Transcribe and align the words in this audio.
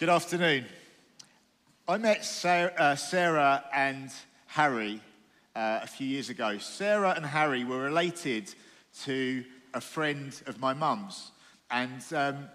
Good 0.00 0.08
afternoon. 0.08 0.64
I 1.86 1.98
met 1.98 2.24
Sarah, 2.24 2.72
uh, 2.74 3.60
and 3.74 4.10
Harry 4.46 4.98
uh, 5.54 5.80
a 5.82 5.86
few 5.86 6.06
years 6.06 6.30
ago. 6.30 6.56
Sarah 6.56 7.12
and 7.14 7.26
Harry 7.26 7.64
were 7.64 7.80
related 7.82 8.50
to 9.02 9.44
a 9.74 9.80
friend 9.82 10.32
of 10.46 10.58
my 10.58 10.72
mum's. 10.72 11.32
And 11.70 12.02
um, 12.14 12.48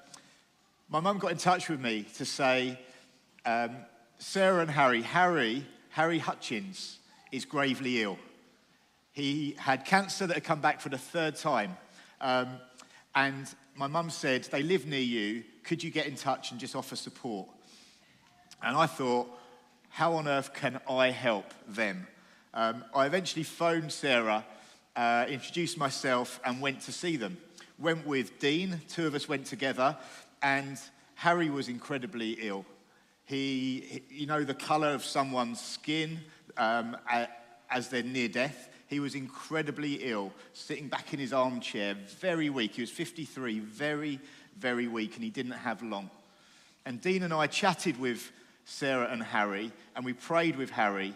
my 0.90 1.00
mum 1.00 1.20
got 1.20 1.34
in 1.34 1.38
touch 1.38 1.70
with 1.70 1.80
me 1.80 2.08
to 2.16 2.26
say, 2.26 2.80
um, 3.46 3.76
Sarah 4.18 4.62
and 4.62 4.72
Harry, 4.72 5.04
Harry, 5.04 5.68
Harry 5.90 6.18
Hutchins, 6.18 6.98
is 7.32 7.46
gravely 7.46 8.02
ill. 8.02 8.18
He 9.12 9.56
had 9.60 9.86
cancer 9.86 10.26
that 10.26 10.34
had 10.34 10.44
come 10.44 10.62
back 10.62 10.82
for 10.82 10.90
the 10.90 10.98
third 10.98 11.36
time. 11.36 11.78
Um, 12.22 12.58
and 13.14 13.46
my 13.76 13.86
mum 13.86 14.10
said, 14.10 14.46
They 14.46 14.64
live 14.64 14.88
near 14.88 15.00
you. 15.00 15.44
Could 15.66 15.84
you 15.84 15.90
get 15.90 16.06
in 16.06 16.16
touch 16.16 16.52
and 16.52 16.60
just 16.60 16.76
offer 16.76 16.96
support? 16.96 17.48
And 18.62 18.78
I 18.78 18.86
thought, 18.86 19.28
How 19.90 20.14
on 20.14 20.28
earth 20.28 20.54
can 20.54 20.80
I 20.88 21.10
help 21.10 21.54
them? 21.68 22.08
Um, 22.54 22.86
I 22.94 23.08
eventually 23.08 23.44
phoned 23.44 23.92
Sarah, 23.92 24.46
uh, 24.96 25.26
introduced 25.28 25.78
myself, 25.78 26.40
and 26.46 26.62
went 26.62 26.82
to 26.82 26.92
see 26.92 27.18
them. 27.18 27.38
Went 27.80 28.06
with 28.06 28.40
Dean, 28.40 28.80
two 28.88 29.08
of 29.08 29.16
us 29.16 29.28
went 29.28 29.48
together, 29.48 29.98
and 30.42 30.80
Harry 31.16 31.50
was 31.50 31.68
incredibly 31.68 32.34
ill. 32.34 32.64
He, 33.26 34.04
he 34.08 34.22
you 34.22 34.26
know, 34.28 34.44
the 34.44 34.54
color 34.54 34.90
of 34.90 35.04
someone's 35.04 35.60
skin 35.60 36.20
um, 36.58 36.96
as 37.70 37.90
they're 37.90 38.04
near 38.04 38.28
death. 38.28 38.70
He 38.88 39.00
was 39.00 39.16
incredibly 39.16 39.96
ill, 39.96 40.32
sitting 40.54 40.90
back 40.90 41.12
in 41.12 41.20
his 41.20 41.34
armchair, 41.34 41.96
very 42.20 42.52
weak. 42.52 42.76
He 42.76 42.82
was 42.82 42.92
53, 42.92 43.60
very, 43.60 44.20
very 44.58 44.88
weak, 44.88 45.16
and 45.16 45.24
he 45.24 45.30
didn't 45.30 45.54
have 45.54 45.82
long. 45.82 46.10
And 46.86 47.02
Dean 47.02 47.24
and 47.24 47.34
I 47.34 47.48
chatted 47.48 48.00
with 48.00 48.32
Sarah 48.66 49.08
and 49.12 49.22
Harry, 49.22 49.72
and 49.96 50.06
we 50.06 50.14
prayed 50.14 50.56
with 50.56 50.70
Harry, 50.72 51.14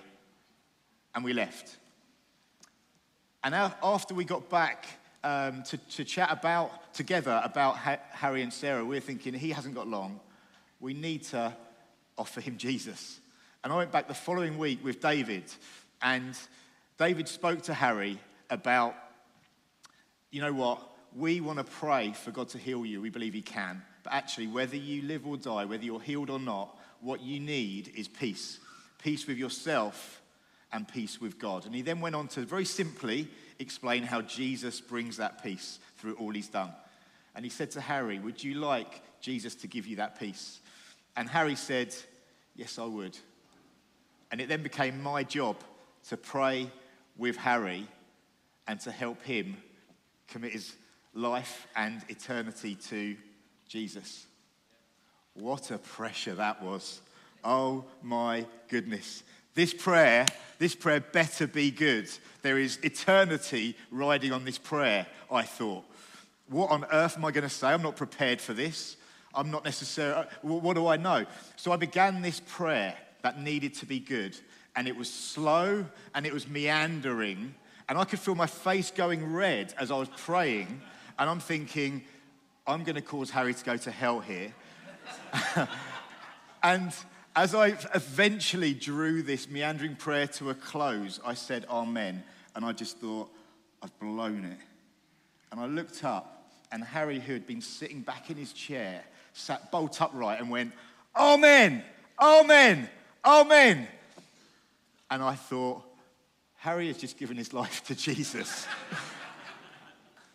and 1.15 1.23
we 1.23 1.33
left. 1.33 1.77
And 3.43 3.55
after 3.55 4.13
we 4.13 4.25
got 4.25 4.49
back 4.49 4.85
um, 5.23 5.63
to, 5.63 5.77
to 5.77 6.03
chat 6.03 6.29
about 6.31 6.93
together 6.93 7.41
about 7.43 7.77
ha- 7.77 7.99
Harry 8.11 8.41
and 8.41 8.53
Sarah, 8.53 8.83
we 8.83 8.89
we're 8.89 9.01
thinking 9.01 9.33
he 9.33 9.51
hasn't 9.51 9.75
got 9.75 9.87
long. 9.87 10.19
We 10.79 10.93
need 10.93 11.23
to 11.25 11.55
offer 12.17 12.41
him 12.41 12.57
Jesus. 12.57 13.19
And 13.63 13.73
I 13.73 13.77
went 13.77 13.91
back 13.91 14.07
the 14.07 14.13
following 14.13 14.57
week 14.57 14.83
with 14.83 14.99
David, 14.99 15.43
and 16.01 16.37
David 16.97 17.27
spoke 17.27 17.61
to 17.63 17.73
Harry 17.73 18.19
about, 18.49 18.95
you 20.31 20.41
know 20.41 20.53
what, 20.53 20.81
we 21.15 21.41
want 21.41 21.57
to 21.57 21.63
pray 21.63 22.13
for 22.13 22.31
God 22.31 22.49
to 22.49 22.57
heal 22.57 22.85
you. 22.85 23.01
We 23.01 23.09
believe 23.09 23.33
He 23.33 23.41
can. 23.41 23.81
But 24.03 24.13
actually, 24.13 24.47
whether 24.47 24.75
you 24.75 25.01
live 25.03 25.25
or 25.25 25.37
die, 25.37 25.65
whether 25.65 25.83
you're 25.83 26.01
healed 26.01 26.29
or 26.29 26.39
not, 26.39 26.77
what 27.01 27.21
you 27.21 27.39
need 27.39 27.91
is 27.95 28.07
peace 28.07 28.59
peace 28.99 29.25
with 29.27 29.37
yourself 29.37 30.21
and 30.71 30.87
peace 30.87 31.19
with 31.19 31.39
God. 31.39 31.65
And 31.65 31.73
he 31.73 31.81
then 31.81 31.99
went 31.99 32.15
on 32.15 32.27
to 32.29 32.41
very 32.41 32.65
simply 32.65 33.27
explain 33.57 34.03
how 34.03 34.21
Jesus 34.21 34.79
brings 34.79 35.17
that 35.17 35.43
peace 35.43 35.79
through 35.97 36.15
all 36.15 36.31
he's 36.31 36.49
done. 36.49 36.71
And 37.35 37.43
he 37.43 37.49
said 37.49 37.71
to 37.71 37.81
Harry, 37.81 38.19
Would 38.19 38.43
you 38.43 38.55
like 38.55 39.01
Jesus 39.21 39.55
to 39.55 39.67
give 39.67 39.87
you 39.87 39.97
that 39.97 40.19
peace? 40.19 40.59
And 41.15 41.27
Harry 41.29 41.55
said, 41.55 41.95
Yes, 42.55 42.77
I 42.77 42.85
would. 42.85 43.17
And 44.31 44.39
it 44.39 44.49
then 44.49 44.61
became 44.61 45.01
my 45.01 45.23
job 45.23 45.55
to 46.09 46.17
pray 46.17 46.69
with 47.17 47.35
Harry 47.37 47.87
and 48.67 48.79
to 48.81 48.91
help 48.91 49.23
him 49.23 49.57
commit 50.27 50.51
his 50.51 50.75
life 51.19 51.67
and 51.75 52.01
eternity 52.07 52.75
to 52.75 53.15
Jesus. 53.67 54.25
What 55.33 55.71
a 55.71 55.77
pressure 55.77 56.35
that 56.35 56.63
was. 56.63 57.01
Oh 57.43 57.85
my 58.01 58.45
goodness. 58.69 59.23
This 59.53 59.73
prayer, 59.73 60.25
this 60.57 60.75
prayer 60.75 61.01
better 61.01 61.47
be 61.47 61.71
good. 61.71 62.09
There 62.41 62.57
is 62.57 62.79
eternity 62.83 63.75
riding 63.91 64.31
on 64.31 64.45
this 64.45 64.57
prayer, 64.57 65.05
I 65.29 65.43
thought. 65.43 65.83
What 66.47 66.71
on 66.71 66.85
earth 66.91 67.17
am 67.17 67.25
I 67.25 67.31
going 67.31 67.43
to 67.43 67.49
say? 67.49 67.67
I'm 67.67 67.81
not 67.81 67.95
prepared 67.95 68.39
for 68.39 68.53
this. 68.53 68.95
I'm 69.33 69.51
not 69.51 69.63
necessarily, 69.63 70.25
what 70.41 70.73
do 70.73 70.87
I 70.87 70.97
know? 70.97 71.25
So 71.55 71.71
I 71.71 71.75
began 71.75 72.21
this 72.21 72.41
prayer 72.47 72.95
that 73.21 73.39
needed 73.39 73.75
to 73.75 73.85
be 73.85 73.99
good 73.99 74.35
and 74.75 74.87
it 74.87 74.95
was 74.95 75.11
slow 75.11 75.85
and 76.15 76.25
it 76.25 76.33
was 76.33 76.47
meandering. 76.47 77.53
And 77.87 77.97
I 77.97 78.05
could 78.05 78.19
feel 78.19 78.35
my 78.35 78.47
face 78.47 78.91
going 78.91 79.33
red 79.33 79.73
as 79.77 79.91
I 79.91 79.97
was 79.97 80.09
praying. 80.15 80.81
And 81.19 81.29
I'm 81.29 81.41
thinking, 81.41 82.01
I'm 82.65 82.83
going 82.83 82.95
to 82.95 83.01
cause 83.01 83.29
Harry 83.29 83.53
to 83.53 83.65
go 83.65 83.75
to 83.75 83.91
hell 83.91 84.21
here. 84.21 84.53
and 86.63 86.93
as 87.35 87.53
I 87.53 87.77
eventually 87.93 88.73
drew 88.73 89.21
this 89.21 89.49
meandering 89.49 89.97
prayer 89.97 90.27
to 90.27 90.49
a 90.49 90.55
close, 90.55 91.19
I 91.25 91.33
said, 91.33 91.65
Amen. 91.69 92.23
And 92.55 92.63
I 92.63 92.71
just 92.71 92.97
thought, 92.97 93.29
I've 93.83 93.97
blown 93.99 94.45
it. 94.45 94.57
And 95.51 95.59
I 95.59 95.65
looked 95.65 96.03
up, 96.03 96.49
and 96.71 96.83
Harry, 96.83 97.19
who 97.19 97.33
had 97.33 97.45
been 97.45 97.61
sitting 97.61 98.01
back 98.01 98.29
in 98.29 98.37
his 98.37 98.53
chair, 98.53 99.03
sat 99.33 99.71
bolt 99.71 100.01
upright 100.01 100.39
and 100.39 100.49
went, 100.49 100.71
Amen, 101.15 101.83
Amen, 102.21 102.89
Amen. 103.25 103.87
And 105.11 105.23
I 105.23 105.35
thought, 105.35 105.83
Harry 106.57 106.87
has 106.87 106.97
just 106.97 107.17
given 107.17 107.35
his 107.35 107.53
life 107.53 107.83
to 107.85 107.95
Jesus. 107.95 108.67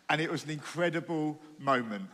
and 0.09 0.21
it 0.21 0.31
was 0.31 0.43
an 0.43 0.51
incredible 0.51 1.39
moment. 1.59 2.07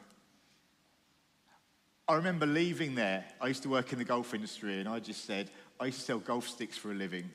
I 2.07 2.15
remember 2.15 2.45
leaving 2.45 2.95
there. 2.95 3.25
I 3.39 3.47
used 3.47 3.63
to 3.63 3.69
work 3.69 3.93
in 3.93 3.99
the 3.99 4.05
golf 4.05 4.33
industry, 4.33 4.79
and 4.79 4.89
I 4.89 4.99
just 4.99 5.25
said, 5.25 5.49
I 5.79 5.85
used 5.85 5.99
to 5.99 6.05
sell 6.05 6.19
golf 6.19 6.47
sticks 6.47 6.77
for 6.77 6.91
a 6.91 6.95
living. 6.95 7.29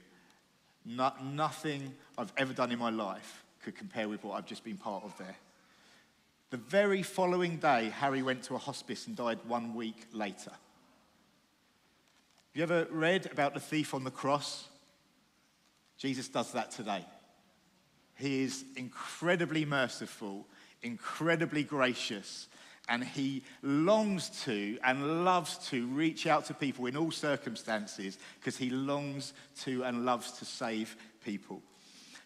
No, 0.85 1.13
nothing 1.23 1.95
I've 2.19 2.33
ever 2.37 2.53
done 2.53 2.73
in 2.73 2.79
my 2.79 2.91
life 2.91 3.45
could 3.63 3.75
compare 3.75 4.09
with 4.09 4.23
what 4.23 4.37
I've 4.37 4.47
just 4.47 4.65
been 4.65 4.77
part 4.77 5.05
of 5.05 5.17
there. 5.19 5.37
The 6.51 6.59
very 6.59 7.03
following 7.03 7.57
day, 7.57 7.93
Harry 7.99 8.23
went 8.23 8.43
to 8.45 8.55
a 8.55 8.59
hospice 8.59 9.07
and 9.07 9.17
died 9.17 9.39
one 9.49 9.75
week 9.75 10.07
later. 10.13 10.51
Have 10.51 12.55
you 12.55 12.63
ever 12.63 12.87
read 12.91 13.27
about 13.33 13.55
the 13.55 13.61
thief 13.61 13.95
on 13.95 14.05
the 14.05 14.11
cross? 14.11 14.69
Jesus 15.99 16.29
does 16.29 16.53
that 16.53 16.71
today. 16.71 17.05
He 18.17 18.43
is 18.43 18.65
incredibly 18.77 19.65
merciful, 19.65 20.47
incredibly 20.83 21.63
gracious, 21.63 22.49
and 22.89 23.05
he 23.05 23.43
longs 23.63 24.31
to 24.45 24.79
and 24.85 25.25
loves 25.25 25.59
to 25.69 25.87
reach 25.89 26.27
out 26.27 26.45
to 26.47 26.55
people 26.55 26.87
in 26.87 26.97
all 26.97 27.11
circumstances 27.11 28.19
because 28.39 28.57
he 28.57 28.71
longs 28.71 29.33
to 29.63 29.85
and 29.85 30.05
loves 30.05 30.33
to 30.33 30.45
save 30.45 30.97
people. 31.25 31.61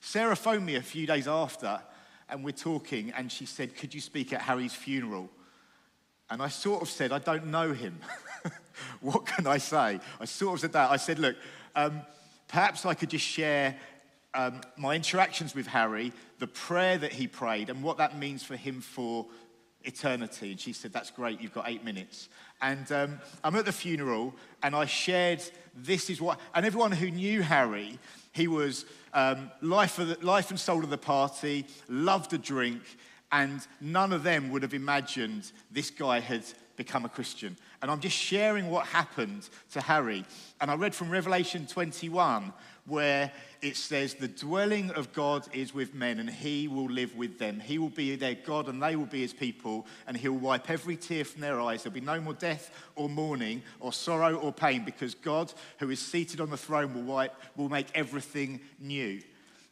Sarah 0.00 0.36
phoned 0.36 0.64
me 0.64 0.76
a 0.76 0.82
few 0.82 1.06
days 1.06 1.26
after, 1.26 1.80
and 2.28 2.44
we're 2.44 2.52
talking, 2.52 3.12
and 3.16 3.30
she 3.30 3.46
said, 3.46 3.76
Could 3.76 3.94
you 3.94 4.00
speak 4.00 4.32
at 4.32 4.42
Harry's 4.42 4.74
funeral? 4.74 5.28
And 6.30 6.40
I 6.40 6.48
sort 6.48 6.82
of 6.82 6.88
said, 6.88 7.10
I 7.10 7.18
don't 7.18 7.46
know 7.46 7.72
him. 7.72 7.98
what 9.00 9.26
can 9.26 9.48
I 9.48 9.58
say? 9.58 9.98
I 10.20 10.24
sort 10.26 10.54
of 10.54 10.60
said 10.60 10.72
that. 10.74 10.90
I 10.90 10.96
said, 10.96 11.18
Look, 11.18 11.36
um, 11.74 12.02
Perhaps 12.50 12.84
I 12.84 12.94
could 12.94 13.10
just 13.10 13.24
share 13.24 13.76
um, 14.34 14.60
my 14.76 14.94
interactions 14.94 15.54
with 15.54 15.66
Harry, 15.66 16.12
the 16.38 16.46
prayer 16.46 16.98
that 16.98 17.12
he 17.12 17.26
prayed, 17.26 17.70
and 17.70 17.82
what 17.82 17.98
that 17.98 18.18
means 18.18 18.42
for 18.42 18.56
him 18.56 18.80
for 18.80 19.26
eternity. 19.82 20.52
And 20.52 20.60
she 20.60 20.72
said, 20.72 20.92
That's 20.92 21.10
great, 21.10 21.40
you've 21.40 21.54
got 21.54 21.68
eight 21.68 21.84
minutes. 21.84 22.28
And 22.62 22.90
um, 22.92 23.20
I'm 23.42 23.56
at 23.56 23.64
the 23.64 23.72
funeral, 23.72 24.34
and 24.62 24.74
I 24.74 24.84
shared 24.84 25.42
this 25.74 26.10
is 26.10 26.20
what, 26.20 26.38
and 26.54 26.66
everyone 26.66 26.92
who 26.92 27.10
knew 27.10 27.42
Harry, 27.42 27.98
he 28.32 28.48
was 28.48 28.84
um, 29.14 29.50
life, 29.60 29.96
the, 29.96 30.18
life 30.22 30.50
and 30.50 30.60
soul 30.60 30.84
of 30.84 30.90
the 30.90 30.98
party, 30.98 31.66
loved 31.88 32.32
a 32.32 32.38
drink, 32.38 32.82
and 33.32 33.66
none 33.80 34.12
of 34.12 34.22
them 34.22 34.50
would 34.50 34.62
have 34.62 34.74
imagined 34.74 35.52
this 35.70 35.90
guy 35.90 36.20
had 36.20 36.44
become 36.76 37.04
a 37.04 37.08
Christian. 37.08 37.56
And 37.82 37.90
I'm 37.90 38.00
just 38.00 38.16
sharing 38.16 38.70
what 38.70 38.86
happened 38.86 39.48
to 39.72 39.80
Harry. 39.80 40.24
And 40.60 40.70
I 40.70 40.74
read 40.74 40.94
from 40.94 41.10
Revelation 41.10 41.66
21, 41.66 42.52
where 42.90 43.32
it 43.62 43.76
says, 43.76 44.14
The 44.14 44.28
dwelling 44.28 44.90
of 44.90 45.12
God 45.12 45.46
is 45.52 45.72
with 45.72 45.94
men, 45.94 46.18
and 46.18 46.28
he 46.28 46.68
will 46.68 46.90
live 46.90 47.16
with 47.16 47.38
them. 47.38 47.60
He 47.60 47.78
will 47.78 47.88
be 47.88 48.16
their 48.16 48.34
God, 48.34 48.68
and 48.68 48.82
they 48.82 48.96
will 48.96 49.06
be 49.06 49.20
his 49.20 49.32
people, 49.32 49.86
and 50.06 50.16
he 50.16 50.28
will 50.28 50.38
wipe 50.38 50.68
every 50.68 50.96
tear 50.96 51.24
from 51.24 51.40
their 51.40 51.60
eyes. 51.60 51.82
There'll 51.82 51.94
be 51.94 52.00
no 52.00 52.20
more 52.20 52.34
death 52.34 52.70
or 52.96 53.08
mourning 53.08 53.62
or 53.78 53.92
sorrow 53.92 54.34
or 54.34 54.52
pain, 54.52 54.84
because 54.84 55.14
God, 55.14 55.52
who 55.78 55.90
is 55.90 56.00
seated 56.00 56.40
on 56.40 56.50
the 56.50 56.56
throne, 56.56 56.94
will, 56.94 57.02
wipe, 57.02 57.34
will 57.56 57.68
make 57.68 57.88
everything 57.94 58.60
new. 58.78 59.22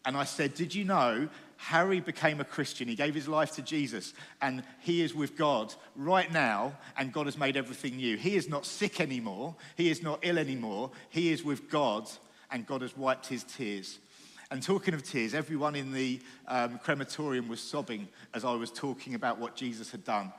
And 0.06 0.16
I 0.16 0.24
said, 0.24 0.54
Did 0.54 0.74
you 0.74 0.84
know 0.84 1.28
Harry 1.58 1.98
became 1.98 2.40
a 2.40 2.44
Christian. 2.44 2.86
He 2.86 2.94
gave 2.94 3.14
his 3.14 3.26
life 3.26 3.56
to 3.56 3.62
Jesus, 3.62 4.14
and 4.40 4.62
he 4.78 5.02
is 5.02 5.12
with 5.12 5.36
God 5.36 5.74
right 5.96 6.32
now, 6.32 6.72
and 6.96 7.12
God 7.12 7.26
has 7.26 7.36
made 7.36 7.56
everything 7.56 7.96
new. 7.96 8.16
He 8.16 8.36
is 8.36 8.48
not 8.48 8.64
sick 8.64 9.00
anymore, 9.00 9.56
he 9.76 9.90
is 9.90 10.00
not 10.00 10.20
ill 10.22 10.38
anymore. 10.38 10.92
He 11.10 11.32
is 11.32 11.42
with 11.42 11.68
God, 11.68 12.08
and 12.50 12.66
God 12.66 12.82
has 12.82 12.96
wiped 12.96 13.26
his 13.26 13.44
tears. 13.44 13.98
And 14.50 14.62
talking 14.62 14.94
of 14.94 15.02
tears, 15.02 15.34
everyone 15.34 15.74
in 15.74 15.92
the 15.92 16.20
um, 16.46 16.78
crematorium 16.78 17.48
was 17.48 17.60
sobbing 17.60 18.08
as 18.32 18.44
I 18.44 18.54
was 18.54 18.70
talking 18.70 19.14
about 19.14 19.38
what 19.38 19.54
Jesus 19.54 19.90
had 19.90 20.04
done. 20.04 20.32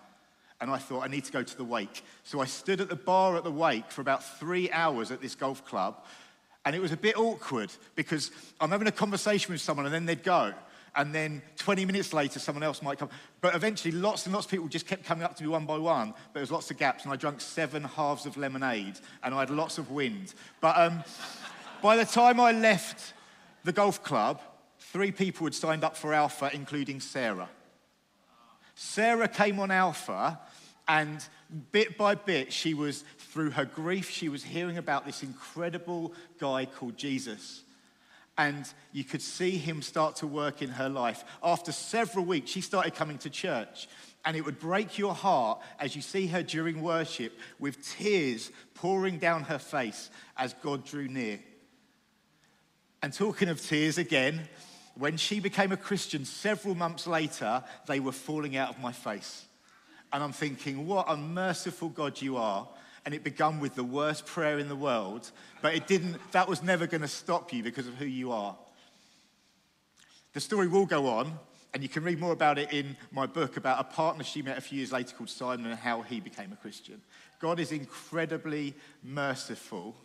and 0.61 0.69
I 0.69 0.77
thought, 0.77 1.03
I 1.03 1.07
need 1.07 1.25
to 1.25 1.31
go 1.31 1.43
to 1.43 1.57
the 1.57 1.63
wake. 1.63 2.03
So 2.23 2.41
I 2.41 2.45
stood 2.45 2.81
at 2.81 2.89
the 2.89 2.95
bar 2.95 3.37
at 3.37 3.43
the 3.43 3.51
wake 3.51 3.91
for 3.91 4.01
about 4.01 4.23
three 4.23 4.69
hours 4.71 5.11
at 5.11 5.21
this 5.21 5.35
golf 5.35 5.65
club, 5.65 6.03
and 6.65 6.75
it 6.75 6.81
was 6.81 6.91
a 6.91 6.97
bit 6.97 7.17
awkward 7.17 7.71
because 7.95 8.31
I'm 8.59 8.71
having 8.71 8.87
a 8.87 8.91
conversation 8.91 9.53
with 9.53 9.61
someone 9.61 9.85
and 9.85 9.95
then 9.95 10.05
they'd 10.05 10.23
go. 10.23 10.53
And 10.95 11.13
then 11.13 11.41
20 11.57 11.85
minutes 11.85 12.13
later, 12.13 12.39
someone 12.39 12.63
else 12.63 12.81
might 12.81 12.97
come. 12.97 13.09
But 13.41 13.55
eventually, 13.55 13.91
lots 13.91 14.25
and 14.25 14.33
lots 14.33 14.47
of 14.47 14.51
people 14.51 14.67
just 14.67 14.87
kept 14.87 15.05
coming 15.05 15.23
up 15.23 15.35
to 15.35 15.43
me 15.43 15.49
one 15.49 15.65
by 15.65 15.77
one. 15.77 16.09
But 16.09 16.33
there 16.33 16.41
was 16.41 16.51
lots 16.51 16.71
of 16.71 16.77
gaps, 16.77 17.03
and 17.03 17.13
I 17.13 17.15
drank 17.15 17.41
seven 17.41 17.83
halves 17.83 18.25
of 18.25 18.37
lemonade, 18.37 18.99
and 19.23 19.33
I 19.33 19.39
had 19.39 19.51
lots 19.51 19.77
of 19.77 19.91
wind. 19.91 20.33
But 20.59 20.77
um, 20.77 21.03
by 21.81 21.95
the 21.95 22.05
time 22.05 22.39
I 22.39 22.51
left 22.51 23.13
the 23.63 23.71
golf 23.71 24.03
club, 24.03 24.41
three 24.79 25.11
people 25.11 25.45
had 25.45 25.53
signed 25.53 25.83
up 25.83 25.95
for 25.95 26.13
Alpha, 26.13 26.49
including 26.53 26.99
Sarah. 26.99 27.49
Sarah 28.75 29.27
came 29.27 29.59
on 29.59 29.71
Alpha, 29.71 30.39
and 30.87 31.23
bit 31.71 31.97
by 31.97 32.15
bit, 32.15 32.51
she 32.53 32.73
was, 32.73 33.03
through 33.17 33.51
her 33.51 33.65
grief, 33.65 34.09
she 34.09 34.29
was 34.29 34.43
hearing 34.43 34.77
about 34.77 35.05
this 35.05 35.21
incredible 35.21 36.13
guy 36.39 36.65
called 36.65 36.97
Jesus. 36.97 37.63
And 38.37 38.65
you 38.93 39.03
could 39.03 39.21
see 39.21 39.57
him 39.57 39.81
start 39.81 40.15
to 40.17 40.27
work 40.27 40.61
in 40.61 40.69
her 40.69 40.87
life. 40.87 41.25
After 41.43 41.71
several 41.71 42.23
weeks, 42.23 42.49
she 42.49 42.61
started 42.61 42.95
coming 42.95 43.17
to 43.19 43.29
church. 43.29 43.89
And 44.23 44.37
it 44.37 44.45
would 44.45 44.59
break 44.59 44.97
your 44.97 45.13
heart 45.13 45.59
as 45.77 45.95
you 45.95 46.01
see 46.01 46.27
her 46.27 46.41
during 46.41 46.81
worship 46.81 47.37
with 47.59 47.85
tears 47.97 48.51
pouring 48.75 49.17
down 49.17 49.43
her 49.43 49.59
face 49.59 50.09
as 50.37 50.53
God 50.63 50.85
drew 50.85 51.07
near. 51.07 51.39
And 53.01 53.13
talking 53.13 53.47
of 53.49 53.61
tears 53.61 53.97
again, 53.97 54.41
when 54.95 55.15
she 55.15 55.39
became 55.39 55.71
a 55.71 55.77
Christian 55.77 56.25
several 56.25 56.75
months 56.75 57.07
later, 57.07 57.63
they 57.87 57.99
were 57.99 58.11
falling 58.11 58.57
out 58.57 58.69
of 58.69 58.79
my 58.81 58.91
face. 58.91 59.45
And 60.11 60.21
I'm 60.21 60.33
thinking, 60.33 60.87
what 60.87 61.05
a 61.07 61.15
merciful 61.15 61.89
God 61.89 62.21
you 62.21 62.37
are. 62.37 62.67
And 63.05 63.13
it 63.13 63.23
began 63.23 63.61
with 63.61 63.75
the 63.75 63.83
worst 63.83 64.25
prayer 64.25 64.59
in 64.59 64.67
the 64.67 64.75
world, 64.75 65.31
but 65.61 65.73
it 65.73 65.87
didn't, 65.87 66.17
that 66.31 66.49
was 66.49 66.61
never 66.61 66.85
going 66.85 67.01
to 67.01 67.07
stop 67.07 67.53
you 67.53 67.63
because 67.63 67.87
of 67.87 67.95
who 67.95 68.05
you 68.05 68.31
are. 68.31 68.55
The 70.33 70.41
story 70.41 70.67
will 70.67 70.85
go 70.85 71.07
on, 71.07 71.39
and 71.73 71.81
you 71.81 71.87
can 71.87 72.03
read 72.03 72.19
more 72.19 72.33
about 72.33 72.59
it 72.59 72.73
in 72.73 72.97
my 73.11 73.25
book 73.25 73.55
about 73.55 73.79
a 73.79 73.83
partner 73.85 74.23
she 74.23 74.41
met 74.41 74.57
a 74.57 74.61
few 74.61 74.79
years 74.79 74.91
later 74.91 75.15
called 75.15 75.29
Simon 75.29 75.67
and 75.67 75.79
how 75.79 76.01
he 76.01 76.19
became 76.19 76.51
a 76.51 76.57
Christian. 76.57 77.01
God 77.39 77.59
is 77.59 77.71
incredibly 77.71 78.75
merciful 79.01 79.95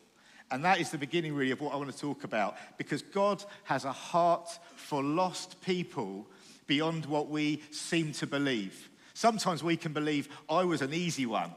and 0.51 0.65
that 0.65 0.81
is 0.81 0.91
the 0.91 0.99
beginning, 0.99 1.35
really, 1.35 1.51
of 1.51 1.61
what 1.61 1.75
I 1.75 1.77
want 1.77 1.91
to 1.93 1.99
talk 1.99 2.25
about 2.25 2.57
because 2.79 3.03
God 3.03 3.43
has 3.65 3.85
a 3.85 3.93
heart 3.93 4.49
for 4.77 5.03
lost 5.03 5.61
people 5.63 6.27
beyond 6.67 7.07
what 7.07 7.29
we 7.29 7.63
seem 7.71 8.13
to 8.13 8.27
believe. 8.27 8.91
Sometimes 9.15 9.63
we 9.63 9.77
can 9.77 9.93
believe, 9.93 10.29
I 10.49 10.65
was 10.65 10.83
an 10.83 10.93
easy 10.93 11.27
one. 11.27 11.53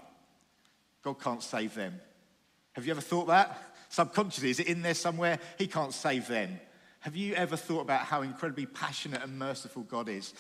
God 1.04 1.22
can't 1.22 1.44
save 1.44 1.76
them. 1.76 2.00
Have 2.74 2.86
you 2.86 2.92
ever 2.92 3.02
thought 3.02 3.28
that? 3.28 3.62
Subconsciously, 3.90 4.50
is 4.50 4.60
it 4.60 4.68
in 4.68 4.82
there 4.82 4.94
somewhere? 4.94 5.40
He 5.58 5.68
can't 5.68 5.94
save 5.94 6.28
them. 6.28 6.60
Have 7.00 7.16
you 7.16 7.36
ever 7.36 7.56
thought 7.56 7.82
about 7.82 8.02
how 8.02 8.22
incredibly 8.22 8.66
passionate 8.66 9.24
and 9.24 9.40
merciful 9.40 9.84
God 9.84 10.10
is? 10.10 10.34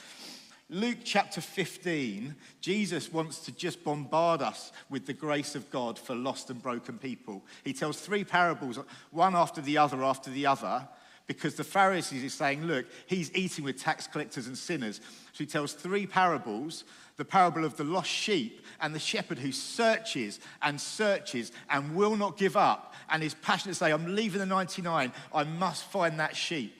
Luke 0.69 0.97
chapter 1.05 1.39
15, 1.39 2.35
Jesus 2.59 3.13
wants 3.13 3.39
to 3.39 3.53
just 3.53 3.85
bombard 3.85 4.41
us 4.41 4.73
with 4.89 5.05
the 5.05 5.13
grace 5.13 5.55
of 5.55 5.69
God 5.71 5.97
for 5.97 6.13
lost 6.13 6.49
and 6.49 6.61
broken 6.61 6.97
people. 6.97 7.45
He 7.63 7.71
tells 7.71 8.01
three 8.01 8.25
parables, 8.25 8.77
one 9.11 9.33
after 9.33 9.61
the 9.61 9.77
other, 9.77 10.03
after 10.03 10.29
the 10.29 10.45
other, 10.45 10.85
because 11.25 11.55
the 11.55 11.63
Pharisees 11.63 12.23
is 12.23 12.33
saying, 12.33 12.63
look, 12.65 12.85
he's 13.05 13.33
eating 13.33 13.63
with 13.63 13.77
tax 13.77 14.07
collectors 14.07 14.47
and 14.47 14.57
sinners. 14.57 14.99
So 15.31 15.43
he 15.43 15.45
tells 15.45 15.71
three 15.71 16.05
parables 16.05 16.83
the 17.15 17.25
parable 17.25 17.63
of 17.63 17.77
the 17.77 17.83
lost 17.85 18.09
sheep 18.09 18.61
and 18.81 18.93
the 18.93 18.99
shepherd 18.99 19.39
who 19.39 19.53
searches 19.53 20.39
and 20.61 20.79
searches 20.79 21.51
and 21.69 21.95
will 21.95 22.15
not 22.17 22.37
give 22.37 22.57
up 22.57 22.93
and 23.09 23.23
is 23.23 23.33
passionate 23.35 23.73
to 23.73 23.79
say, 23.79 23.91
I'm 23.91 24.15
leaving 24.15 24.39
the 24.39 24.45
99, 24.45 25.13
I 25.33 25.43
must 25.45 25.85
find 25.85 26.19
that 26.19 26.35
sheep. 26.35 26.76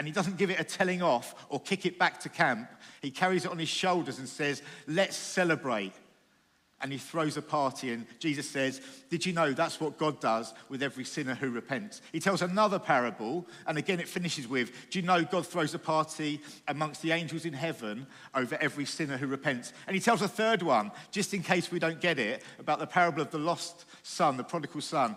And 0.00 0.06
he 0.06 0.14
doesn't 0.14 0.38
give 0.38 0.48
it 0.48 0.58
a 0.58 0.64
telling 0.64 1.02
off 1.02 1.34
or 1.50 1.60
kick 1.60 1.84
it 1.84 1.98
back 1.98 2.18
to 2.20 2.30
camp 2.30 2.70
he 3.00 3.10
carries 3.10 3.44
it 3.44 3.50
on 3.50 3.58
his 3.58 3.68
shoulders 3.68 4.18
and 4.18 4.28
says, 4.28 4.62
Let's 4.86 5.16
celebrate. 5.16 5.92
And 6.82 6.90
he 6.90 6.96
throws 6.96 7.36
a 7.36 7.42
party, 7.42 7.92
and 7.92 8.06
Jesus 8.18 8.48
says, 8.48 8.80
Did 9.10 9.26
you 9.26 9.34
know 9.34 9.52
that's 9.52 9.80
what 9.80 9.98
God 9.98 10.18
does 10.20 10.54
with 10.70 10.82
every 10.82 11.04
sinner 11.04 11.34
who 11.34 11.50
repents? 11.50 12.00
He 12.10 12.20
tells 12.20 12.40
another 12.40 12.78
parable, 12.78 13.46
and 13.66 13.76
again 13.76 14.00
it 14.00 14.08
finishes 14.08 14.48
with, 14.48 14.72
Do 14.90 14.98
you 14.98 15.04
know 15.04 15.22
God 15.22 15.46
throws 15.46 15.74
a 15.74 15.78
party 15.78 16.40
amongst 16.68 17.02
the 17.02 17.12
angels 17.12 17.44
in 17.44 17.52
heaven 17.52 18.06
over 18.34 18.56
every 18.60 18.86
sinner 18.86 19.18
who 19.18 19.26
repents? 19.26 19.74
And 19.86 19.94
he 19.94 20.00
tells 20.00 20.22
a 20.22 20.28
third 20.28 20.62
one, 20.62 20.90
just 21.10 21.34
in 21.34 21.42
case 21.42 21.70
we 21.70 21.78
don't 21.78 22.00
get 22.00 22.18
it, 22.18 22.42
about 22.58 22.78
the 22.78 22.86
parable 22.86 23.20
of 23.20 23.30
the 23.30 23.38
lost 23.38 23.84
son, 24.02 24.38
the 24.38 24.44
prodigal 24.44 24.80
son. 24.80 25.16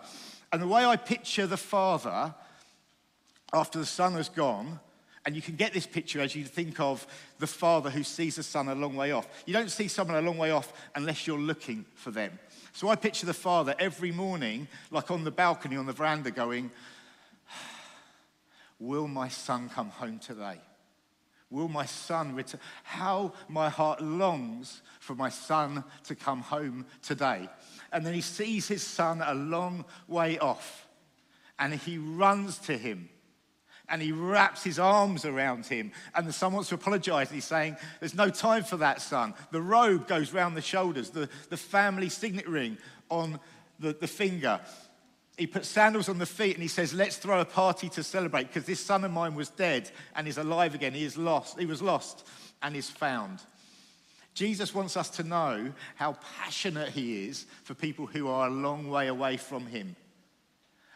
And 0.51 0.61
the 0.61 0.67
way 0.67 0.85
I 0.85 0.97
picture 0.97 1.47
the 1.47 1.57
father 1.57 2.35
after 3.53 3.79
the 3.79 3.85
son 3.85 4.13
has 4.13 4.29
gone, 4.29 4.79
and 5.25 5.35
you 5.35 5.41
can 5.41 5.55
get 5.55 5.73
this 5.73 5.85
picture 5.85 6.19
as 6.19 6.35
you 6.35 6.43
think 6.43 6.79
of 6.79 7.07
the 7.39 7.47
father 7.47 7.89
who 7.89 8.03
sees 8.03 8.35
the 8.35 8.43
son 8.43 8.67
a 8.67 8.75
long 8.75 8.95
way 8.95 9.11
off. 9.11 9.27
You 9.45 9.53
don't 9.53 9.71
see 9.71 9.87
someone 9.87 10.17
a 10.17 10.21
long 10.21 10.37
way 10.37 10.51
off 10.51 10.73
unless 10.95 11.25
you're 11.25 11.39
looking 11.39 11.85
for 11.95 12.11
them. 12.11 12.37
So 12.73 12.89
I 12.89 12.95
picture 12.95 13.25
the 13.25 13.33
father 13.33 13.73
every 13.79 14.11
morning, 14.11 14.67
like 14.91 15.11
on 15.11 15.23
the 15.23 15.31
balcony 15.31 15.77
on 15.77 15.85
the 15.85 15.93
veranda, 15.93 16.31
going, 16.31 16.71
Will 18.79 19.07
my 19.07 19.29
son 19.29 19.69
come 19.69 19.89
home 19.89 20.19
today? 20.19 20.59
Will 21.49 21.69
my 21.69 21.85
son 21.85 22.35
return? 22.35 22.59
How 22.81 23.33
my 23.47 23.69
heart 23.69 24.01
longs 24.01 24.81
for 24.99 25.13
my 25.13 25.29
son 25.29 25.83
to 26.05 26.15
come 26.15 26.41
home 26.41 26.85
today. 27.03 27.47
And 27.93 28.05
then 28.05 28.15
he 28.15 28.21
sees 28.21 28.67
his 28.67 28.81
son 28.81 29.21
a 29.23 29.35
long 29.35 29.85
way 30.07 30.39
off 30.39 30.87
and 31.59 31.75
he 31.75 31.99
runs 31.99 32.57
to 32.57 32.75
him 32.75 33.07
and 33.93 34.01
he 34.01 34.11
wraps 34.11 34.63
his 34.63 34.79
arms 34.79 35.23
around 35.23 35.67
him. 35.67 35.91
And 36.15 36.27
the 36.27 36.33
son 36.33 36.51
wants 36.51 36.69
to 36.69 36.75
apologize. 36.75 37.27
And 37.27 37.35
he's 37.35 37.45
saying, 37.45 37.77
There's 37.99 38.15
no 38.15 38.31
time 38.31 38.63
for 38.63 38.77
that, 38.77 39.03
son. 39.03 39.35
The 39.51 39.61
robe 39.61 40.07
goes 40.07 40.33
round 40.33 40.57
the 40.57 40.61
shoulders, 40.61 41.11
the, 41.11 41.29
the 41.49 41.57
family 41.57 42.09
signet 42.09 42.47
ring 42.49 42.79
on 43.09 43.39
the, 43.79 43.93
the 43.93 44.07
finger. 44.07 44.59
He 45.37 45.45
puts 45.45 45.67
sandals 45.67 46.09
on 46.09 46.17
the 46.17 46.25
feet 46.25 46.55
and 46.55 46.63
he 46.63 46.69
says, 46.69 46.91
Let's 46.91 47.17
throw 47.17 47.39
a 47.39 47.45
party 47.45 47.87
to 47.89 48.01
celebrate 48.01 48.47
because 48.47 48.65
this 48.65 48.79
son 48.79 49.03
of 49.03 49.11
mine 49.11 49.35
was 49.35 49.49
dead 49.49 49.91
and 50.15 50.27
is 50.27 50.39
alive 50.39 50.73
again. 50.73 50.93
He 50.93 51.03
is 51.03 51.15
lost. 51.15 51.59
He 51.59 51.67
was 51.67 51.83
lost 51.83 52.27
and 52.63 52.75
is 52.75 52.89
found. 52.89 53.41
Jesus 54.33 54.73
wants 54.73 54.97
us 54.97 55.11
to 55.11 55.23
know 55.23 55.71
how 55.97 56.17
passionate 56.39 56.89
he 56.89 57.27
is 57.27 57.45
for 57.63 57.75
people 57.75 58.07
who 58.07 58.27
are 58.27 58.47
a 58.47 58.51
long 58.51 58.89
way 58.89 59.05
away 59.05 59.37
from 59.37 59.67
him. 59.67 59.95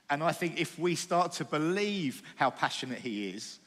And 0.09 0.23
I 0.23 0.31
think 0.31 0.59
if 0.59 0.79
we 0.79 0.95
start 0.95 1.33
to 1.33 1.45
believe 1.45 2.23
how 2.35 2.49
passionate 2.49 2.99
he 2.99 3.29
is, 3.29 3.59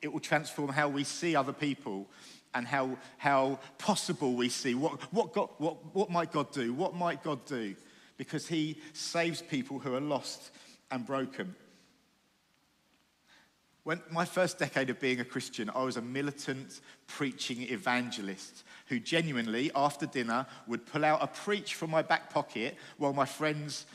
it 0.00 0.12
will 0.12 0.20
transform 0.20 0.70
how 0.70 0.88
we 0.88 1.04
see 1.04 1.36
other 1.36 1.52
people 1.52 2.08
and 2.54 2.66
how, 2.66 2.96
how 3.18 3.58
possible 3.78 4.34
we 4.34 4.48
see 4.48 4.74
what, 4.74 5.00
what, 5.12 5.32
God, 5.32 5.48
what, 5.58 5.94
what 5.94 6.10
might 6.10 6.32
God 6.32 6.52
do? 6.52 6.72
What 6.74 6.94
might 6.94 7.22
God 7.22 7.44
do? 7.46 7.74
Because 8.16 8.46
he 8.46 8.78
saves 8.92 9.42
people 9.42 9.78
who 9.78 9.94
are 9.94 10.00
lost 10.00 10.50
and 10.90 11.06
broken. 11.06 11.54
When 13.84 14.00
my 14.10 14.24
first 14.24 14.58
decade 14.58 14.90
of 14.90 15.00
being 15.00 15.20
a 15.20 15.24
Christian, 15.24 15.68
I 15.74 15.82
was 15.82 15.96
a 15.96 16.02
militant 16.02 16.80
preaching 17.08 17.62
evangelist 17.62 18.62
who 18.86 19.00
genuinely, 19.00 19.72
after 19.74 20.06
dinner, 20.06 20.46
would 20.68 20.86
pull 20.86 21.04
out 21.04 21.22
a 21.22 21.26
preach 21.26 21.74
from 21.74 21.90
my 21.90 22.02
back 22.02 22.30
pocket 22.30 22.76
while 22.98 23.12
my 23.12 23.24
friends 23.24 23.86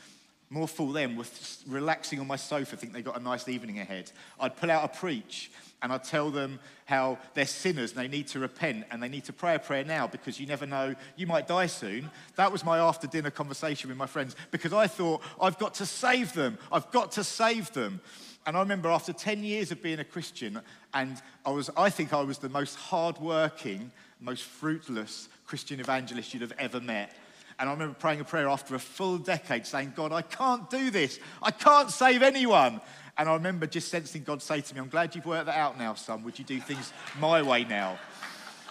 more 0.50 0.68
fool 0.68 0.92
them 0.92 1.16
with 1.16 1.62
relaxing 1.66 2.20
on 2.20 2.26
my 2.26 2.36
sofa, 2.36 2.76
think 2.76 2.92
they 2.92 3.02
got 3.02 3.18
a 3.18 3.22
nice 3.22 3.48
evening 3.48 3.78
ahead. 3.80 4.10
I'd 4.40 4.56
pull 4.56 4.70
out 4.70 4.84
a 4.84 4.88
preach 4.88 5.50
and 5.82 5.92
I'd 5.92 6.04
tell 6.04 6.30
them 6.30 6.58
how 6.86 7.18
they're 7.34 7.46
sinners 7.46 7.92
and 7.92 8.00
they 8.00 8.08
need 8.08 8.28
to 8.28 8.38
repent 8.38 8.86
and 8.90 9.02
they 9.02 9.08
need 9.08 9.24
to 9.24 9.32
pray 9.32 9.54
a 9.54 9.58
prayer 9.58 9.84
now 9.84 10.06
because 10.06 10.40
you 10.40 10.46
never 10.46 10.66
know, 10.66 10.94
you 11.16 11.26
might 11.26 11.46
die 11.46 11.66
soon. 11.66 12.10
That 12.36 12.50
was 12.50 12.64
my 12.64 12.78
after 12.78 13.06
dinner 13.06 13.30
conversation 13.30 13.88
with 13.88 13.98
my 13.98 14.06
friends 14.06 14.34
because 14.50 14.72
I 14.72 14.86
thought, 14.86 15.22
I've 15.40 15.58
got 15.58 15.74
to 15.74 15.86
save 15.86 16.32
them. 16.32 16.58
I've 16.72 16.90
got 16.90 17.12
to 17.12 17.24
save 17.24 17.72
them. 17.72 18.00
And 18.46 18.56
I 18.56 18.60
remember 18.60 18.88
after 18.88 19.12
10 19.12 19.44
years 19.44 19.70
of 19.70 19.82
being 19.82 19.98
a 19.98 20.04
Christian, 20.04 20.60
and 20.94 21.20
I, 21.44 21.50
was, 21.50 21.70
I 21.76 21.90
think 21.90 22.14
I 22.14 22.22
was 22.22 22.38
the 22.38 22.48
most 22.48 22.76
hardworking, 22.76 23.92
most 24.20 24.44
fruitless 24.44 25.28
Christian 25.46 25.80
evangelist 25.80 26.32
you'd 26.32 26.40
have 26.40 26.54
ever 26.58 26.80
met. 26.80 27.14
And 27.58 27.68
I 27.68 27.72
remember 27.72 27.94
praying 27.98 28.20
a 28.20 28.24
prayer 28.24 28.48
after 28.48 28.74
a 28.74 28.78
full 28.78 29.18
decade 29.18 29.66
saying, 29.66 29.94
God, 29.96 30.12
I 30.12 30.22
can't 30.22 30.70
do 30.70 30.90
this. 30.90 31.18
I 31.42 31.50
can't 31.50 31.90
save 31.90 32.22
anyone. 32.22 32.80
And 33.16 33.28
I 33.28 33.34
remember 33.34 33.66
just 33.66 33.88
sensing 33.88 34.22
God 34.22 34.40
say 34.40 34.60
to 34.60 34.74
me, 34.74 34.80
I'm 34.80 34.88
glad 34.88 35.16
you've 35.16 35.26
worked 35.26 35.46
that 35.46 35.56
out 35.56 35.76
now, 35.76 35.94
son. 35.94 36.22
Would 36.22 36.38
you 36.38 36.44
do 36.44 36.60
things 36.60 36.92
my 37.18 37.42
way 37.42 37.64
now? 37.64 37.98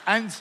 And 0.06 0.34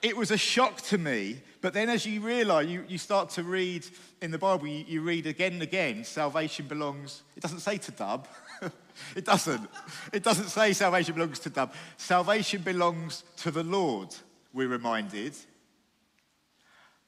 it 0.00 0.16
was 0.16 0.30
a 0.30 0.38
shock 0.38 0.80
to 0.82 0.96
me. 0.96 1.42
But 1.60 1.74
then 1.74 1.90
as 1.90 2.06
you 2.06 2.22
realize, 2.22 2.68
you, 2.68 2.84
you 2.88 2.96
start 2.96 3.28
to 3.30 3.42
read 3.42 3.86
in 4.22 4.30
the 4.30 4.38
Bible, 4.38 4.66
you, 4.66 4.84
you 4.88 5.02
read 5.02 5.26
again 5.26 5.54
and 5.54 5.62
again, 5.62 6.04
salvation 6.04 6.66
belongs, 6.66 7.22
it 7.36 7.42
doesn't 7.42 7.60
say 7.60 7.76
to 7.76 7.90
Dub. 7.92 8.26
it 9.14 9.26
doesn't. 9.26 9.68
It 10.10 10.22
doesn't 10.22 10.48
say 10.48 10.72
salvation 10.72 11.14
belongs 11.14 11.38
to 11.40 11.50
Dub. 11.50 11.74
Salvation 11.98 12.62
belongs 12.62 13.24
to 13.38 13.50
the 13.50 13.62
Lord, 13.62 14.14
we're 14.54 14.68
reminded. 14.68 15.34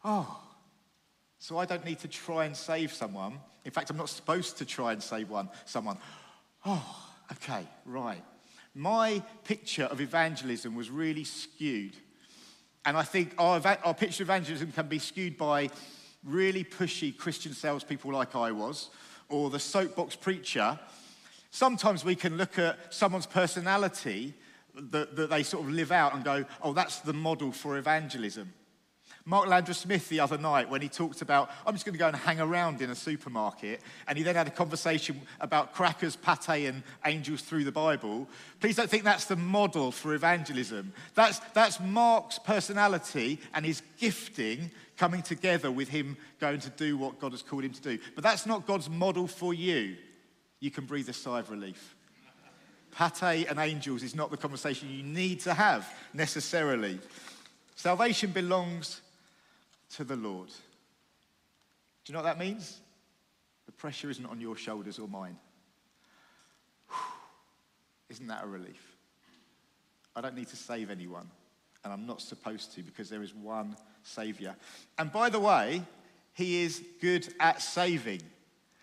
oh, 0.05 0.42
so 1.43 1.59
I 1.59 1.65
don't 1.65 1.85
need 1.85 1.99
to 1.99 2.09
try 2.09 2.45
and 2.45 2.57
save 2.57 2.93
someone. 2.93 3.41
In 3.65 3.73
fact, 3.73 3.91
I'm 3.91 3.97
not 3.97 4.09
supposed 4.09 4.59
to 4.59 4.65
try 4.65 4.93
and 4.93 5.03
save 5.03 5.29
one, 5.29 5.49
someone. 5.65 5.99
Oh, 6.65 7.11
okay, 7.33 7.67
right. 7.85 8.23
My 8.77 9.21
picture 9.43 9.87
of 9.87 10.01
evangelism 10.01 10.77
was 10.77 10.89
really 10.89 11.25
skewed. 11.25 11.97
And 12.85 12.97
I 12.97 13.03
think 13.03 13.35
our, 13.39 13.61
our 13.83 13.93
picture 13.93 14.23
of 14.23 14.29
evangelism 14.29 14.71
can 14.71 14.87
be 14.87 15.01
skewed 15.01 15.37
by 15.37 15.71
really 16.23 16.63
pushy 16.63 17.15
Christian 17.15 17.55
salespeople 17.55 18.13
like 18.13 18.37
I 18.37 18.53
was, 18.53 18.91
or 19.29 19.51
the 19.51 19.59
soapbox 19.59 20.15
preacher. 20.15 20.79
Sometimes 21.51 22.05
we 22.05 22.15
can 22.15 22.37
look 22.37 22.57
at 22.57 22.95
someone's 22.95 23.27
personality 23.27 24.33
that, 24.77 25.17
that 25.17 25.31
they 25.31 25.43
sort 25.43 25.65
of 25.65 25.73
live 25.73 25.91
out 25.91 26.15
and 26.15 26.23
go, 26.23 26.45
oh, 26.63 26.73
that's 26.73 27.01
the 27.01 27.13
model 27.13 27.51
for 27.51 27.79
evangelism. 27.79 28.53
Mark 29.25 29.47
Landreth-Smith 29.47 30.09
the 30.09 30.21
other 30.21 30.37
night 30.37 30.69
when 30.69 30.83
he 30.83 30.89
talked 30.89 31.23
about, 31.23 31.51
I'm 31.65 31.75
just 31.75 31.85
going 31.85 31.95
to 31.95 31.99
go 31.99 32.09
and 32.09 32.17
hang 32.17 32.41
around 32.41 32.83
in 32.83 32.91
a 32.91 32.95
supermarket, 32.95 33.81
and 34.09 34.19
he 34.19 34.25
then 34.25 34.35
had 34.35 34.49
a 34.49 34.51
conversation 34.51 35.21
about 35.41 35.75
crackers, 35.75 36.17
pate, 36.17 36.67
and 36.67 36.83
angels 37.07 37.43
through 37.43 37.65
the 37.65 37.73
Bible. 37.73 38.29
Please 38.61 38.77
don't 38.77 38.91
think 38.91 39.05
that's 39.05 39.27
the 39.27 39.37
model 39.37 39.93
for 39.93 40.15
evangelism. 40.15 40.93
That's, 41.15 41.39
that's 41.55 41.79
Mark's 41.79 42.39
personality 42.41 43.39
and 43.55 43.65
his 43.65 43.83
gifting 43.99 44.71
coming 44.97 45.23
together 45.23 45.71
with 45.71 45.89
him 45.89 46.17
going 46.41 46.61
to 46.61 46.71
do 46.71 46.97
what 46.97 47.21
God 47.21 47.33
has 47.33 47.43
called 47.43 47.65
him 47.65 47.73
to 47.73 47.83
do. 47.83 47.99
But 48.15 48.25
that's 48.25 48.47
not 48.47 48.67
God's 48.67 48.91
model 48.91 49.29
for 49.29 49.55
you. 49.55 49.97
You 50.59 50.71
can 50.71 50.85
breathe 50.85 51.09
a 51.09 51.13
sigh 51.13 51.41
of 51.41 51.51
relief. 51.51 51.95
Pate 52.97 53.47
and 53.49 53.59
angels 53.59 54.03
is 54.03 54.15
not 54.15 54.31
the 54.31 54.37
conversation 54.37 54.91
you 54.91 55.03
need 55.03 55.41
to 55.41 55.55
have 55.55 55.89
necessarily. 56.13 56.99
Salvation 57.75 58.31
belongs 58.31 59.01
to 59.97 60.05
the 60.05 60.17
Lord. 60.17 60.49
Do 60.49 62.13
you 62.13 62.15
know 62.15 62.21
what 62.21 62.27
that 62.27 62.39
means? 62.39 62.81
The 63.67 63.73
pressure 63.73 64.11
isn't 64.11 64.27
on 64.27 64.41
your 64.41 64.57
shoulders 64.57 64.99
or 64.99 65.09
mine. 65.09 65.37
Isn't 68.09 68.27
that 68.27 68.45
a 68.45 68.47
relief? 68.47 68.97
I 70.15 70.21
don't 70.21 70.35
need 70.35 70.49
to 70.49 70.57
save 70.57 70.91
anyone, 70.91 71.31
and 71.85 71.93
I'm 71.93 72.07
not 72.07 72.21
supposed 72.21 72.75
to 72.75 72.83
because 72.83 73.09
there 73.09 73.23
is 73.23 73.35
one 73.35 73.77
Savior. 74.03 74.55
And 74.99 75.11
by 75.11 75.31
the 75.31 75.41
way, 75.41 75.83
He 76.35 76.63
is 76.63 76.83
good 77.01 77.33
at 77.41 77.63
saving. 77.63 78.23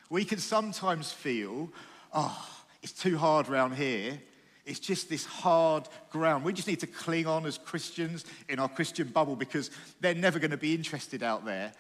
We 0.10 0.26
can 0.26 0.40
sometimes 0.40 1.12
feel, 1.12 1.70
oh, 2.14 2.50
it's 2.82 2.94
too 2.94 3.18
hard 3.18 3.48
round 3.48 3.76
here. 3.76 4.20
It's 4.70 4.80
just 4.80 5.10
this 5.10 5.26
hard 5.26 5.88
ground. 6.12 6.44
We 6.44 6.54
just 6.54 6.68
need 6.68 6.82
to 6.82 6.88
cling 6.88 7.26
on 7.26 7.48
as 7.48 7.58
Christians 7.58 8.24
in 8.48 8.60
our 8.60 8.70
Christian 8.70 9.08
bubble 9.08 9.36
because 9.36 9.72
they're 10.00 10.14
never 10.14 10.38
going 10.38 10.52
to 10.52 10.58
be 10.58 10.76
interested 10.76 11.24
out 11.24 11.44
there. 11.44 11.72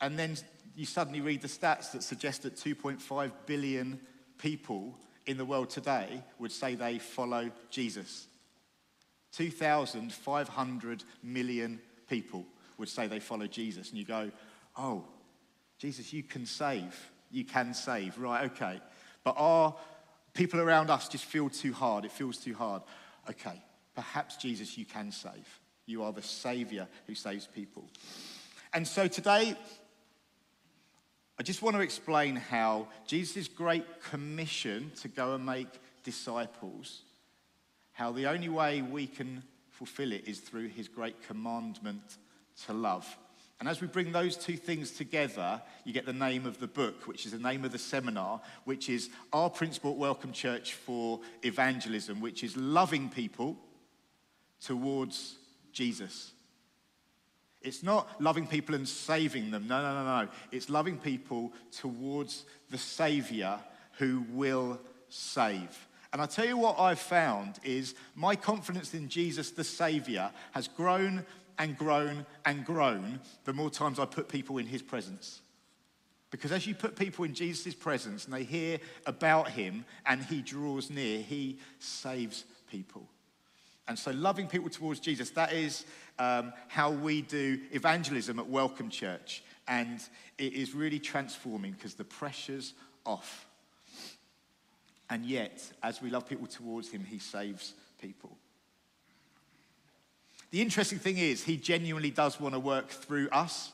And 0.00 0.18
then 0.18 0.38
you 0.74 0.86
suddenly 0.86 1.20
read 1.20 1.42
the 1.42 1.48
stats 1.48 1.92
that 1.92 2.02
suggest 2.02 2.44
that 2.44 2.56
2.5 2.56 3.30
billion 3.44 4.00
people 4.38 4.98
in 5.26 5.36
the 5.36 5.44
world 5.44 5.68
today 5.68 6.22
would 6.38 6.50
say 6.50 6.74
they 6.74 6.98
follow 6.98 7.50
Jesus. 7.68 8.26
2,500 9.32 11.04
million 11.22 11.78
people 12.08 12.46
would 12.78 12.88
say 12.88 13.06
they 13.06 13.20
follow 13.20 13.48
Jesus. 13.48 13.90
And 13.90 13.98
you 13.98 14.06
go, 14.06 14.30
oh, 14.78 15.04
Jesus, 15.76 16.10
you 16.14 16.22
can 16.22 16.46
save. 16.46 17.10
You 17.30 17.44
can 17.44 17.74
save. 17.74 18.16
Right, 18.16 18.50
okay. 18.50 18.80
But 19.24 19.34
our 19.36 19.74
people 20.40 20.58
around 20.58 20.88
us 20.88 21.06
just 21.06 21.26
feel 21.26 21.50
too 21.50 21.70
hard. 21.70 22.06
It 22.06 22.12
feels 22.12 22.38
too 22.38 22.54
hard. 22.54 22.80
Okay, 23.28 23.62
perhaps 23.94 24.38
Jesus, 24.38 24.78
you 24.78 24.86
can 24.86 25.12
save. 25.12 25.60
You 25.84 26.02
are 26.02 26.14
the 26.14 26.22
Savior 26.22 26.88
who 27.06 27.14
saves 27.14 27.46
people. 27.46 27.84
And 28.72 28.88
so 28.88 29.06
today, 29.06 29.54
I 31.38 31.42
just 31.42 31.60
want 31.60 31.76
to 31.76 31.82
explain 31.82 32.36
how 32.36 32.88
Jesus' 33.06 33.48
great 33.48 33.84
commission 34.02 34.90
to 35.02 35.08
go 35.08 35.34
and 35.34 35.44
make 35.44 35.68
disciples, 36.04 37.02
how 37.92 38.10
the 38.10 38.24
only 38.24 38.48
way 38.48 38.80
we 38.80 39.08
can 39.08 39.42
fulfill 39.68 40.10
it 40.10 40.26
is 40.26 40.40
through 40.40 40.68
his 40.68 40.88
great 40.88 41.22
commandment 41.26 42.16
to 42.64 42.72
love. 42.72 43.06
And 43.60 43.68
as 43.68 43.82
we 43.82 43.86
bring 43.86 44.10
those 44.10 44.38
two 44.38 44.56
things 44.56 44.90
together, 44.90 45.60
you 45.84 45.92
get 45.92 46.06
the 46.06 46.14
name 46.14 46.46
of 46.46 46.58
the 46.58 46.66
book, 46.66 47.06
which 47.06 47.26
is 47.26 47.32
the 47.32 47.38
name 47.38 47.62
of 47.62 47.72
the 47.72 47.78
seminar, 47.78 48.40
which 48.64 48.88
is 48.88 49.10
Our 49.34 49.50
Principle 49.50 49.96
Welcome 49.96 50.32
Church 50.32 50.72
for 50.72 51.20
Evangelism, 51.42 52.22
which 52.22 52.42
is 52.42 52.56
loving 52.56 53.10
people 53.10 53.58
towards 54.62 55.36
Jesus. 55.72 56.32
It's 57.60 57.82
not 57.82 58.18
loving 58.18 58.46
people 58.46 58.74
and 58.74 58.88
saving 58.88 59.50
them. 59.50 59.68
No, 59.68 59.82
no, 59.82 59.92
no, 59.92 60.22
no. 60.22 60.28
It's 60.50 60.70
loving 60.70 60.96
people 60.96 61.52
towards 61.70 62.46
the 62.70 62.78
Savior 62.78 63.58
who 63.98 64.24
will 64.30 64.80
save. 65.10 65.86
And 66.12 66.22
I 66.22 66.26
tell 66.26 66.46
you 66.46 66.56
what 66.56 66.78
I've 66.78 66.98
found 66.98 67.60
is 67.62 67.94
my 68.16 68.34
confidence 68.34 68.94
in 68.94 69.08
Jesus 69.08 69.50
the 69.50 69.62
Savior 69.62 70.30
has 70.52 70.66
grown 70.66 71.24
and 71.60 71.76
grown 71.76 72.24
and 72.46 72.64
grown 72.64 73.20
the 73.44 73.52
more 73.52 73.70
times 73.70 74.00
I 74.00 74.06
put 74.06 74.28
people 74.28 74.56
in 74.56 74.66
his 74.66 74.82
presence. 74.82 75.42
Because 76.30 76.52
as 76.52 76.66
you 76.66 76.74
put 76.74 76.96
people 76.96 77.24
in 77.24 77.34
Jesus' 77.34 77.74
presence 77.74 78.24
and 78.24 78.32
they 78.32 78.44
hear 78.44 78.78
about 79.04 79.50
him 79.50 79.84
and 80.06 80.22
he 80.22 80.40
draws 80.40 80.88
near, 80.88 81.20
he 81.20 81.58
saves 81.78 82.44
people. 82.70 83.06
And 83.86 83.98
so, 83.98 84.12
loving 84.12 84.46
people 84.46 84.70
towards 84.70 85.00
Jesus, 85.00 85.30
that 85.30 85.52
is 85.52 85.84
um, 86.18 86.52
how 86.68 86.92
we 86.92 87.22
do 87.22 87.60
evangelism 87.72 88.38
at 88.38 88.48
Welcome 88.48 88.88
Church. 88.88 89.42
And 89.68 90.00
it 90.38 90.54
is 90.54 90.74
really 90.74 90.98
transforming 90.98 91.72
because 91.72 91.94
the 91.94 92.04
pressure's 92.04 92.72
off. 93.04 93.46
And 95.10 95.26
yet, 95.26 95.62
as 95.82 96.00
we 96.00 96.08
love 96.08 96.26
people 96.28 96.46
towards 96.46 96.88
him, 96.88 97.04
he 97.04 97.18
saves 97.18 97.74
people. 98.00 98.38
The 100.50 100.60
interesting 100.60 100.98
thing 100.98 101.18
is, 101.18 101.44
he 101.44 101.56
genuinely 101.56 102.10
does 102.10 102.40
want 102.40 102.54
to 102.54 102.60
work 102.60 102.88
through 102.88 103.28
us. 103.30 103.70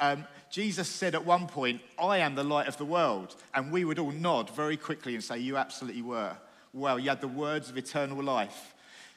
Um, 0.00 0.24
Jesus 0.50 0.88
said 0.88 1.14
at 1.14 1.24
one 1.24 1.46
point, 1.46 1.80
I 1.98 2.18
am 2.18 2.34
the 2.34 2.44
light 2.44 2.68
of 2.68 2.78
the 2.78 2.84
world. 2.84 3.36
And 3.54 3.70
we 3.70 3.84
would 3.84 3.98
all 3.98 4.12
nod 4.12 4.50
very 4.50 4.76
quickly 4.76 5.14
and 5.14 5.22
say, 5.22 5.38
You 5.38 5.56
absolutely 5.56 6.02
were. 6.02 6.36
Well, 6.72 6.98
you 6.98 7.08
had 7.08 7.20
the 7.20 7.28
words 7.28 7.68
of 7.68 7.76
eternal 7.76 8.22
life. 8.22 8.74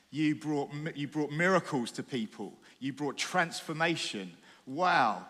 You 0.10 0.36
brought, 0.36 0.72
you 0.96 1.08
brought 1.08 1.32
miracles 1.32 1.92
to 1.92 2.04
people. 2.04 2.54
You 2.80 2.92
brought 2.92 3.18
transformation. 3.18 4.32
Wow. 4.66 5.26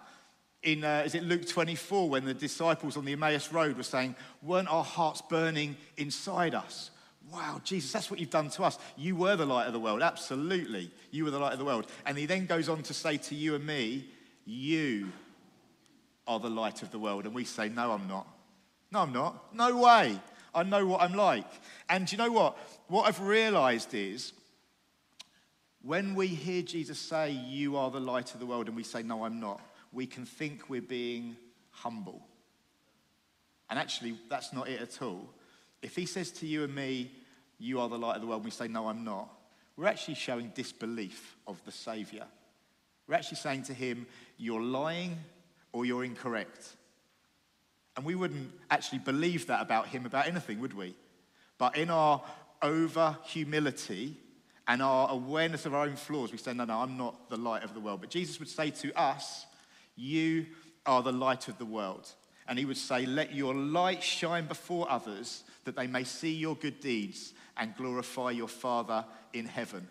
In, 0.63 0.83
uh, 0.83 1.03
is 1.05 1.15
it 1.15 1.23
Luke 1.23 1.47
24, 1.47 2.09
when 2.09 2.25
the 2.25 2.33
disciples 2.33 2.97
on 2.97 3.05
the 3.05 3.13
Emmaus 3.13 3.51
Road 3.51 3.77
were 3.77 3.83
saying, 3.83 4.15
Weren't 4.41 4.69
our 4.69 4.83
hearts 4.83 5.21
burning 5.21 5.75
inside 5.97 6.55
us? 6.55 6.89
Wow, 7.29 7.61
Jesus, 7.63 7.91
that's 7.91 8.09
what 8.09 8.19
you've 8.19 8.29
done 8.29 8.49
to 8.51 8.63
us. 8.63 8.77
You 8.97 9.15
were 9.15 9.35
the 9.35 9.45
light 9.45 9.67
of 9.67 9.73
the 9.73 9.79
world. 9.79 10.01
Absolutely. 10.01 10.91
You 11.11 11.25
were 11.25 11.31
the 11.31 11.39
light 11.39 11.53
of 11.53 11.59
the 11.59 11.65
world. 11.65 11.87
And 12.05 12.17
he 12.17 12.25
then 12.25 12.45
goes 12.45 12.67
on 12.67 12.83
to 12.83 12.93
say 12.93 13.17
to 13.17 13.35
you 13.35 13.55
and 13.55 13.65
me, 13.65 14.05
You 14.45 15.11
are 16.27 16.39
the 16.39 16.49
light 16.49 16.81
of 16.81 16.91
the 16.91 16.99
world. 16.99 17.25
And 17.25 17.33
we 17.33 17.45
say, 17.45 17.69
No, 17.69 17.91
I'm 17.91 18.07
not. 18.07 18.27
No, 18.91 19.01
I'm 19.01 19.13
not. 19.13 19.53
No 19.53 19.77
way. 19.77 20.19
I 20.53 20.63
know 20.63 20.85
what 20.85 21.01
I'm 21.01 21.13
like. 21.13 21.47
And 21.89 22.11
you 22.11 22.17
know 22.17 22.31
what? 22.31 22.57
What 22.87 23.07
I've 23.07 23.21
realized 23.21 23.93
is 23.93 24.33
when 25.81 26.13
we 26.13 26.27
hear 26.27 26.61
Jesus 26.61 26.99
say, 26.99 27.31
You 27.31 27.77
are 27.77 27.91
the 27.91 27.99
light 27.99 28.33
of 28.33 28.39
the 28.39 28.45
world, 28.45 28.67
and 28.67 28.75
we 28.75 28.83
say, 28.83 29.03
No, 29.03 29.23
I'm 29.23 29.39
not, 29.39 29.61
we 29.91 30.05
can 30.05 30.25
think 30.25 30.69
we're 30.69 30.81
being 30.81 31.37
humble. 31.69 32.27
And 33.69 33.79
actually, 33.79 34.17
that's 34.29 34.51
not 34.51 34.67
it 34.67 34.81
at 34.81 35.01
all. 35.01 35.29
If 35.81 35.95
he 35.95 36.05
says 36.05 36.31
to 36.33 36.45
you 36.45 36.63
and 36.63 36.73
me, 36.73 37.11
you 37.57 37.79
are 37.79 37.89
the 37.89 37.97
light 37.97 38.15
of 38.15 38.21
the 38.21 38.27
world, 38.27 38.43
we 38.43 38.51
say, 38.51 38.67
No, 38.67 38.87
I'm 38.87 39.03
not, 39.03 39.29
we're 39.77 39.87
actually 39.87 40.15
showing 40.15 40.51
disbelief 40.53 41.37
of 41.47 41.63
the 41.65 41.71
Savior. 41.71 42.25
We're 43.07 43.15
actually 43.15 43.37
saying 43.37 43.63
to 43.63 43.73
him, 43.73 44.05
You're 44.37 44.61
lying 44.61 45.17
or 45.73 45.85
you're 45.85 46.03
incorrect. 46.03 46.75
And 47.95 48.05
we 48.05 48.15
wouldn't 48.15 48.51
actually 48.69 48.99
believe 48.99 49.47
that 49.47 49.61
about 49.61 49.87
him, 49.87 50.05
about 50.05 50.27
anything, 50.27 50.59
would 50.61 50.73
we? 50.73 50.95
But 51.57 51.77
in 51.77 51.89
our 51.89 52.21
over 52.61 53.17
humility 53.23 54.17
and 54.67 54.81
our 54.81 55.09
awareness 55.09 55.65
of 55.65 55.73
our 55.73 55.85
own 55.85 55.95
flaws, 55.95 56.31
we 56.31 56.37
say, 56.37 56.53
No, 56.53 56.65
no, 56.65 56.79
I'm 56.79 56.97
not 56.97 57.29
the 57.29 57.37
light 57.37 57.63
of 57.63 57.73
the 57.73 57.79
world. 57.79 58.01
But 58.01 58.09
Jesus 58.09 58.39
would 58.39 58.49
say 58.49 58.69
to 58.69 58.97
us, 58.99 59.45
You 59.95 60.45
are 60.85 61.03
the 61.03 61.11
light 61.11 61.47
of 61.47 61.57
the 61.57 61.65
world. 61.65 62.09
And 62.47 62.57
he 62.57 62.65
would 62.65 62.77
say, 62.77 63.05
Let 63.05 63.35
your 63.35 63.53
light 63.53 64.03
shine 64.03 64.45
before 64.45 64.89
others 64.89 65.43
that 65.63 65.75
they 65.75 65.87
may 65.87 66.03
see 66.03 66.33
your 66.33 66.55
good 66.55 66.79
deeds 66.79 67.33
and 67.57 67.75
glorify 67.75 68.31
your 68.31 68.47
Father 68.47 69.05
in 69.33 69.45
heaven. 69.45 69.87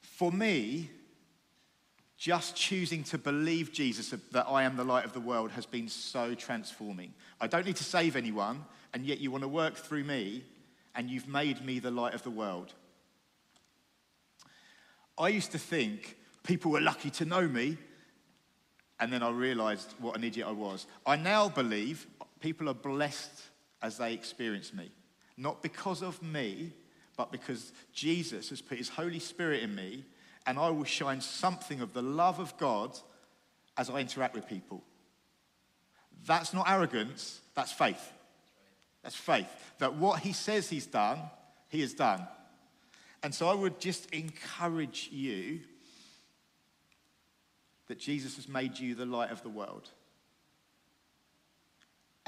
For 0.00 0.32
me, 0.32 0.90
just 2.16 2.54
choosing 2.54 3.02
to 3.04 3.18
believe 3.18 3.72
Jesus 3.72 4.14
that 4.32 4.46
I 4.46 4.64
am 4.64 4.76
the 4.76 4.84
light 4.84 5.04
of 5.04 5.12
the 5.12 5.20
world 5.20 5.50
has 5.52 5.66
been 5.66 5.88
so 5.88 6.34
transforming. 6.34 7.14
I 7.40 7.46
don't 7.46 7.64
need 7.64 7.76
to 7.76 7.84
save 7.84 8.16
anyone, 8.16 8.64
and 8.92 9.06
yet 9.06 9.20
you 9.20 9.30
want 9.30 9.42
to 9.42 9.48
work 9.48 9.76
through 9.76 10.04
me, 10.04 10.44
and 10.94 11.08
you've 11.08 11.28
made 11.28 11.64
me 11.64 11.78
the 11.78 11.90
light 11.90 12.14
of 12.14 12.22
the 12.22 12.30
world. 12.30 12.74
I 15.16 15.28
used 15.28 15.52
to 15.52 15.58
think, 15.58 16.16
People 16.42 16.70
were 16.70 16.80
lucky 16.80 17.10
to 17.10 17.24
know 17.24 17.46
me. 17.46 17.76
And 18.98 19.12
then 19.12 19.22
I 19.22 19.30
realized 19.30 19.94
what 19.98 20.16
an 20.16 20.24
idiot 20.24 20.46
I 20.46 20.52
was. 20.52 20.86
I 21.06 21.16
now 21.16 21.48
believe 21.48 22.06
people 22.40 22.68
are 22.68 22.74
blessed 22.74 23.42
as 23.82 23.98
they 23.98 24.12
experience 24.12 24.72
me. 24.72 24.90
Not 25.36 25.62
because 25.62 26.02
of 26.02 26.22
me, 26.22 26.72
but 27.16 27.32
because 27.32 27.72
Jesus 27.92 28.50
has 28.50 28.60
put 28.60 28.78
his 28.78 28.88
Holy 28.88 29.18
Spirit 29.18 29.62
in 29.62 29.74
me, 29.74 30.04
and 30.46 30.58
I 30.58 30.70
will 30.70 30.84
shine 30.84 31.20
something 31.20 31.80
of 31.80 31.92
the 31.92 32.02
love 32.02 32.40
of 32.40 32.56
God 32.56 32.98
as 33.76 33.90
I 33.90 33.98
interact 33.98 34.34
with 34.34 34.48
people. 34.48 34.82
That's 36.26 36.52
not 36.52 36.68
arrogance, 36.68 37.40
that's 37.54 37.72
faith. 37.72 38.12
That's 39.02 39.16
faith. 39.16 39.48
That 39.78 39.94
what 39.94 40.20
he 40.20 40.32
says 40.32 40.68
he's 40.68 40.86
done, 40.86 41.18
he 41.68 41.80
has 41.80 41.94
done. 41.94 42.26
And 43.22 43.34
so 43.34 43.48
I 43.48 43.54
would 43.54 43.80
just 43.80 44.10
encourage 44.10 45.08
you 45.10 45.60
that 47.88 47.98
Jesus 47.98 48.36
has 48.36 48.48
made 48.48 48.78
you 48.78 48.94
the 48.94 49.06
light 49.06 49.30
of 49.30 49.42
the 49.42 49.48
world. 49.48 49.90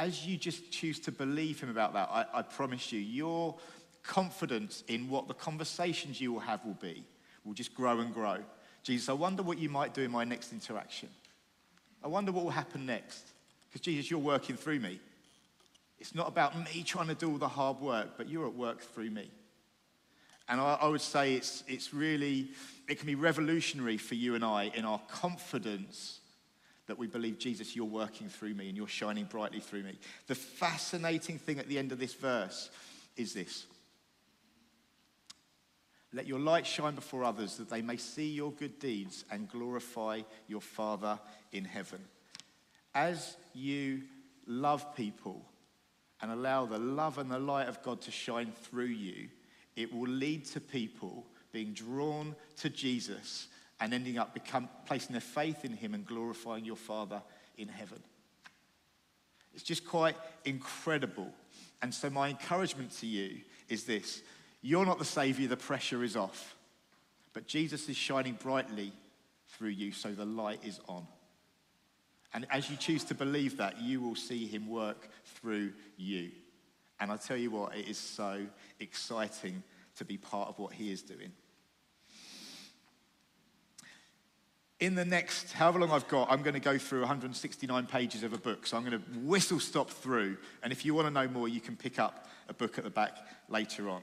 As 0.02 0.26
you 0.26 0.36
just 0.36 0.72
choose 0.72 0.98
to 0.98 1.12
believe 1.12 1.60
him 1.60 1.70
about 1.70 1.92
that, 1.92 2.08
I, 2.10 2.24
I 2.34 2.42
promise 2.42 2.90
you, 2.90 2.98
your 2.98 3.54
confidence 4.02 4.82
in 4.88 5.08
what 5.08 5.28
the 5.28 5.34
conversations 5.34 6.20
you 6.20 6.32
will 6.32 6.40
have 6.40 6.64
will 6.64 6.74
be 6.74 7.04
will 7.44 7.54
just 7.54 7.72
grow 7.72 8.00
and 8.00 8.12
grow. 8.12 8.38
Jesus, 8.82 9.08
I 9.08 9.12
wonder 9.12 9.44
what 9.44 9.58
you 9.58 9.68
might 9.68 9.94
do 9.94 10.02
in 10.02 10.10
my 10.10 10.24
next 10.24 10.52
interaction. 10.52 11.08
I 12.02 12.08
wonder 12.08 12.32
what 12.32 12.42
will 12.42 12.50
happen 12.50 12.84
next. 12.84 13.22
Because, 13.68 13.80
Jesus, 13.80 14.10
you're 14.10 14.18
working 14.18 14.56
through 14.56 14.80
me. 14.80 14.98
It's 16.00 16.16
not 16.16 16.26
about 16.26 16.58
me 16.58 16.82
trying 16.82 17.06
to 17.06 17.14
do 17.14 17.30
all 17.30 17.38
the 17.38 17.46
hard 17.46 17.78
work, 17.78 18.16
but 18.16 18.28
you're 18.28 18.48
at 18.48 18.54
work 18.54 18.80
through 18.80 19.10
me. 19.10 19.30
And 20.48 20.60
I, 20.60 20.78
I, 20.82 20.88
would 20.88 21.00
say 21.00 21.34
it's, 21.34 21.62
it's 21.68 21.94
really, 21.94 22.48
it 22.88 22.98
can 22.98 23.06
be 23.06 23.14
revolutionary 23.14 23.98
for 23.98 24.16
you 24.16 24.34
and 24.34 24.44
I 24.44 24.72
in 24.74 24.84
our 24.84 25.00
confidence 25.08 26.18
that 26.86 26.98
we 26.98 27.06
believe, 27.06 27.38
Jesus, 27.38 27.76
you're 27.76 27.84
working 27.84 28.28
through 28.28 28.54
me 28.54 28.68
and 28.68 28.76
you're 28.76 28.88
shining 28.88 29.24
brightly 29.24 29.60
through 29.60 29.84
me. 29.84 29.98
The 30.26 30.34
fascinating 30.34 31.38
thing 31.38 31.58
at 31.58 31.68
the 31.68 31.78
end 31.78 31.92
of 31.92 31.98
this 31.98 32.14
verse 32.14 32.70
is 33.16 33.34
this 33.34 33.66
Let 36.12 36.26
your 36.26 36.40
light 36.40 36.66
shine 36.66 36.94
before 36.94 37.24
others 37.24 37.56
that 37.56 37.70
they 37.70 37.82
may 37.82 37.96
see 37.96 38.30
your 38.30 38.52
good 38.52 38.78
deeds 38.78 39.24
and 39.30 39.48
glorify 39.48 40.22
your 40.48 40.60
Father 40.60 41.18
in 41.52 41.64
heaven. 41.64 42.00
As 42.94 43.36
you 43.54 44.02
love 44.46 44.94
people 44.96 45.44
and 46.20 46.30
allow 46.30 46.66
the 46.66 46.78
love 46.78 47.18
and 47.18 47.30
the 47.30 47.38
light 47.38 47.68
of 47.68 47.82
God 47.82 48.00
to 48.02 48.10
shine 48.10 48.52
through 48.64 48.86
you, 48.86 49.28
it 49.76 49.92
will 49.94 50.08
lead 50.08 50.44
to 50.46 50.60
people 50.60 51.26
being 51.52 51.72
drawn 51.72 52.34
to 52.56 52.68
Jesus 52.68 53.48
and 53.82 53.92
ending 53.92 54.16
up 54.16 54.32
become, 54.32 54.68
placing 54.86 55.10
their 55.10 55.20
faith 55.20 55.64
in 55.64 55.72
him 55.72 55.92
and 55.92 56.06
glorifying 56.06 56.64
your 56.64 56.76
Father 56.76 57.20
in 57.58 57.66
heaven. 57.66 58.00
It's 59.54 59.64
just 59.64 59.84
quite 59.84 60.14
incredible. 60.44 61.28
And 61.82 61.92
so, 61.92 62.08
my 62.08 62.28
encouragement 62.28 62.92
to 63.00 63.06
you 63.06 63.40
is 63.68 63.82
this 63.82 64.22
you're 64.62 64.86
not 64.86 65.00
the 65.00 65.04
Savior, 65.04 65.48
the 65.48 65.56
pressure 65.56 66.04
is 66.04 66.16
off. 66.16 66.54
But 67.32 67.48
Jesus 67.48 67.88
is 67.88 67.96
shining 67.96 68.34
brightly 68.34 68.92
through 69.48 69.70
you, 69.70 69.90
so 69.90 70.12
the 70.12 70.24
light 70.24 70.60
is 70.64 70.78
on. 70.88 71.04
And 72.32 72.46
as 72.50 72.70
you 72.70 72.76
choose 72.76 73.02
to 73.04 73.14
believe 73.14 73.56
that, 73.56 73.80
you 73.80 74.00
will 74.00 74.14
see 74.14 74.46
him 74.46 74.68
work 74.68 75.08
through 75.24 75.72
you. 75.96 76.30
And 77.00 77.10
I 77.10 77.16
tell 77.16 77.36
you 77.36 77.50
what, 77.50 77.74
it 77.74 77.88
is 77.88 77.98
so 77.98 78.46
exciting 78.78 79.64
to 79.96 80.04
be 80.04 80.18
part 80.18 80.50
of 80.50 80.60
what 80.60 80.72
he 80.72 80.92
is 80.92 81.02
doing. 81.02 81.32
In 84.82 84.96
the 84.96 85.04
next, 85.04 85.52
however 85.52 85.78
long 85.78 85.92
I've 85.92 86.08
got, 86.08 86.28
I'm 86.28 86.42
going 86.42 86.54
to 86.54 86.60
go 86.60 86.76
through 86.76 87.02
169 87.02 87.86
pages 87.86 88.24
of 88.24 88.32
a 88.32 88.36
book. 88.36 88.66
So 88.66 88.76
I'm 88.76 88.84
going 88.84 88.98
to 89.00 89.20
whistle 89.20 89.60
stop 89.60 89.88
through. 89.88 90.38
And 90.60 90.72
if 90.72 90.84
you 90.84 90.92
want 90.92 91.06
to 91.06 91.12
know 91.12 91.28
more, 91.28 91.46
you 91.46 91.60
can 91.60 91.76
pick 91.76 92.00
up 92.00 92.26
a 92.48 92.52
book 92.52 92.78
at 92.78 92.82
the 92.82 92.90
back 92.90 93.16
later 93.48 93.88
on. 93.88 94.02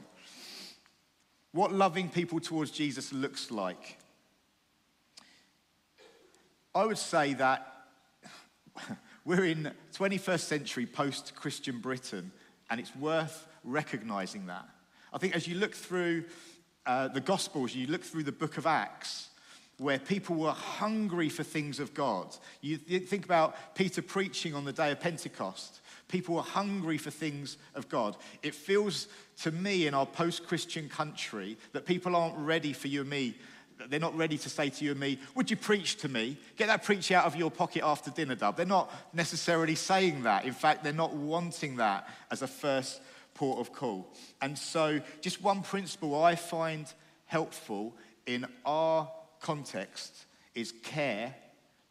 What 1.51 1.73
loving 1.73 2.07
people 2.07 2.39
towards 2.39 2.71
Jesus 2.71 3.11
looks 3.11 3.51
like. 3.51 3.97
I 6.73 6.85
would 6.85 6.97
say 6.97 7.33
that 7.33 7.83
we're 9.25 9.43
in 9.43 9.73
21st 9.97 10.39
century 10.39 10.85
post 10.85 11.35
Christian 11.35 11.79
Britain, 11.79 12.31
and 12.69 12.79
it's 12.79 12.95
worth 12.95 13.49
recognizing 13.65 14.45
that. 14.45 14.69
I 15.11 15.17
think 15.17 15.35
as 15.35 15.45
you 15.45 15.55
look 15.55 15.75
through 15.75 16.23
uh, 16.85 17.09
the 17.09 17.19
Gospels, 17.19 17.75
you 17.75 17.87
look 17.87 18.03
through 18.03 18.23
the 18.23 18.31
book 18.31 18.57
of 18.57 18.65
Acts, 18.65 19.29
where 19.79 19.97
people 19.97 20.35
were 20.35 20.51
hungry 20.51 21.29
for 21.29 21.43
things 21.43 21.79
of 21.79 21.93
God. 21.93 22.35
You 22.61 22.77
think 22.77 23.25
about 23.25 23.75
Peter 23.75 24.01
preaching 24.01 24.53
on 24.53 24.65
the 24.65 24.73
day 24.73 24.91
of 24.91 24.99
Pentecost. 24.99 25.79
People 26.07 26.35
were 26.35 26.41
hungry 26.41 26.97
for 26.97 27.11
things 27.11 27.57
of 27.75 27.87
God. 27.87 28.17
It 28.43 28.53
feels 28.55 29.07
to 29.41 29.51
me 29.51 29.87
in 29.87 29.93
our 29.93 30.05
post 30.05 30.45
Christian 30.45 30.89
country 30.89 31.57
that 31.71 31.85
people 31.85 32.15
aren't 32.15 32.37
ready 32.37 32.73
for 32.73 32.87
you 32.87 33.01
and 33.01 33.09
me 33.09 33.35
they're 33.87 33.99
not 33.99 34.17
ready 34.17 34.37
to 34.37 34.49
say 34.49 34.69
to 34.69 34.85
you 34.85 34.91
and 34.91 34.99
me, 34.99 35.19
Would 35.35 35.49
you 35.49 35.55
preach 35.55 35.97
to 35.97 36.09
me? 36.09 36.37
Get 36.57 36.67
that 36.67 36.83
preach 36.83 37.11
out 37.11 37.25
of 37.25 37.35
your 37.35 37.49
pocket 37.49 37.83
after 37.83 38.11
dinner, 38.11 38.35
Dub. 38.35 38.57
They're 38.57 38.65
not 38.65 38.91
necessarily 39.13 39.75
saying 39.75 40.23
that. 40.23 40.45
In 40.45 40.53
fact, 40.53 40.83
they're 40.83 40.91
not 40.91 41.15
wanting 41.15 41.77
that 41.77 42.07
as 42.29 42.41
a 42.41 42.47
first 42.47 43.01
port 43.33 43.59
of 43.59 43.73
call. 43.73 44.07
And 44.41 44.57
so, 44.57 44.99
just 45.21 45.41
one 45.41 45.61
principle 45.61 46.21
I 46.21 46.35
find 46.35 46.91
helpful 47.25 47.95
in 48.25 48.45
our 48.65 49.09
context 49.39 50.25
is 50.55 50.73
care 50.83 51.35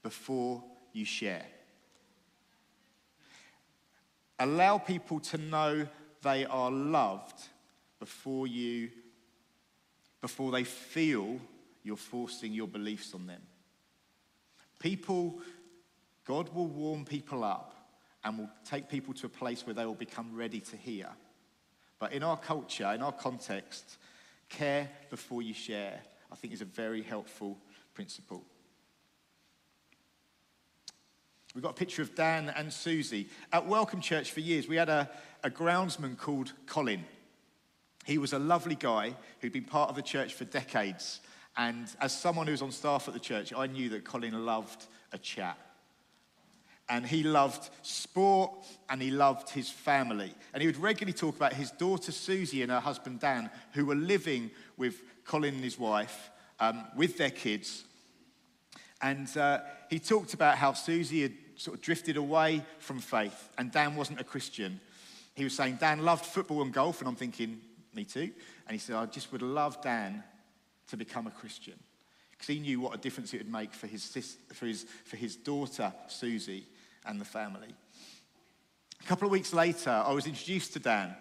before 0.02 0.62
you 0.92 1.04
share. 1.04 1.44
Allow 4.38 4.78
people 4.78 5.20
to 5.20 5.38
know 5.38 5.86
they 6.22 6.44
are 6.44 6.70
loved 6.70 7.40
before 7.98 8.46
you 8.46 8.90
before 10.20 10.50
they 10.50 10.64
feel 10.64 11.38
you're 11.84 11.96
forcing 11.96 12.52
your 12.52 12.66
beliefs 12.66 13.14
on 13.14 13.26
them. 13.26 13.40
People, 14.78 15.38
God 16.24 16.52
will 16.54 16.66
warm 16.66 17.04
people 17.04 17.44
up 17.44 17.74
and 18.24 18.38
will 18.38 18.50
take 18.64 18.88
people 18.88 19.14
to 19.14 19.26
a 19.26 19.30
place 19.30 19.64
where 19.64 19.74
they 19.74 19.86
will 19.86 19.94
become 19.94 20.34
ready 20.34 20.60
to 20.60 20.76
hear. 20.76 21.08
But 21.98 22.12
in 22.12 22.22
our 22.22 22.36
culture, 22.36 22.92
in 22.92 23.02
our 23.02 23.12
context, 23.12 23.96
care 24.48 24.88
before 25.10 25.42
you 25.42 25.54
share, 25.54 26.00
I 26.30 26.36
think 26.36 26.52
is 26.52 26.60
a 26.60 26.66
very 26.66 27.02
helpful 27.02 27.58
principle. 27.94 28.44
We've 31.54 31.64
got 31.64 31.70
a 31.70 31.74
picture 31.74 32.02
of 32.02 32.14
Dan 32.14 32.52
and 32.54 32.72
Susie. 32.72 33.28
At 33.52 33.66
Welcome 33.66 34.00
Church 34.00 34.30
for 34.30 34.40
years, 34.40 34.68
we 34.68 34.76
had 34.76 34.88
a, 34.88 35.10
a 35.42 35.50
groundsman 35.50 36.16
called 36.16 36.52
Colin. 36.66 37.04
He 38.04 38.18
was 38.18 38.32
a 38.32 38.38
lovely 38.38 38.74
guy 38.74 39.14
who'd 39.40 39.52
been 39.52 39.64
part 39.64 39.90
of 39.90 39.96
the 39.96 40.02
church 40.02 40.34
for 40.34 40.44
decades. 40.44 41.20
And 41.56 41.88
as 42.00 42.16
someone 42.16 42.46
who 42.46 42.52
was 42.52 42.62
on 42.62 42.70
staff 42.70 43.08
at 43.08 43.14
the 43.14 43.20
church, 43.20 43.52
I 43.52 43.66
knew 43.66 43.88
that 43.90 44.04
Colin 44.04 44.46
loved 44.46 44.86
a 45.12 45.18
chat. 45.18 45.58
And 46.88 47.04
he 47.04 47.22
loved 47.22 47.68
sport 47.82 48.52
and 48.88 49.02
he 49.02 49.10
loved 49.10 49.50
his 49.50 49.68
family. 49.68 50.32
And 50.54 50.62
he 50.62 50.66
would 50.66 50.78
regularly 50.78 51.12
talk 51.12 51.36
about 51.36 51.52
his 51.52 51.70
daughter 51.70 52.12
Susie 52.12 52.62
and 52.62 52.70
her 52.70 52.80
husband 52.80 53.20
Dan, 53.20 53.50
who 53.72 53.84
were 53.84 53.94
living 53.94 54.50
with 54.78 55.02
Colin 55.24 55.54
and 55.54 55.64
his 55.64 55.78
wife, 55.78 56.30
um, 56.60 56.84
with 56.96 57.18
their 57.18 57.30
kids. 57.30 57.84
And 59.02 59.34
uh, 59.36 59.60
he 59.90 59.98
talked 59.98 60.34
about 60.34 60.56
how 60.56 60.72
Susie 60.72 61.22
had 61.22 61.32
sort 61.56 61.76
of 61.76 61.82
drifted 61.82 62.16
away 62.16 62.62
from 62.78 63.00
faith 63.00 63.48
and 63.58 63.70
Dan 63.70 63.96
wasn't 63.96 64.20
a 64.20 64.24
Christian. 64.24 64.80
He 65.34 65.44
was 65.44 65.54
saying 65.54 65.78
Dan 65.80 66.04
loved 66.04 66.24
football 66.24 66.62
and 66.62 66.72
golf, 66.72 67.00
and 67.00 67.08
I'm 67.08 67.14
thinking, 67.14 67.60
me 67.94 68.04
too. 68.04 68.30
And 68.66 68.72
he 68.72 68.78
said, 68.78 68.96
I 68.96 69.06
just 69.06 69.30
would 69.30 69.42
love 69.42 69.80
Dan 69.82 70.24
to 70.88 70.96
become 70.96 71.26
a 71.26 71.30
Christian 71.30 71.74
because 72.30 72.48
he 72.48 72.60
knew 72.60 72.80
what 72.80 72.94
a 72.94 72.98
difference 72.98 73.34
it 73.34 73.38
would 73.38 73.52
make 73.52 73.72
for 73.72 73.86
his, 73.86 74.02
sister, 74.02 74.54
for 74.54 74.66
his, 74.66 74.84
for 75.04 75.16
his 75.16 75.36
daughter, 75.36 75.92
Susie, 76.08 76.66
and 77.06 77.20
the 77.20 77.24
family. 77.24 77.68
A 79.00 79.04
couple 79.04 79.26
of 79.26 79.32
weeks 79.32 79.52
later, 79.52 79.90
I 79.90 80.12
was 80.12 80.26
introduced 80.26 80.72
to 80.74 80.78
Dan. 80.78 81.14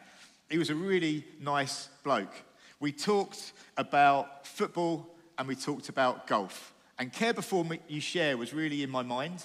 He 0.49 0.57
was 0.57 0.69
a 0.69 0.75
really 0.75 1.25
nice 1.39 1.89
bloke. 2.03 2.33
We 2.79 2.91
talked 2.91 3.53
about 3.75 4.45
football 4.45 5.15
and 5.37 5.47
we 5.47 5.55
talked 5.55 5.89
about 5.89 6.27
golf. 6.27 6.73
And 6.99 7.11
care 7.13 7.33
before 7.33 7.65
you 7.87 8.01
share 8.01 8.37
was 8.37 8.53
really 8.53 8.83
in 8.83 8.89
my 8.89 9.03
mind 9.03 9.43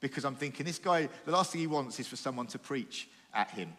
because 0.00 0.24
I'm 0.24 0.34
thinking 0.34 0.66
this 0.66 0.78
guy, 0.78 1.08
the 1.24 1.32
last 1.32 1.52
thing 1.52 1.60
he 1.60 1.66
wants 1.66 1.98
is 1.98 2.06
for 2.06 2.16
someone 2.16 2.46
to 2.48 2.58
preach 2.58 3.08
at 3.34 3.50
him. 3.50 3.72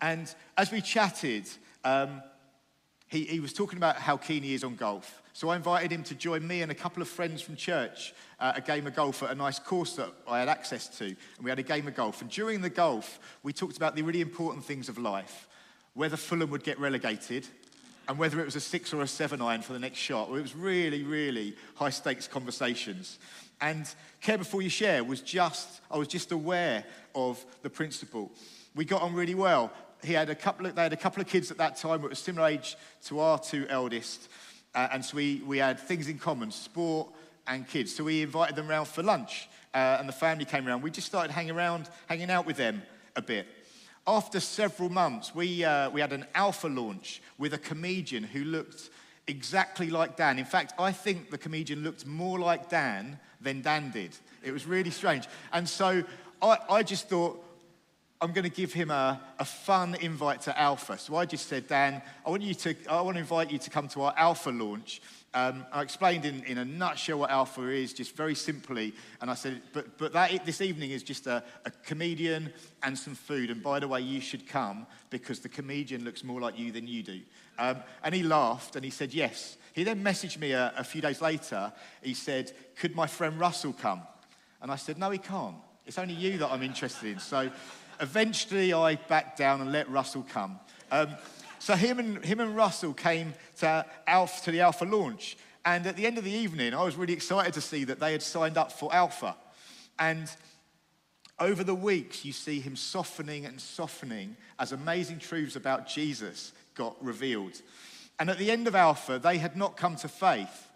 And 0.00 0.32
as 0.56 0.70
we 0.70 0.80
chatted, 0.80 1.48
um, 1.84 2.22
he, 3.08 3.24
he 3.24 3.40
was 3.40 3.52
talking 3.52 3.78
about 3.78 3.96
how 3.96 4.16
keen 4.16 4.42
he 4.42 4.54
is 4.54 4.62
on 4.62 4.76
golf. 4.76 5.22
So 5.32 5.48
I 5.48 5.56
invited 5.56 5.90
him 5.90 6.02
to 6.04 6.14
join 6.14 6.46
me 6.46 6.62
and 6.62 6.70
a 6.70 6.74
couple 6.74 7.02
of 7.02 7.08
friends 7.08 7.42
from 7.42 7.56
church 7.56 8.12
uh, 8.40 8.52
a 8.56 8.60
game 8.60 8.86
of 8.86 8.94
golf 8.94 9.22
at 9.22 9.30
a 9.30 9.34
nice 9.34 9.58
course 9.58 9.94
that 9.96 10.10
I 10.26 10.40
had 10.40 10.48
access 10.48 10.88
to. 10.98 11.04
And 11.04 11.16
we 11.42 11.50
had 11.50 11.58
a 11.58 11.64
game 11.64 11.88
of 11.88 11.94
golf. 11.94 12.22
And 12.22 12.30
during 12.30 12.60
the 12.60 12.70
golf, 12.70 13.18
we 13.42 13.52
talked 13.52 13.76
about 13.76 13.96
the 13.96 14.02
really 14.02 14.20
important 14.20 14.64
things 14.64 14.88
of 14.88 14.98
life 14.98 15.48
whether 15.98 16.16
Fulham 16.16 16.48
would 16.48 16.62
get 16.62 16.78
relegated 16.78 17.44
and 18.06 18.16
whether 18.18 18.40
it 18.40 18.44
was 18.44 18.54
a 18.54 18.60
six 18.60 18.94
or 18.94 19.02
a 19.02 19.06
seven 19.08 19.42
iron 19.42 19.62
for 19.62 19.72
the 19.72 19.80
next 19.80 19.98
shot. 19.98 20.28
It 20.28 20.40
was 20.40 20.54
really, 20.54 21.02
really 21.02 21.56
high 21.74 21.90
stakes 21.90 22.28
conversations. 22.28 23.18
And 23.60 23.84
care 24.20 24.38
before 24.38 24.62
you 24.62 24.70
share 24.70 25.02
was 25.02 25.20
just, 25.20 25.80
I 25.90 25.98
was 25.98 26.06
just 26.06 26.30
aware 26.30 26.84
of 27.16 27.44
the 27.62 27.68
principle. 27.68 28.30
We 28.76 28.84
got 28.84 29.02
on 29.02 29.12
really 29.12 29.34
well. 29.34 29.72
He 30.04 30.12
had 30.12 30.30
a 30.30 30.36
couple 30.36 30.66
of, 30.66 30.76
they 30.76 30.84
had 30.84 30.92
a 30.92 30.96
couple 30.96 31.20
of 31.20 31.26
kids 31.26 31.50
at 31.50 31.58
that 31.58 31.74
time 31.74 32.00
that 32.02 32.10
were 32.10 32.14
similar 32.14 32.46
age 32.46 32.76
to 33.06 33.18
our 33.18 33.36
two 33.36 33.66
eldest. 33.68 34.28
Uh, 34.76 34.86
and 34.92 35.04
so 35.04 35.16
we, 35.16 35.42
we 35.44 35.58
had 35.58 35.80
things 35.80 36.06
in 36.06 36.20
common, 36.20 36.52
sport 36.52 37.08
and 37.48 37.66
kids. 37.66 37.92
So 37.92 38.04
we 38.04 38.22
invited 38.22 38.54
them 38.54 38.70
around 38.70 38.86
for 38.86 39.02
lunch 39.02 39.48
uh, 39.74 39.96
and 39.98 40.08
the 40.08 40.12
family 40.12 40.44
came 40.44 40.68
around. 40.68 40.82
We 40.82 40.92
just 40.92 41.08
started 41.08 41.32
hanging 41.32 41.56
around, 41.56 41.90
hanging 42.06 42.30
out 42.30 42.46
with 42.46 42.56
them 42.56 42.82
a 43.16 43.20
bit. 43.20 43.48
After 44.08 44.40
several 44.40 44.88
months, 44.88 45.34
we, 45.34 45.66
uh, 45.66 45.90
we 45.90 46.00
had 46.00 46.14
an 46.14 46.24
alpha 46.34 46.66
launch 46.66 47.20
with 47.36 47.52
a 47.52 47.58
comedian 47.58 48.24
who 48.24 48.42
looked 48.42 48.88
exactly 49.26 49.90
like 49.90 50.16
Dan. 50.16 50.38
In 50.38 50.46
fact, 50.46 50.72
I 50.78 50.92
think 50.92 51.30
the 51.30 51.36
comedian 51.36 51.84
looked 51.84 52.06
more 52.06 52.38
like 52.38 52.70
Dan 52.70 53.18
than 53.38 53.60
Dan 53.60 53.90
did. 53.90 54.16
It 54.42 54.50
was 54.50 54.64
really 54.64 54.88
strange. 54.88 55.28
And 55.52 55.68
so 55.68 56.02
I, 56.40 56.56
I 56.70 56.82
just 56.82 57.10
thought, 57.10 57.44
I'm 58.22 58.32
going 58.32 58.44
to 58.44 58.56
give 58.56 58.72
him 58.72 58.90
a, 58.90 59.20
a 59.38 59.44
fun 59.44 59.94
invite 60.00 60.40
to 60.42 60.58
Alpha. 60.58 60.96
So 60.96 61.14
I 61.16 61.26
just 61.26 61.46
said, 61.46 61.68
Dan, 61.68 62.00
I 62.24 62.30
want, 62.30 62.40
you 62.40 62.54
to, 62.54 62.74
I 62.88 63.02
want 63.02 63.16
to 63.16 63.20
invite 63.20 63.52
you 63.52 63.58
to 63.58 63.68
come 63.68 63.88
to 63.88 64.04
our 64.04 64.14
Alpha 64.16 64.48
launch. 64.48 65.02
Um, 65.34 65.66
I 65.70 65.82
explained 65.82 66.24
in, 66.24 66.42
in 66.44 66.58
a 66.58 66.64
nutshell 66.64 67.18
what 67.18 67.30
Alpha 67.30 67.68
is, 67.68 67.92
just 67.92 68.16
very 68.16 68.34
simply. 68.34 68.94
And 69.20 69.30
I 69.30 69.34
said, 69.34 69.60
but, 69.72 69.98
but 69.98 70.12
that, 70.14 70.46
this 70.46 70.60
evening 70.60 70.90
is 70.90 71.02
just 71.02 71.26
a, 71.26 71.44
a 71.66 71.70
comedian 71.84 72.52
and 72.82 72.98
some 72.98 73.14
food. 73.14 73.50
And 73.50 73.62
by 73.62 73.78
the 73.78 73.88
way, 73.88 74.00
you 74.00 74.20
should 74.20 74.48
come 74.48 74.86
because 75.10 75.40
the 75.40 75.48
comedian 75.48 76.04
looks 76.04 76.24
more 76.24 76.40
like 76.40 76.58
you 76.58 76.72
than 76.72 76.86
you 76.86 77.02
do. 77.02 77.20
Um, 77.58 77.76
and 78.02 78.14
he 78.14 78.22
laughed 78.22 78.76
and 78.76 78.84
he 78.84 78.90
said, 78.90 79.12
yes. 79.12 79.58
He 79.74 79.84
then 79.84 80.02
messaged 80.02 80.38
me 80.38 80.52
a, 80.52 80.72
a 80.76 80.82
few 80.82 81.02
days 81.02 81.20
later. 81.20 81.72
He 82.02 82.14
said, 82.14 82.52
could 82.76 82.96
my 82.96 83.06
friend 83.06 83.38
Russell 83.38 83.74
come? 83.74 84.02
And 84.62 84.72
I 84.72 84.76
said, 84.76 84.98
no, 84.98 85.10
he 85.10 85.18
can't. 85.18 85.56
It's 85.86 85.98
only 85.98 86.14
you 86.14 86.38
that 86.38 86.50
I'm 86.50 86.62
interested 86.62 87.12
in. 87.12 87.18
So 87.18 87.50
eventually 88.00 88.72
I 88.72 88.96
backed 88.96 89.38
down 89.38 89.60
and 89.60 89.72
let 89.72 89.90
Russell 89.90 90.26
come. 90.28 90.58
Um, 90.90 91.10
so 91.58 91.74
him 91.74 91.98
and, 91.98 92.24
him 92.24 92.40
and 92.40 92.56
Russell 92.56 92.94
came 92.94 93.34
to, 93.58 93.84
Alpha, 94.06 94.44
to 94.44 94.50
the 94.50 94.60
Alpha 94.60 94.84
launch. 94.84 95.36
And 95.64 95.86
at 95.86 95.96
the 95.96 96.06
end 96.06 96.18
of 96.18 96.24
the 96.24 96.30
evening, 96.30 96.74
I 96.74 96.82
was 96.84 96.96
really 96.96 97.12
excited 97.12 97.54
to 97.54 97.60
see 97.60 97.84
that 97.84 98.00
they 98.00 98.12
had 98.12 98.22
signed 98.22 98.56
up 98.56 98.72
for 98.72 98.94
Alpha. 98.94 99.36
And 99.98 100.30
over 101.38 101.62
the 101.62 101.74
weeks, 101.74 102.24
you 102.24 102.32
see 102.32 102.60
him 102.60 102.76
softening 102.76 103.44
and 103.46 103.60
softening 103.60 104.36
as 104.58 104.72
amazing 104.72 105.18
truths 105.18 105.56
about 105.56 105.86
Jesus 105.86 106.52
got 106.74 106.96
revealed. 107.04 107.60
And 108.18 108.30
at 108.30 108.38
the 108.38 108.50
end 108.50 108.66
of 108.66 108.74
Alpha, 108.74 109.18
they 109.18 109.38
had 109.38 109.56
not 109.56 109.76
come 109.76 109.96
to 109.96 110.08
faith, 110.08 110.68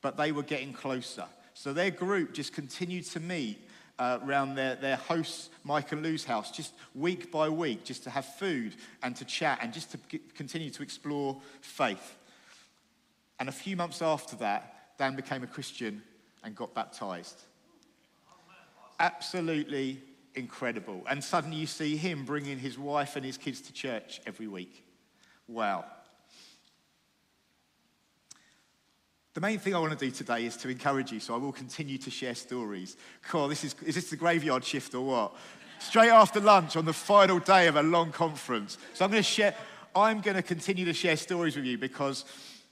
but 0.00 0.16
they 0.16 0.32
were 0.32 0.42
getting 0.42 0.72
closer. 0.72 1.26
So 1.54 1.72
their 1.72 1.90
group 1.90 2.32
just 2.32 2.52
continued 2.52 3.04
to 3.06 3.20
meet 3.20 3.65
uh, 3.98 4.18
around 4.24 4.54
their, 4.54 4.76
their 4.76 4.96
host, 4.96 5.50
Mike 5.64 5.92
and 5.92 6.02
Lou's 6.02 6.24
house, 6.24 6.50
just 6.50 6.74
week 6.94 7.30
by 7.30 7.48
week, 7.48 7.84
just 7.84 8.04
to 8.04 8.10
have 8.10 8.24
food 8.24 8.74
and 9.02 9.16
to 9.16 9.24
chat 9.24 9.58
and 9.62 9.72
just 9.72 9.92
to 9.92 10.18
continue 10.34 10.70
to 10.70 10.82
explore 10.82 11.40
faith. 11.60 12.16
And 13.38 13.48
a 13.48 13.52
few 13.52 13.76
months 13.76 14.02
after 14.02 14.36
that, 14.36 14.96
Dan 14.98 15.16
became 15.16 15.42
a 15.42 15.46
Christian 15.46 16.02
and 16.42 16.54
got 16.54 16.74
baptized. 16.74 17.40
Absolutely 18.98 20.00
incredible. 20.34 21.02
And 21.08 21.22
suddenly 21.22 21.56
you 21.56 21.66
see 21.66 21.96
him 21.96 22.24
bringing 22.24 22.58
his 22.58 22.78
wife 22.78 23.16
and 23.16 23.24
his 23.24 23.36
kids 23.36 23.60
to 23.62 23.72
church 23.72 24.20
every 24.26 24.46
week. 24.46 24.84
Wow. 25.48 25.84
The 29.36 29.42
main 29.42 29.58
thing 29.58 29.74
I 29.74 29.78
want 29.78 29.92
to 29.92 30.02
do 30.02 30.10
today 30.10 30.46
is 30.46 30.56
to 30.56 30.70
encourage 30.70 31.12
you, 31.12 31.20
so 31.20 31.34
I 31.34 31.36
will 31.36 31.52
continue 31.52 31.98
to 31.98 32.10
share 32.10 32.34
stories. 32.34 32.96
Cool, 33.28 33.48
this 33.48 33.64
is, 33.64 33.74
is 33.84 33.94
this 33.94 34.08
the 34.08 34.16
graveyard 34.16 34.64
shift 34.64 34.94
or 34.94 35.04
what? 35.04 35.36
Straight 35.78 36.08
after 36.08 36.40
lunch 36.40 36.74
on 36.74 36.86
the 36.86 36.94
final 36.94 37.38
day 37.38 37.66
of 37.66 37.76
a 37.76 37.82
long 37.82 38.12
conference. 38.12 38.78
So 38.94 39.04
I'm 39.04 39.10
going 39.10 39.22
to 39.22 39.28
share, 39.28 39.54
I'm 39.94 40.22
going 40.22 40.38
to 40.38 40.42
continue 40.42 40.86
to 40.86 40.94
share 40.94 41.18
stories 41.18 41.54
with 41.54 41.66
you 41.66 41.76
because, 41.76 42.24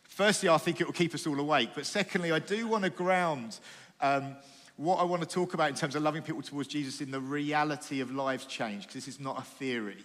firstly, 0.04 0.48
I 0.48 0.56
think 0.56 0.80
it 0.80 0.86
will 0.86 0.94
keep 0.94 1.12
us 1.12 1.26
all 1.26 1.38
awake. 1.38 1.72
But 1.74 1.84
secondly, 1.84 2.32
I 2.32 2.38
do 2.38 2.66
want 2.66 2.84
to 2.84 2.90
ground 2.90 3.58
um, 4.00 4.34
what 4.78 5.00
I 5.00 5.04
want 5.04 5.20
to 5.20 5.28
talk 5.28 5.52
about 5.52 5.68
in 5.68 5.74
terms 5.74 5.96
of 5.96 6.02
loving 6.02 6.22
people 6.22 6.40
towards 6.40 6.68
Jesus 6.68 7.02
in 7.02 7.10
the 7.10 7.20
reality 7.20 8.00
of 8.00 8.10
lives 8.10 8.46
change, 8.46 8.84
because 8.84 8.94
this 8.94 9.08
is 9.08 9.20
not 9.20 9.38
a 9.38 9.42
theory. 9.42 10.02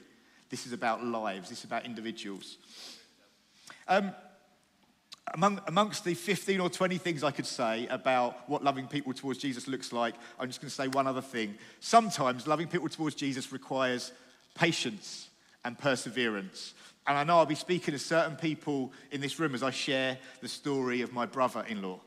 This 0.49 0.65
is 0.65 0.73
about 0.73 1.05
lives, 1.05 1.47
this 1.47 1.59
is 1.59 1.63
about 1.63 1.85
individuals. 1.85 2.57
Um, 3.87 4.13
among, 5.33 5.61
amongst 5.67 6.03
the 6.03 6.13
15 6.13 6.59
or 6.59 6.69
20 6.69 6.97
things 6.97 7.23
I 7.23 7.31
could 7.31 7.45
say 7.45 7.87
about 7.87 8.49
what 8.49 8.63
loving 8.63 8.87
people 8.87 9.13
towards 9.13 9.39
Jesus 9.39 9.67
looks 9.67 9.91
like, 9.91 10.15
I'm 10.39 10.47
just 10.47 10.61
going 10.61 10.69
to 10.69 10.75
say 10.75 10.87
one 10.87 11.07
other 11.07 11.21
thing. 11.21 11.55
Sometimes 11.79 12.47
loving 12.47 12.67
people 12.67 12.89
towards 12.89 13.15
Jesus 13.15 13.51
requires 13.51 14.11
patience 14.55 15.29
and 15.63 15.77
perseverance. 15.77 16.73
And 17.07 17.17
I 17.17 17.23
know 17.23 17.37
I'll 17.37 17.45
be 17.45 17.55
speaking 17.55 17.93
to 17.93 17.99
certain 17.99 18.35
people 18.35 18.91
in 19.11 19.21
this 19.21 19.39
room 19.39 19.55
as 19.55 19.63
I 19.63 19.71
share 19.71 20.17
the 20.41 20.47
story 20.47 21.01
of 21.01 21.13
my 21.13 21.25
brother 21.25 21.65
in 21.67 21.81
law. 21.81 21.99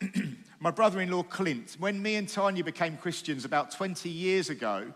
my 0.60 0.70
brother 0.70 1.00
in 1.00 1.10
law, 1.10 1.22
Clint, 1.22 1.76
when 1.78 2.02
me 2.02 2.16
and 2.16 2.28
Tanya 2.28 2.64
became 2.64 2.96
Christians 2.96 3.44
about 3.44 3.70
20 3.70 4.08
years 4.08 4.50
ago, 4.50 4.92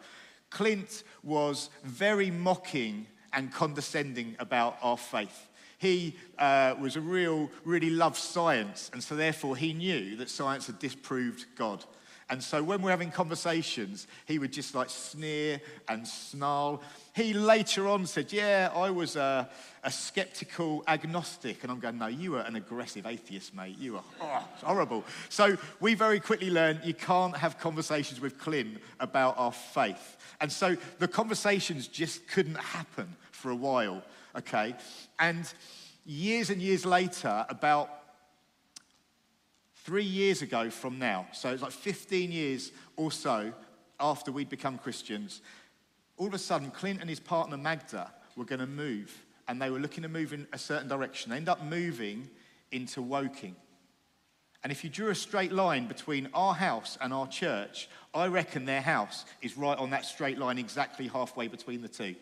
Clint 0.51 1.05
was 1.23 1.71
very 1.85 2.31
mocking 2.31 3.07
and 3.33 3.53
condescending 3.53 4.37
about 4.39 4.77
our 4.83 4.97
faith. 4.97 5.49
He 5.85 6.17
uh, 6.39 6.77
was 6.81 6.97
a 6.97 7.03
real, 7.03 7.51
really 7.63 7.91
loved 7.91 8.17
science, 8.17 8.91
and 8.95 9.05
so 9.05 9.17
therefore 9.17 9.55
he 9.55 9.75
knew 9.75 10.17
that 10.17 10.31
science 10.31 10.67
had 10.67 10.79
disproved 10.79 11.45
God. 11.57 11.85
And 12.31 12.43
so 12.43 12.63
when 12.63 12.81
we're 12.81 12.91
having 12.91 13.11
conversations, 13.11 14.07
he 14.25 14.39
would 14.39 14.51
just 14.51 14.75
like 14.75 14.89
sneer 14.89 15.61
and 15.87 16.09
snarl. 16.09 16.81
He 17.15 17.35
later 17.35 17.87
on 17.87 18.07
said, 18.07 18.33
Yeah, 18.33 18.71
I 18.75 18.89
was 18.89 19.17
a, 19.17 19.47
a 19.83 19.91
skeptical 19.91 20.85
agnostic. 20.89 21.63
And 21.63 21.71
I'm 21.71 21.81
going, 21.81 21.99
No, 21.99 22.07
you 22.07 22.33
were 22.33 22.41
an 22.41 22.57
aggressive 22.57 23.05
atheist, 23.05 23.55
mate. 23.55 23.77
You 23.79 23.93
were 23.93 24.01
oh, 24.23 24.49
horrible. 24.63 25.05
So 25.29 25.59
we 25.81 25.93
very 25.93 26.19
quickly 26.19 26.49
learned 26.49 26.81
you 26.83 26.95
can't 26.95 27.37
have 27.37 27.59
conversations 27.59 28.23
with 28.23 28.39
Clint 28.39 28.79
about 29.01 29.37
our 29.37 29.53
faith. 29.53 30.17
And 30.41 30.51
so 30.51 30.79
the 30.99 31.09
conversations 31.09 31.89
just 31.89 32.27
couldn't 32.27 32.57
happen 32.59 33.17
for 33.33 33.51
a 33.51 33.57
while, 33.57 34.03
okay? 34.37 34.75
And 35.19 35.53
years 36.05 36.51
and 36.51 36.61
years 36.61 36.85
later, 36.85 37.47
about 37.49 37.91
three 39.85 40.05
years 40.05 40.43
ago 40.43 40.71
from 40.71 40.99
now, 40.99 41.27
so 41.33 41.51
it's 41.51 41.63
like 41.63 41.73
15 41.73 42.33
years 42.33 42.73
or 42.97 43.13
so 43.13 43.53
after 44.01 44.33
we'd 44.33 44.49
become 44.49 44.79
Christians, 44.79 45.41
all 46.17 46.27
of 46.27 46.35
a 46.35 46.39
sudden, 46.39 46.71
Clint 46.71 47.01
and 47.01 47.11
his 47.11 47.21
partner 47.21 47.57
Magda 47.57 48.13
were 48.37 48.45
going 48.45 48.61
to 48.61 48.67
move, 48.67 49.13
and 49.49 49.61
they 49.61 49.71
were 49.71 49.79
looking 49.79 50.03
to 50.03 50.09
move 50.09 50.33
in 50.33 50.47
a 50.53 50.59
certain 50.59 50.89
direction. 50.89 51.31
They 51.31 51.37
ended 51.37 51.49
up 51.49 51.63
moving 51.63 52.29
into 52.71 53.03
Woking. 53.03 53.57
And 54.63 54.73
if 54.73 54.83
you 54.83 54.89
drew 54.89 55.11
a 55.11 55.15
straight 55.15 55.53
line 55.53 55.87
between 55.87 56.29
our 56.33 56.55
house 56.55 56.97
and 57.01 57.13
our 57.13 57.27
church, 57.27 57.89
I 58.15 58.29
reckon 58.29 58.65
their 58.65 58.81
house 58.81 59.27
is 59.43 59.59
right 59.59 59.77
on 59.77 59.91
that 59.91 60.07
straight 60.07 60.39
line, 60.39 60.57
exactly 60.57 61.07
halfway 61.07 61.49
between 61.49 61.83
the 61.83 61.89
two. 61.89 62.15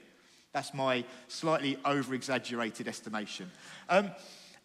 That's 0.52 0.74
my 0.74 1.04
slightly 1.28 1.78
over 1.84 2.14
exaggerated 2.14 2.86
estimation. 2.86 3.50
Um, 3.88 4.10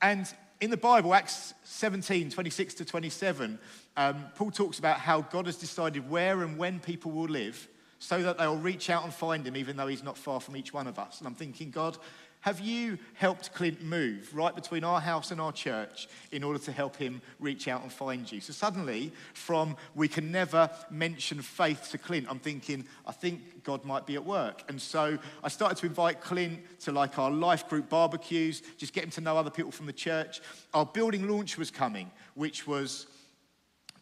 and 0.01 0.31
in 0.59 0.69
the 0.69 0.77
Bible, 0.77 1.13
Acts 1.13 1.53
17, 1.63 2.29
26 2.29 2.73
to 2.75 2.85
27, 2.85 3.57
um, 3.95 4.25
Paul 4.35 4.51
talks 4.51 4.79
about 4.79 4.99
how 4.99 5.21
God 5.21 5.45
has 5.45 5.55
decided 5.55 6.09
where 6.09 6.43
and 6.43 6.57
when 6.57 6.79
people 6.79 7.11
will 7.11 7.29
live 7.29 7.67
so 7.99 8.21
that 8.21 8.37
they'll 8.37 8.57
reach 8.57 8.89
out 8.89 9.03
and 9.03 9.13
find 9.13 9.47
him, 9.47 9.55
even 9.55 9.77
though 9.77 9.87
he's 9.87 10.03
not 10.03 10.17
far 10.17 10.39
from 10.39 10.55
each 10.55 10.73
one 10.73 10.87
of 10.87 10.99
us. 10.99 11.19
And 11.19 11.27
I'm 11.27 11.35
thinking, 11.35 11.71
God, 11.71 11.97
have 12.41 12.59
you 12.59 12.97
helped 13.15 13.53
Clint 13.53 13.83
move 13.83 14.33
right 14.33 14.55
between 14.55 14.83
our 14.83 15.01
house 15.01 15.31
and 15.31 15.41
our 15.41 15.51
church 15.51 16.07
in 16.31 16.43
order 16.43 16.59
to 16.59 16.71
help 16.71 16.95
him 16.95 17.21
reach 17.39 17.67
out 17.67 17.81
and 17.81 17.91
find 17.91 18.31
you? 18.31 18.39
So 18.39 18.53
suddenly, 18.53 19.11
from 19.33 19.75
we 19.95 20.07
can 20.07 20.31
never 20.31 20.69
mention 20.89 21.41
faith 21.41 21.89
to 21.91 21.97
Clint, 21.97 22.27
I'm 22.29 22.39
thinking, 22.39 22.85
I 23.05 23.11
think 23.11 23.63
God 23.63 23.83
might 23.83 24.05
be 24.05 24.15
at 24.15 24.25
work. 24.25 24.63
And 24.69 24.81
so 24.81 25.17
I 25.43 25.49
started 25.49 25.77
to 25.79 25.87
invite 25.87 26.21
Clint 26.21 26.59
to 26.81 26.91
like 26.91 27.19
our 27.19 27.31
life 27.31 27.67
group 27.67 27.89
barbecues, 27.89 28.61
just 28.77 28.93
get 28.93 29.03
him 29.03 29.11
to 29.11 29.21
know 29.21 29.35
other 29.35 29.49
people 29.49 29.71
from 29.71 29.87
the 29.87 29.93
church. 29.93 30.39
Our 30.73 30.85
building 30.85 31.27
launch 31.27 31.57
was 31.57 31.71
coming, 31.71 32.11
which 32.35 32.65
was 32.65 33.07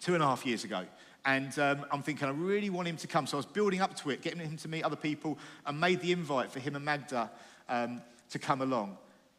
two 0.02 0.14
and 0.14 0.22
a 0.22 0.26
half 0.28 0.46
years 0.46 0.64
ago. 0.64 0.86
And 1.26 1.58
um, 1.58 1.86
I'm 1.92 2.04
thinking, 2.04 2.28
I 2.28 2.32
really 2.32 2.70
want 2.70 2.88
him 2.88 2.98
to 2.98 3.08
come. 3.08 3.26
So 3.26 3.38
I 3.38 3.40
was 3.40 3.48
building 3.48 3.82
up 3.82 3.96
to 3.96 4.12
it, 4.12 4.22
getting 4.22 4.40
him 4.40 4.58
to 4.58 4.68
meet 4.68 4.84
other 4.84 4.96
people, 4.96 5.40
and 5.66 5.80
made 5.80 6.02
the 6.02 6.12
invite 6.12 6.52
for 6.52 6.60
him 6.60 6.76
and 6.76 6.86
Magda. 6.86 7.32
Um, 7.68 8.02
to 8.36 8.40
come 8.40 8.62
along. 8.62 8.98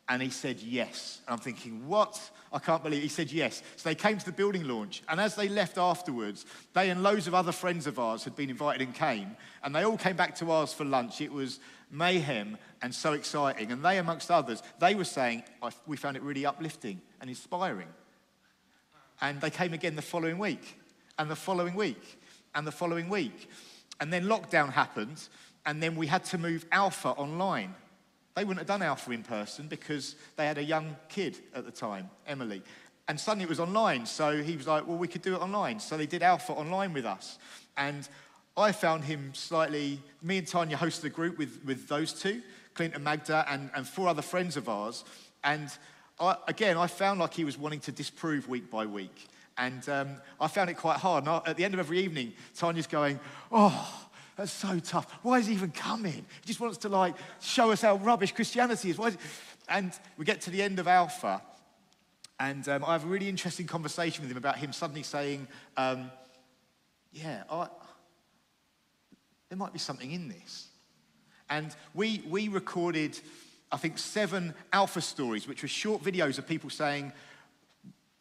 And 0.08 0.22
he 0.22 0.30
said 0.30 0.58
yes. 0.60 1.20
And 1.26 1.34
I'm 1.34 1.40
thinking, 1.40 1.86
what? 1.86 2.18
I 2.50 2.58
can't 2.58 2.82
believe 2.82 3.00
it. 3.00 3.02
he 3.02 3.08
said 3.08 3.30
yes. 3.30 3.62
So 3.76 3.88
they 3.90 3.94
came 3.94 4.16
to 4.16 4.24
the 4.24 4.32
building 4.32 4.66
launch, 4.66 5.02
and 5.08 5.20
as 5.20 5.34
they 5.34 5.48
left 5.48 5.76
afterwards, 5.76 6.46
they 6.72 6.88
and 6.88 7.02
loads 7.02 7.26
of 7.26 7.34
other 7.34 7.52
friends 7.52 7.86
of 7.86 7.98
ours 7.98 8.24
had 8.24 8.34
been 8.34 8.48
invited 8.48 8.86
and 8.86 8.94
came, 8.94 9.36
and 9.62 9.74
they 9.74 9.82
all 9.82 9.98
came 9.98 10.16
back 10.16 10.34
to 10.36 10.50
ours 10.50 10.72
for 10.72 10.84
lunch. 10.84 11.20
It 11.20 11.30
was 11.30 11.60
mayhem 11.90 12.56
and 12.80 12.94
so 12.94 13.12
exciting. 13.12 13.70
And 13.72 13.84
they, 13.84 13.98
amongst 13.98 14.30
others, 14.30 14.62
they 14.78 14.94
were 14.94 15.04
saying, 15.04 15.42
we 15.86 15.96
found 15.96 16.16
it 16.16 16.22
really 16.22 16.46
uplifting 16.46 17.02
and 17.20 17.28
inspiring. 17.28 17.88
And 19.20 19.40
they 19.40 19.50
came 19.50 19.74
again 19.74 19.96
the 19.96 20.02
following 20.02 20.38
week, 20.38 20.78
and 21.18 21.30
the 21.30 21.36
following 21.36 21.74
week, 21.74 22.20
and 22.54 22.66
the 22.66 22.72
following 22.72 23.10
week. 23.10 23.50
And 24.00 24.10
then 24.12 24.24
lockdown 24.24 24.72
happened, 24.72 25.28
and 25.66 25.82
then 25.82 25.96
we 25.96 26.06
had 26.06 26.24
to 26.26 26.38
move 26.38 26.64
Alpha 26.70 27.08
online. 27.08 27.74
They 28.36 28.44
wouldn't 28.44 28.58
have 28.58 28.66
done 28.66 28.82
Alpha 28.82 29.10
in 29.12 29.22
person 29.22 29.66
because 29.66 30.14
they 30.36 30.46
had 30.46 30.58
a 30.58 30.62
young 30.62 30.94
kid 31.08 31.38
at 31.54 31.64
the 31.64 31.70
time, 31.70 32.10
Emily. 32.26 32.62
And 33.08 33.18
suddenly 33.18 33.44
it 33.44 33.48
was 33.48 33.60
online. 33.60 34.04
So 34.04 34.42
he 34.42 34.56
was 34.56 34.66
like, 34.66 34.86
well, 34.86 34.98
we 34.98 35.08
could 35.08 35.22
do 35.22 35.34
it 35.34 35.40
online. 35.40 35.80
So 35.80 35.96
they 35.96 36.06
did 36.06 36.22
Alpha 36.22 36.52
online 36.52 36.92
with 36.92 37.06
us. 37.06 37.38
And 37.78 38.06
I 38.54 38.72
found 38.72 39.04
him 39.04 39.32
slightly, 39.32 40.00
me 40.22 40.38
and 40.38 40.46
Tanya 40.46 40.76
hosted 40.76 41.04
a 41.04 41.08
group 41.08 41.38
with, 41.38 41.60
with 41.64 41.88
those 41.88 42.12
two, 42.12 42.42
Clint 42.74 42.94
and 42.94 43.02
Magda, 43.02 43.46
and, 43.48 43.70
and 43.74 43.88
four 43.88 44.06
other 44.06 44.22
friends 44.22 44.58
of 44.58 44.68
ours. 44.68 45.04
And 45.42 45.70
I, 46.20 46.36
again, 46.46 46.76
I 46.76 46.88
found 46.88 47.20
like 47.20 47.32
he 47.32 47.44
was 47.44 47.56
wanting 47.56 47.80
to 47.80 47.92
disprove 47.92 48.48
week 48.50 48.70
by 48.70 48.84
week. 48.84 49.28
And 49.56 49.88
um, 49.88 50.08
I 50.38 50.48
found 50.48 50.68
it 50.68 50.74
quite 50.74 50.98
hard. 50.98 51.24
And 51.24 51.30
I, 51.30 51.40
at 51.46 51.56
the 51.56 51.64
end 51.64 51.72
of 51.72 51.80
every 51.80 52.00
evening, 52.00 52.34
Tanya's 52.54 52.86
going, 52.86 53.18
oh, 53.50 54.05
that's 54.36 54.52
so 54.52 54.78
tough. 54.78 55.10
Why 55.22 55.38
is 55.38 55.46
he 55.46 55.54
even 55.54 55.70
coming? 55.70 56.12
He 56.12 56.46
just 56.46 56.60
wants 56.60 56.78
to 56.78 56.90
like 56.90 57.14
show 57.40 57.70
us 57.70 57.80
how 57.80 57.96
rubbish 57.96 58.32
Christianity 58.32 58.90
is. 58.90 58.98
is 58.98 59.16
and 59.68 59.92
we 60.18 60.24
get 60.24 60.42
to 60.42 60.50
the 60.50 60.62
end 60.62 60.78
of 60.78 60.86
Alpha, 60.86 61.42
and 62.38 62.68
um, 62.68 62.84
I 62.84 62.92
have 62.92 63.04
a 63.04 63.08
really 63.08 63.28
interesting 63.28 63.66
conversation 63.66 64.22
with 64.22 64.30
him 64.30 64.36
about 64.36 64.58
him 64.58 64.72
suddenly 64.72 65.02
saying, 65.02 65.48
um, 65.78 66.10
"Yeah, 67.12 67.44
I, 67.50 67.68
there 69.48 69.56
might 69.56 69.72
be 69.72 69.78
something 69.78 70.12
in 70.12 70.28
this." 70.28 70.68
And 71.48 71.74
we 71.94 72.22
we 72.28 72.48
recorded, 72.48 73.18
I 73.72 73.78
think, 73.78 73.96
seven 73.96 74.54
Alpha 74.70 75.00
stories, 75.00 75.48
which 75.48 75.62
were 75.62 75.68
short 75.68 76.02
videos 76.02 76.36
of 76.36 76.46
people 76.46 76.68
saying, 76.68 77.10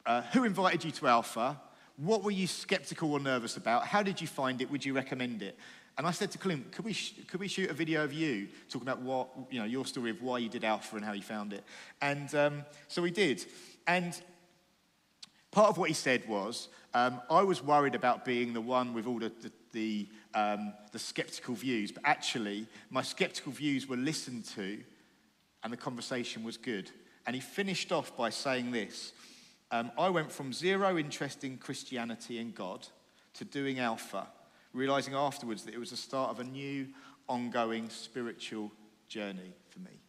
uh, 0.06 0.21
"Who 0.32 0.45
invited 0.45 0.86
you 0.86 0.91
to 0.91 1.08
Alpha?" 1.08 1.60
What 1.97 2.23
were 2.23 2.32
you 2.32 2.45
skeptical 2.45 3.13
or 3.13 3.21
nervous 3.21 3.56
about? 3.56 3.88
How 3.88 4.04
did 4.04 4.19
you 4.19 4.28
find 4.28 4.62
it? 4.62 4.69
Would 4.69 4.84
you 4.84 4.93
recommend 4.93 5.41
it? 5.41 5.58
And 5.97 6.05
I 6.05 6.12
said 6.12 6.31
to 6.31 6.38
Clint, 6.38 6.71
could 6.73 6.84
we, 6.84 6.93
could 7.27 7.39
we 7.39 7.47
shoot 7.47 7.69
a 7.69 7.73
video 7.73 8.03
of 8.03 8.12
you 8.12 8.49
talking 8.69 8.88
about 8.88 9.01
what, 9.01 9.29
you 9.49 9.60
know, 9.60 9.65
your 9.65 9.86
story 9.86 10.10
of 10.10 10.21
why 10.21 10.39
you 10.39 10.49
did 10.49 10.65
Alpha 10.65 10.97
and 10.97 11.05
how 11.05 11.13
you 11.13 11.21
found 11.21 11.53
it? 11.53 11.63
And 12.01 12.34
um, 12.36 12.65
so 12.89 13.01
we 13.01 13.12
did. 13.12 13.45
And 13.88 14.19
part 15.51 15.69
of 15.69 15.77
what 15.77 15.88
he 15.88 15.93
said 15.93 16.27
was, 16.27 16.67
um, 16.93 17.21
I 17.29 17.43
was 17.43 17.63
worried 17.63 17.95
about 17.95 18.25
being 18.25 18.51
the 18.51 18.62
one 18.62 18.93
with 18.93 19.08
all 19.08 19.19
the, 19.19 19.31
the, 19.41 19.51
the, 19.71 20.10
um, 20.34 20.73
the 20.91 20.99
skeptical 20.99 21.55
views, 21.55 21.93
but 21.93 22.03
actually, 22.05 22.67
my 22.89 23.01
skeptical 23.01 23.53
views 23.53 23.88
were 23.88 23.97
listened 23.97 24.45
to 24.55 24.79
and 25.63 25.71
the 25.71 25.77
conversation 25.77 26.43
was 26.43 26.58
good. 26.58 26.91
And 27.25 27.36
he 27.36 27.41
finished 27.41 27.91
off 27.91 28.15
by 28.15 28.29
saying 28.29 28.71
this 28.71 29.13
um, 29.71 29.91
I 29.97 30.10
went 30.10 30.31
from 30.31 30.53
zero 30.53 30.97
interest 30.97 31.43
in 31.43 31.58
Christianity 31.58 32.38
and 32.38 32.53
God 32.53 32.88
to 33.36 33.45
doing 33.45 33.79
Alpha 33.79 34.27
realizing 34.75 35.13
afterwards 35.13 35.63
that 35.63 35.73
it 35.73 35.79
was 35.79 35.91
the 35.91 35.97
start 35.97 36.31
of 36.31 36.39
a 36.39 36.43
new, 36.43 36.88
ongoing 37.27 37.89
spiritual 37.89 38.71
journey 39.07 39.53
for 39.69 39.79
me. 39.79 39.99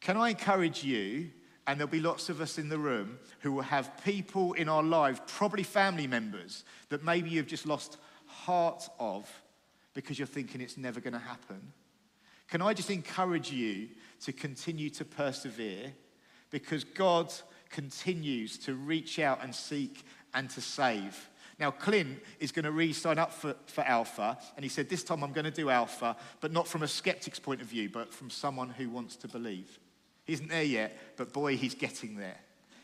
Can 0.00 0.16
I 0.16 0.30
encourage 0.30 0.82
you, 0.82 1.30
and 1.66 1.78
there'll 1.78 1.90
be 1.90 2.00
lots 2.00 2.28
of 2.28 2.40
us 2.40 2.58
in 2.58 2.68
the 2.68 2.78
room 2.78 3.18
who 3.40 3.52
will 3.52 3.62
have 3.62 4.02
people 4.04 4.52
in 4.54 4.68
our 4.68 4.82
lives, 4.82 5.20
probably 5.26 5.62
family 5.62 6.06
members, 6.06 6.64
that 6.88 7.04
maybe 7.04 7.30
you've 7.30 7.46
just 7.46 7.66
lost 7.66 7.98
heart 8.26 8.88
of 8.98 9.30
because 9.94 10.18
you're 10.18 10.26
thinking 10.26 10.60
it's 10.60 10.78
never 10.78 11.00
going 11.00 11.12
to 11.12 11.18
happen? 11.18 11.72
Can 12.48 12.62
I 12.62 12.74
just 12.74 12.90
encourage 12.90 13.50
you 13.50 13.88
to 14.24 14.32
continue 14.32 14.90
to 14.90 15.04
persevere 15.04 15.92
because 16.50 16.84
God 16.84 17.32
continues 17.72 18.58
to 18.58 18.74
reach 18.74 19.18
out 19.18 19.42
and 19.42 19.52
seek 19.52 20.04
and 20.34 20.48
to 20.50 20.60
save. 20.60 21.28
Now, 21.58 21.70
Clint 21.70 22.20
is 22.40 22.52
going 22.52 22.64
to 22.64 22.72
re 22.72 22.92
sign 22.92 23.18
up 23.18 23.32
for, 23.32 23.54
for 23.66 23.82
Alpha, 23.82 24.38
and 24.56 24.64
he 24.64 24.68
said, 24.68 24.88
This 24.88 25.04
time 25.04 25.22
I'm 25.22 25.32
going 25.32 25.44
to 25.44 25.50
do 25.50 25.70
Alpha, 25.70 26.16
but 26.40 26.52
not 26.52 26.66
from 26.66 26.82
a 26.82 26.88
skeptic's 26.88 27.38
point 27.38 27.60
of 27.60 27.66
view, 27.66 27.88
but 27.90 28.12
from 28.12 28.30
someone 28.30 28.70
who 28.70 28.88
wants 28.88 29.16
to 29.16 29.28
believe. 29.28 29.78
He 30.24 30.32
isn't 30.32 30.48
there 30.48 30.62
yet, 30.62 30.96
but 31.16 31.32
boy, 31.32 31.56
he's 31.56 31.74
getting 31.74 32.16
there. 32.16 32.38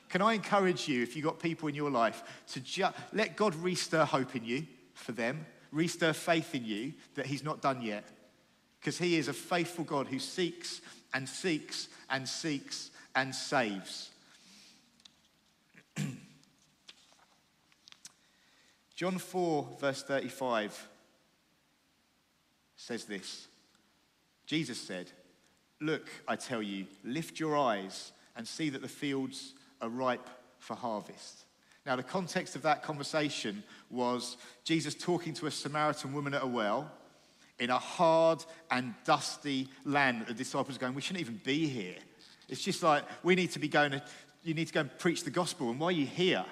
Can 0.09 0.22
I 0.22 0.33
encourage 0.35 0.88
you, 0.88 1.02
if 1.02 1.14
you've 1.14 1.24
got 1.24 1.38
people 1.38 1.68
in 1.68 1.74
your 1.74 1.90
life, 1.90 2.22
to 2.52 2.61
ju- 2.61 2.87
let 3.12 3.37
God 3.37 3.54
restir 3.57 4.04
hope 4.04 4.35
in 4.35 4.44
you 4.44 4.66
for 4.94 5.12
them, 5.12 5.46
restir 5.70 6.12
faith 6.12 6.54
in 6.54 6.64
you 6.64 6.94
that 7.14 7.26
He's 7.26 7.44
not 7.44 7.61
done 7.61 7.83
yet? 7.83 8.04
Because 8.81 8.98
He 8.98 9.16
is 9.16 9.28
a 9.28 9.33
faithful 9.33 9.85
God 9.85 10.07
who 10.07 10.18
seeks 10.18 10.81
and 11.12 11.28
seeks 11.28 11.88
and 12.09 12.26
seeks 12.28 12.90
and 13.14 13.35
saves. 13.35 14.11
John 18.98 19.16
4, 19.16 19.76
verse 19.78 20.02
35 20.02 20.88
says 22.74 23.04
this 23.04 23.46
Jesus 24.44 24.80
said, 24.80 25.12
Look, 25.80 26.11
I 26.26 26.34
tell 26.34 26.61
you, 26.61 26.87
lift 27.04 27.38
your 27.38 27.56
eyes 27.56 28.11
and 28.37 28.44
see 28.44 28.70
that 28.70 28.82
the 28.82 28.88
fields 28.88 29.54
are 29.80 29.88
ripe 29.88 30.28
for 30.58 30.74
harvest. 30.74 31.44
Now, 31.87 31.94
the 31.94 32.02
context 32.02 32.56
of 32.56 32.62
that 32.62 32.82
conversation 32.82 33.62
was 33.88 34.37
Jesus 34.64 34.96
talking 34.96 35.32
to 35.34 35.46
a 35.46 35.50
Samaritan 35.52 36.12
woman 36.12 36.34
at 36.34 36.42
a 36.42 36.48
well 36.48 36.90
in 37.61 37.70
a 37.70 37.78
hard 37.78 38.44
and 38.68 38.94
dusty 39.04 39.68
land 39.84 40.26
the 40.26 40.34
disciples 40.34 40.74
are 40.74 40.80
going, 40.80 40.94
We 40.94 41.02
shouldn't 41.02 41.20
even 41.20 41.40
be 41.44 41.68
here. 41.68 41.94
It's 42.48 42.64
just 42.64 42.82
like, 42.82 43.04
we 43.22 43.37
need 43.37 43.52
to 43.52 43.61
be 43.61 43.68
going 43.68 43.92
to, 43.92 44.02
you 44.42 44.54
need 44.54 44.66
to 44.66 44.74
go 44.74 44.80
and 44.80 44.98
preach 44.98 45.22
the 45.22 45.30
gospel. 45.30 45.70
And 45.70 45.78
why 45.78 45.87
are 45.87 45.92
you 45.92 46.06
here? 46.06 46.44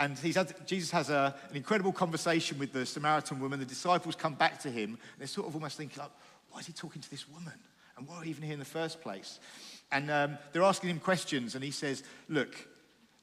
And 0.00 0.18
had, 0.18 0.66
Jesus 0.66 0.90
has 0.92 1.10
a, 1.10 1.34
an 1.50 1.56
incredible 1.56 1.92
conversation 1.92 2.58
with 2.58 2.72
the 2.72 2.86
Samaritan 2.86 3.38
woman. 3.38 3.60
The 3.60 3.66
disciples 3.66 4.16
come 4.16 4.32
back 4.32 4.58
to 4.60 4.70
him. 4.70 4.98
they're 5.18 5.26
sort 5.26 5.46
of 5.46 5.54
almost 5.54 5.76
thinking, 5.76 6.00
like, 6.00 6.10
why 6.48 6.60
is 6.60 6.66
he 6.66 6.72
talking 6.72 7.02
to 7.02 7.10
this 7.10 7.28
woman? 7.28 7.52
And 7.98 8.08
why 8.08 8.16
are 8.16 8.20
we 8.22 8.28
even 8.28 8.42
here 8.42 8.54
in 8.54 8.58
the 8.58 8.64
first 8.64 9.02
place? 9.02 9.38
And 9.92 10.10
um, 10.10 10.38
they're 10.52 10.62
asking 10.62 10.88
him 10.88 11.00
questions. 11.00 11.54
And 11.54 11.62
he 11.62 11.70
says, 11.70 12.02
Look, 12.30 12.56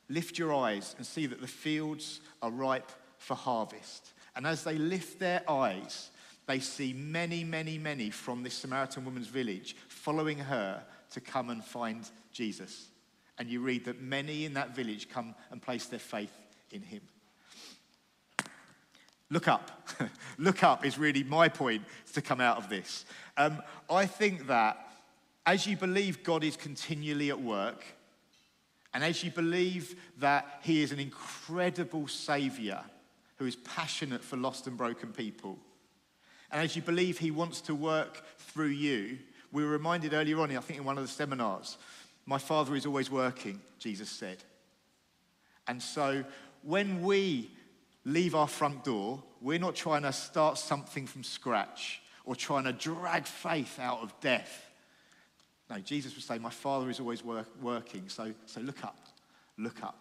lift 0.08 0.38
your 0.38 0.54
eyes 0.54 0.94
and 0.98 1.06
see 1.06 1.26
that 1.26 1.42
the 1.42 1.48
fields 1.48 2.22
are 2.44 2.52
ripe 2.52 2.92
for 3.18 3.34
harvest. 3.34 4.14
And 4.36 4.46
as 4.46 4.64
they 4.64 4.78
lift 4.78 5.20
their 5.20 5.42
eyes, 5.50 6.12
they 6.46 6.60
see 6.60 6.94
many, 6.94 7.44
many, 7.44 7.80
many 7.80 8.12
from 8.12 8.44
this 8.44 8.54
Samaritan 8.54 9.04
woman's 9.04 9.28
village 9.28 9.76
following 9.88 10.38
her 10.38 10.84
to 11.10 11.22
come 11.22 11.50
and 11.50 11.66
find 11.66 12.08
Jesus. 12.32 12.90
And 13.40 13.50
you 13.50 13.62
read 13.62 13.86
that 13.86 14.00
many 14.00 14.46
in 14.46 14.54
that 14.54 14.76
village 14.76 15.10
come 15.10 15.34
and 15.50 15.60
place 15.60 15.88
their 15.88 16.00
faith 16.00 16.32
in 16.72 16.82
him. 16.82 17.02
Look 19.30 19.48
up. 19.48 19.72
Look 20.38 20.64
up 20.64 20.86
is 20.86 20.98
really 20.98 21.24
my 21.24 21.50
point 21.50 21.84
to 22.14 22.22
come 22.22 22.40
out 22.40 22.58
of 22.58 22.70
this. 22.70 23.06
Um, 23.36 23.62
I 23.90 24.06
think 24.06 24.48
that 24.48 24.88
as 25.46 25.68
you 25.68 25.78
believe 25.78 26.24
God 26.24 26.44
is 26.44 26.56
continually 26.56 27.30
at 27.30 27.42
work, 27.42 27.84
and 28.94 29.04
as 29.04 29.24
you 29.24 29.32
believe 29.32 29.96
that 30.20 30.60
He 30.64 30.82
is 30.82 30.92
an 30.92 31.00
incredible 31.00 32.08
Savior 32.08 32.82
who 33.38 33.46
is 33.46 33.56
passionate 33.58 34.24
for 34.24 34.38
lost 34.38 34.68
and 34.68 34.78
broken 34.78 35.12
people, 35.12 35.58
and 36.52 36.62
as 36.62 36.76
you 36.76 36.82
believe 36.82 37.18
He 37.18 37.32
wants 37.32 37.62
to 37.62 37.76
work 37.76 38.24
through 38.38 38.68
you, 38.68 39.20
we 39.52 39.64
were 39.64 39.72
reminded 39.72 40.14
earlier 40.14 40.40
on, 40.40 40.56
I 40.56 40.60
think 40.62 40.80
in 40.80 40.86
one 40.86 40.98
of 40.98 41.04
the 41.04 41.10
seminars, 41.10 41.78
my 42.26 42.38
Father 42.38 42.76
is 42.76 42.86
always 42.86 43.12
working, 43.12 43.62
Jesus 43.80 44.10
said. 44.10 44.38
And 45.68 45.82
so 45.82 46.24
when 46.68 47.02
we 47.02 47.50
leave 48.04 48.36
our 48.36 48.48
front 48.48 48.84
door, 48.84 49.24
we're 49.40 49.58
not 49.58 49.74
trying 49.74 50.02
to 50.02 50.12
start 50.12 50.58
something 50.58 51.08
from 51.08 51.24
scratch 51.24 52.02
or 52.26 52.36
trying 52.36 52.66
to 52.66 52.74
drag 52.74 53.26
faith 53.26 53.80
out 53.80 54.00
of 54.02 54.14
death. 54.20 54.70
No, 55.70 55.80
Jesus 55.80 56.14
would 56.14 56.26
say, 56.26 56.38
My 56.38 56.50
Father 56.50 56.90
is 56.90 57.00
always 57.00 57.24
work, 57.24 57.48
working, 57.62 58.10
so, 58.10 58.34
so 58.46 58.60
look 58.60 58.84
up, 58.84 59.00
look 59.58 59.82
up. 59.82 59.98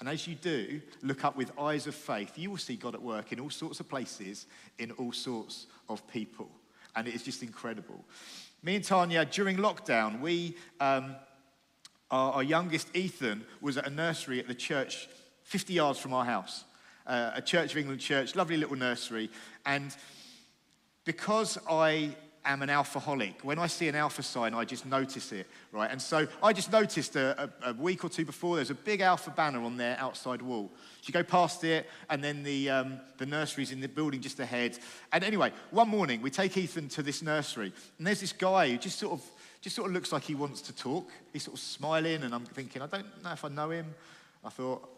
And 0.00 0.08
as 0.08 0.26
you 0.26 0.36
do, 0.36 0.80
look 1.02 1.22
up 1.22 1.36
with 1.36 1.52
eyes 1.58 1.86
of 1.86 1.94
faith, 1.94 2.32
you 2.38 2.50
will 2.50 2.56
see 2.56 2.76
God 2.76 2.94
at 2.94 3.02
work 3.02 3.30
in 3.32 3.38
all 3.38 3.50
sorts 3.50 3.78
of 3.78 3.88
places, 3.88 4.46
in 4.78 4.90
all 4.92 5.12
sorts 5.12 5.66
of 5.90 6.06
people. 6.08 6.48
And 6.96 7.06
it 7.06 7.14
is 7.14 7.22
just 7.22 7.42
incredible. 7.42 8.02
Me 8.62 8.76
and 8.76 8.84
Tanya, 8.84 9.26
during 9.26 9.58
lockdown, 9.58 10.20
we, 10.20 10.56
um, 10.80 11.14
our, 12.10 12.32
our 12.34 12.42
youngest 12.42 12.88
Ethan, 12.96 13.44
was 13.60 13.76
at 13.76 13.86
a 13.86 13.90
nursery 13.90 14.40
at 14.40 14.48
the 14.48 14.54
church 14.54 15.08
50 15.44 15.72
yards 15.72 15.98
from 15.98 16.12
our 16.12 16.24
house, 16.24 16.64
uh, 17.06 17.32
a 17.34 17.42
Church 17.42 17.72
of 17.72 17.78
England 17.78 18.00
church, 18.00 18.34
lovely 18.34 18.56
little 18.56 18.76
nursery. 18.76 19.30
And 19.64 19.94
because 21.04 21.58
I 21.68 22.14
am 22.44 22.62
an 22.62 22.68
alphaholic. 22.68 23.42
When 23.42 23.58
I 23.58 23.66
see 23.66 23.88
an 23.88 23.94
alpha 23.94 24.22
sign, 24.22 24.54
I 24.54 24.64
just 24.64 24.86
notice 24.86 25.32
it, 25.32 25.46
right? 25.72 25.90
And 25.90 26.00
so 26.00 26.26
I 26.42 26.52
just 26.52 26.70
noticed 26.70 27.16
a, 27.16 27.50
a, 27.62 27.70
a 27.70 27.72
week 27.74 28.04
or 28.04 28.08
two 28.08 28.24
before, 28.24 28.56
there's 28.56 28.70
a 28.70 28.74
big 28.74 29.00
alpha 29.00 29.30
banner 29.30 29.62
on 29.62 29.76
their 29.76 29.98
outside 29.98 30.42
wall. 30.42 30.70
You 31.04 31.12
go 31.12 31.22
past 31.22 31.64
it, 31.64 31.88
and 32.10 32.22
then 32.22 32.42
the, 32.42 32.70
um, 32.70 33.00
the 33.18 33.26
nursery's 33.26 33.72
in 33.72 33.80
the 33.80 33.88
building 33.88 34.20
just 34.20 34.40
ahead. 34.40 34.78
And 35.12 35.24
anyway, 35.24 35.52
one 35.70 35.88
morning, 35.88 36.20
we 36.22 36.30
take 36.30 36.56
Ethan 36.56 36.88
to 36.90 37.02
this 37.02 37.22
nursery, 37.22 37.72
and 37.98 38.06
there's 38.06 38.20
this 38.20 38.32
guy 38.32 38.70
who 38.70 38.78
just 38.78 38.98
sort 38.98 39.12
of, 39.12 39.24
just 39.60 39.76
sort 39.76 39.88
of 39.88 39.94
looks 39.94 40.12
like 40.12 40.24
he 40.24 40.34
wants 40.34 40.60
to 40.62 40.76
talk. 40.76 41.10
He's 41.32 41.44
sort 41.44 41.56
of 41.56 41.62
smiling, 41.62 42.22
and 42.22 42.34
I'm 42.34 42.44
thinking, 42.44 42.82
I 42.82 42.86
don't 42.86 43.22
know 43.22 43.32
if 43.32 43.44
I 43.44 43.48
know 43.48 43.70
him. 43.70 43.94
I 44.44 44.50
thought, 44.50 44.88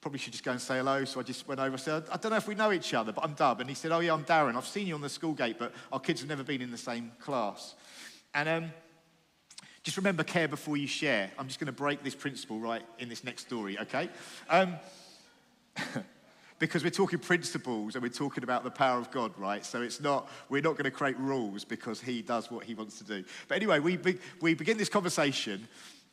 probably 0.00 0.18
should 0.18 0.32
just 0.32 0.44
go 0.44 0.52
and 0.52 0.60
say 0.60 0.78
hello. 0.78 1.04
So 1.04 1.20
I 1.20 1.22
just 1.22 1.46
went 1.46 1.60
over 1.60 1.74
I 1.74 1.78
said, 1.78 2.04
I 2.10 2.16
don't 2.16 2.30
know 2.30 2.38
if 2.38 2.48
we 2.48 2.54
know 2.54 2.72
each 2.72 2.94
other, 2.94 3.12
but 3.12 3.24
I'm 3.24 3.34
Dub. 3.34 3.60
And 3.60 3.68
he 3.68 3.74
said, 3.74 3.92
Oh, 3.92 4.00
yeah, 4.00 4.14
I'm 4.14 4.24
Darren. 4.24 4.56
I've 4.56 4.66
seen 4.66 4.86
you 4.86 4.94
on 4.94 5.00
the 5.00 5.08
school 5.08 5.34
gate, 5.34 5.56
but 5.58 5.72
our 5.92 6.00
kids 6.00 6.20
have 6.20 6.28
never 6.28 6.42
been 6.42 6.62
in 6.62 6.70
the 6.70 6.78
same 6.78 7.12
class. 7.20 7.74
And 8.34 8.48
um, 8.48 8.72
just 9.82 9.96
remember, 9.96 10.24
care 10.24 10.48
before 10.48 10.76
you 10.76 10.86
share. 10.86 11.30
I'm 11.38 11.48
just 11.48 11.58
going 11.58 11.66
to 11.66 11.72
break 11.72 12.02
this 12.02 12.14
principle 12.14 12.58
right 12.58 12.82
in 12.98 13.08
this 13.08 13.24
next 13.24 13.46
story, 13.46 13.78
okay? 13.78 14.08
Um, 14.48 14.76
because 16.58 16.84
we're 16.84 16.90
talking 16.90 17.18
principles 17.18 17.94
and 17.94 18.02
we're 18.02 18.10
talking 18.10 18.44
about 18.44 18.64
the 18.64 18.70
power 18.70 18.98
of 18.98 19.10
God, 19.10 19.32
right? 19.38 19.64
So 19.64 19.82
it's 19.82 20.00
not, 20.00 20.28
we're 20.48 20.62
not 20.62 20.72
going 20.72 20.84
to 20.84 20.90
create 20.90 21.18
rules 21.18 21.64
because 21.64 22.00
he 22.00 22.22
does 22.22 22.50
what 22.50 22.64
he 22.64 22.74
wants 22.74 22.98
to 22.98 23.04
do. 23.04 23.24
But 23.48 23.56
anyway, 23.56 23.80
we, 23.80 23.96
be, 23.96 24.18
we 24.40 24.54
begin 24.54 24.76
this 24.76 24.90
conversation 24.90 25.66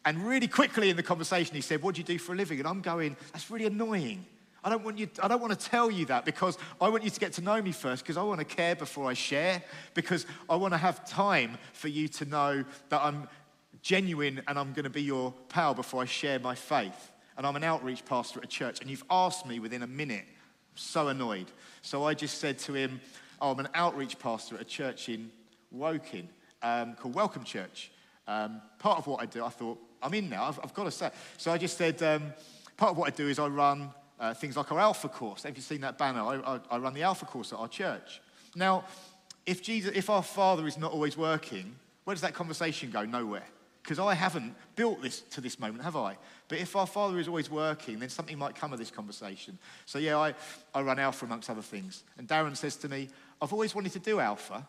and 0.05 0.25
really 0.25 0.47
quickly 0.47 0.89
in 0.89 0.95
the 0.95 1.03
conversation, 1.03 1.55
he 1.55 1.62
said, 1.62 1.81
What 1.81 1.95
do 1.95 1.99
you 1.99 2.05
do 2.05 2.17
for 2.17 2.33
a 2.33 2.36
living? 2.36 2.60
And 2.60 2.67
I'm 2.67 2.81
going, 2.81 3.15
That's 3.33 3.49
really 3.49 3.65
annoying. 3.65 4.25
I 4.63 4.69
don't, 4.69 4.83
want 4.83 4.97
you, 4.97 5.07
I 5.23 5.29
don't 5.29 5.39
want 5.39 5.57
to 5.57 5.69
tell 5.69 5.89
you 5.89 6.05
that 6.07 6.25
because 6.25 6.57
I 6.81 6.89
want 6.89 7.03
you 7.03 7.10
to 7.10 7.19
get 7.19 7.31
to 7.33 7.41
know 7.41 7.62
me 7.62 7.71
first 7.71 8.03
because 8.03 8.17
I 8.17 8.23
want 8.23 8.39
to 8.39 8.45
care 8.45 8.75
before 8.75 9.10
I 9.10 9.13
share 9.13 9.63
because 9.93 10.25
I 10.49 10.57
want 10.57 10.73
to 10.73 10.77
have 10.77 11.07
time 11.07 11.57
for 11.71 11.88
you 11.88 12.10
to 12.10 12.25
know 12.25 12.65
that 12.89 13.01
I'm 13.01 13.29
genuine 13.81 14.41
and 14.47 14.60
I'm 14.60 14.73
going 14.73 14.83
to 14.83 14.89
be 14.89 15.03
your 15.03 15.33
pal 15.47 15.73
before 15.73 16.01
I 16.01 16.05
share 16.05 16.39
my 16.39 16.53
faith. 16.53 17.12
And 17.38 17.45
I'm 17.45 17.55
an 17.55 17.63
outreach 17.63 18.03
pastor 18.03 18.39
at 18.39 18.45
a 18.45 18.47
church 18.49 18.81
and 18.81 18.89
you've 18.89 19.05
asked 19.10 19.45
me 19.45 19.60
within 19.60 19.83
a 19.83 19.88
minute. 19.88 20.25
I'm 20.27 20.75
so 20.75 21.07
annoyed. 21.07 21.47
So 21.81 22.03
I 22.03 22.13
just 22.13 22.39
said 22.39 22.57
to 22.60 22.73
him, 22.73 22.99
oh, 23.39 23.51
I'm 23.51 23.60
an 23.60 23.69
outreach 23.73 24.19
pastor 24.19 24.55
at 24.55 24.62
a 24.62 24.65
church 24.65 25.07
in 25.07 25.31
Woking 25.71 26.27
um, 26.62 26.95
called 26.95 27.15
Welcome 27.15 27.43
Church. 27.43 27.91
Um, 28.27 28.62
part 28.79 28.97
of 28.97 29.07
what 29.07 29.21
I 29.21 29.25
do, 29.27 29.45
I 29.45 29.49
thought, 29.49 29.79
I'm 30.01 30.13
in 30.13 30.29
now, 30.29 30.45
I've, 30.45 30.60
I've 30.63 30.73
got 30.73 30.86
to 30.86 30.91
say. 30.91 31.10
So 31.38 31.51
I 31.51 31.57
just 31.57 31.77
said, 31.77 32.01
um, 32.03 32.33
part 32.75 32.91
of 32.91 32.97
what 32.97 33.12
I 33.12 33.15
do 33.15 33.27
is 33.27 33.39
I 33.39 33.47
run 33.47 33.89
uh, 34.19 34.33
things 34.33 34.57
like 34.57 34.71
our 34.71 34.79
Alpha 34.79 35.10
course. 35.10 35.43
Have 35.43 35.55
you 35.55 35.62
seen 35.62 35.81
that 35.81 35.97
banner? 35.97 36.21
I, 36.21 36.36
I, 36.36 36.60
I 36.71 36.77
run 36.77 36.93
the 36.93 37.03
Alpha 37.03 37.25
course 37.25 37.53
at 37.53 37.60
our 37.60 37.67
church. 37.67 38.21
Now, 38.55 38.86
if, 39.45 39.62
Jesus, 39.62 39.91
if 39.95 40.10
our 40.10 40.23
Father 40.23 40.67
is 40.67 40.77
not 40.77 40.91
always 40.91 41.17
working, 41.17 41.75
where 42.03 42.13
does 42.13 42.21
that 42.21 42.33
conversation 42.33 42.91
go? 42.91 43.05
Nowhere. 43.05 43.45
Because 43.81 43.99
I 43.99 44.15
haven't 44.15 44.53
built 44.75 45.01
this 45.01 45.21
to 45.21 45.41
this 45.41 45.60
moment, 45.60 45.81
have 45.83 45.95
I? 45.95 46.17
But 46.49 46.57
if 46.57 46.75
our 46.75 46.88
Father 46.88 47.19
is 47.19 47.27
always 47.27 47.49
working, 47.49 47.99
then 47.99 48.10
something 48.10 48.38
might 48.38 48.53
come 48.53 48.73
of 48.73 48.79
this 48.79 48.91
conversation. 48.91 49.57
So, 49.86 49.97
yeah, 49.97 50.17
I, 50.17 50.33
I 50.73 50.81
run 50.81 50.99
Alpha 50.99 51.25
amongst 51.25 51.49
other 51.49 51.62
things. 51.62 52.03
And 52.17 52.27
Darren 52.27 52.57
says 52.57 52.75
to 52.77 52.89
me, 52.89 53.07
I've 53.41 53.53
always 53.53 53.73
wanted 53.73 53.93
to 53.93 53.99
do 53.99 54.19
Alpha. 54.19 54.67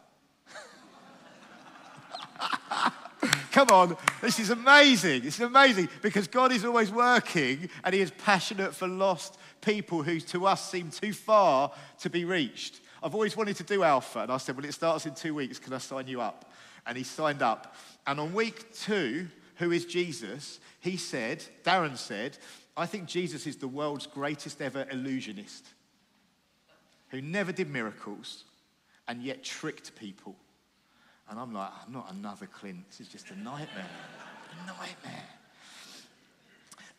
Come 3.59 3.71
on, 3.71 3.97
this 4.21 4.39
is 4.39 4.51
amazing. 4.51 5.23
This 5.23 5.35
is 5.35 5.41
amazing 5.41 5.89
because 6.01 6.29
God 6.29 6.53
is 6.53 6.65
always 6.65 6.93
working 6.93 7.69
and 7.83 7.93
He 7.93 8.01
is 8.01 8.13
passionate 8.13 8.73
for 8.73 8.87
lost 8.87 9.37
people 9.63 10.05
who 10.05 10.21
to 10.21 10.47
us 10.47 10.71
seem 10.71 10.93
too 10.93 11.13
far 11.13 11.73
to 11.99 12.09
be 12.09 12.25
reached. 12.25 12.79
I've 13.03 13.15
always 13.15 13.37
wanted 13.37 13.57
to 13.57 13.65
do 13.65 13.83
Alpha, 13.83 14.21
and 14.21 14.31
I 14.31 14.37
said, 14.37 14.57
Well, 14.57 14.65
it 14.65 14.75
starts 14.75 15.07
in 15.07 15.15
two 15.17 15.35
weeks. 15.35 15.59
Can 15.59 15.73
I 15.73 15.79
sign 15.79 16.07
you 16.07 16.21
up? 16.21 16.53
And 16.87 16.97
he 16.97 17.03
signed 17.03 17.43
up. 17.43 17.75
And 18.07 18.21
on 18.21 18.33
week 18.33 18.73
two, 18.73 19.27
who 19.57 19.73
is 19.73 19.87
Jesus? 19.87 20.61
He 20.79 20.97
said, 20.97 21.43
Darren 21.65 21.97
said, 21.97 22.39
I 22.77 22.87
think 22.87 23.07
Jesus 23.07 23.45
is 23.45 23.57
the 23.57 23.67
world's 23.67 24.07
greatest 24.07 24.63
ever 24.63 24.87
illusionist 24.89 25.67
who 27.09 27.21
never 27.21 27.51
did 27.51 27.71
miracles 27.71 28.45
and 29.09 29.21
yet 29.21 29.43
tricked 29.43 29.97
people 29.97 30.37
and 31.31 31.39
I'm 31.39 31.53
like, 31.53 31.71
I'm 31.87 31.93
not 31.93 32.13
another 32.13 32.47
Clint. 32.47 32.89
This 32.91 33.01
is 33.01 33.09
just 33.09 33.31
a 33.31 33.39
nightmare. 33.39 33.87
a 34.63 34.67
nightmare. 34.67 35.25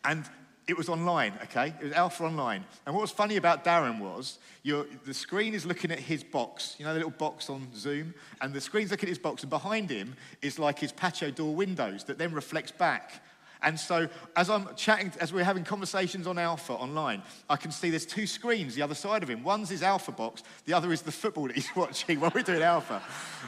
And 0.04 0.24
it 0.66 0.76
was 0.76 0.88
online, 0.88 1.32
okay? 1.42 1.74
It 1.80 1.84
was 1.84 1.92
Alpha 1.92 2.24
Online. 2.24 2.64
And 2.86 2.94
what 2.94 3.00
was 3.00 3.10
funny 3.10 3.36
about 3.36 3.64
Darren 3.64 3.98
was 3.98 4.38
the 4.62 5.14
screen 5.14 5.52
is 5.52 5.66
looking 5.66 5.90
at 5.90 5.98
his 5.98 6.22
box, 6.22 6.76
you 6.78 6.84
know, 6.84 6.92
the 6.92 7.00
little 7.00 7.10
box 7.10 7.50
on 7.50 7.66
Zoom, 7.74 8.14
and 8.40 8.54
the 8.54 8.60
screen's 8.60 8.92
looking 8.92 9.08
at 9.08 9.10
his 9.10 9.18
box, 9.18 9.42
and 9.42 9.50
behind 9.50 9.90
him 9.90 10.14
is 10.42 10.58
like 10.58 10.78
his 10.78 10.92
patio 10.92 11.30
door 11.30 11.54
windows 11.54 12.04
that 12.04 12.18
then 12.18 12.32
reflects 12.32 12.70
back 12.70 13.22
and 13.62 13.78
so, 13.78 14.08
as 14.36 14.48
I'm 14.48 14.68
chatting, 14.74 15.12
as 15.20 15.32
we're 15.32 15.44
having 15.44 15.64
conversations 15.64 16.26
on 16.26 16.38
Alpha 16.38 16.72
online, 16.72 17.22
I 17.48 17.56
can 17.56 17.70
see 17.70 17.90
there's 17.90 18.06
two 18.06 18.26
screens 18.26 18.74
the 18.74 18.82
other 18.82 18.94
side 18.94 19.22
of 19.22 19.28
him. 19.28 19.42
One's 19.42 19.68
his 19.68 19.82
Alpha 19.82 20.12
box, 20.12 20.42
the 20.64 20.72
other 20.72 20.92
is 20.92 21.02
the 21.02 21.12
football 21.12 21.46
that 21.48 21.56
he's 21.56 21.68
watching 21.76 22.20
while 22.20 22.32
we're 22.34 22.42
doing 22.42 22.62
Alpha. 22.62 23.02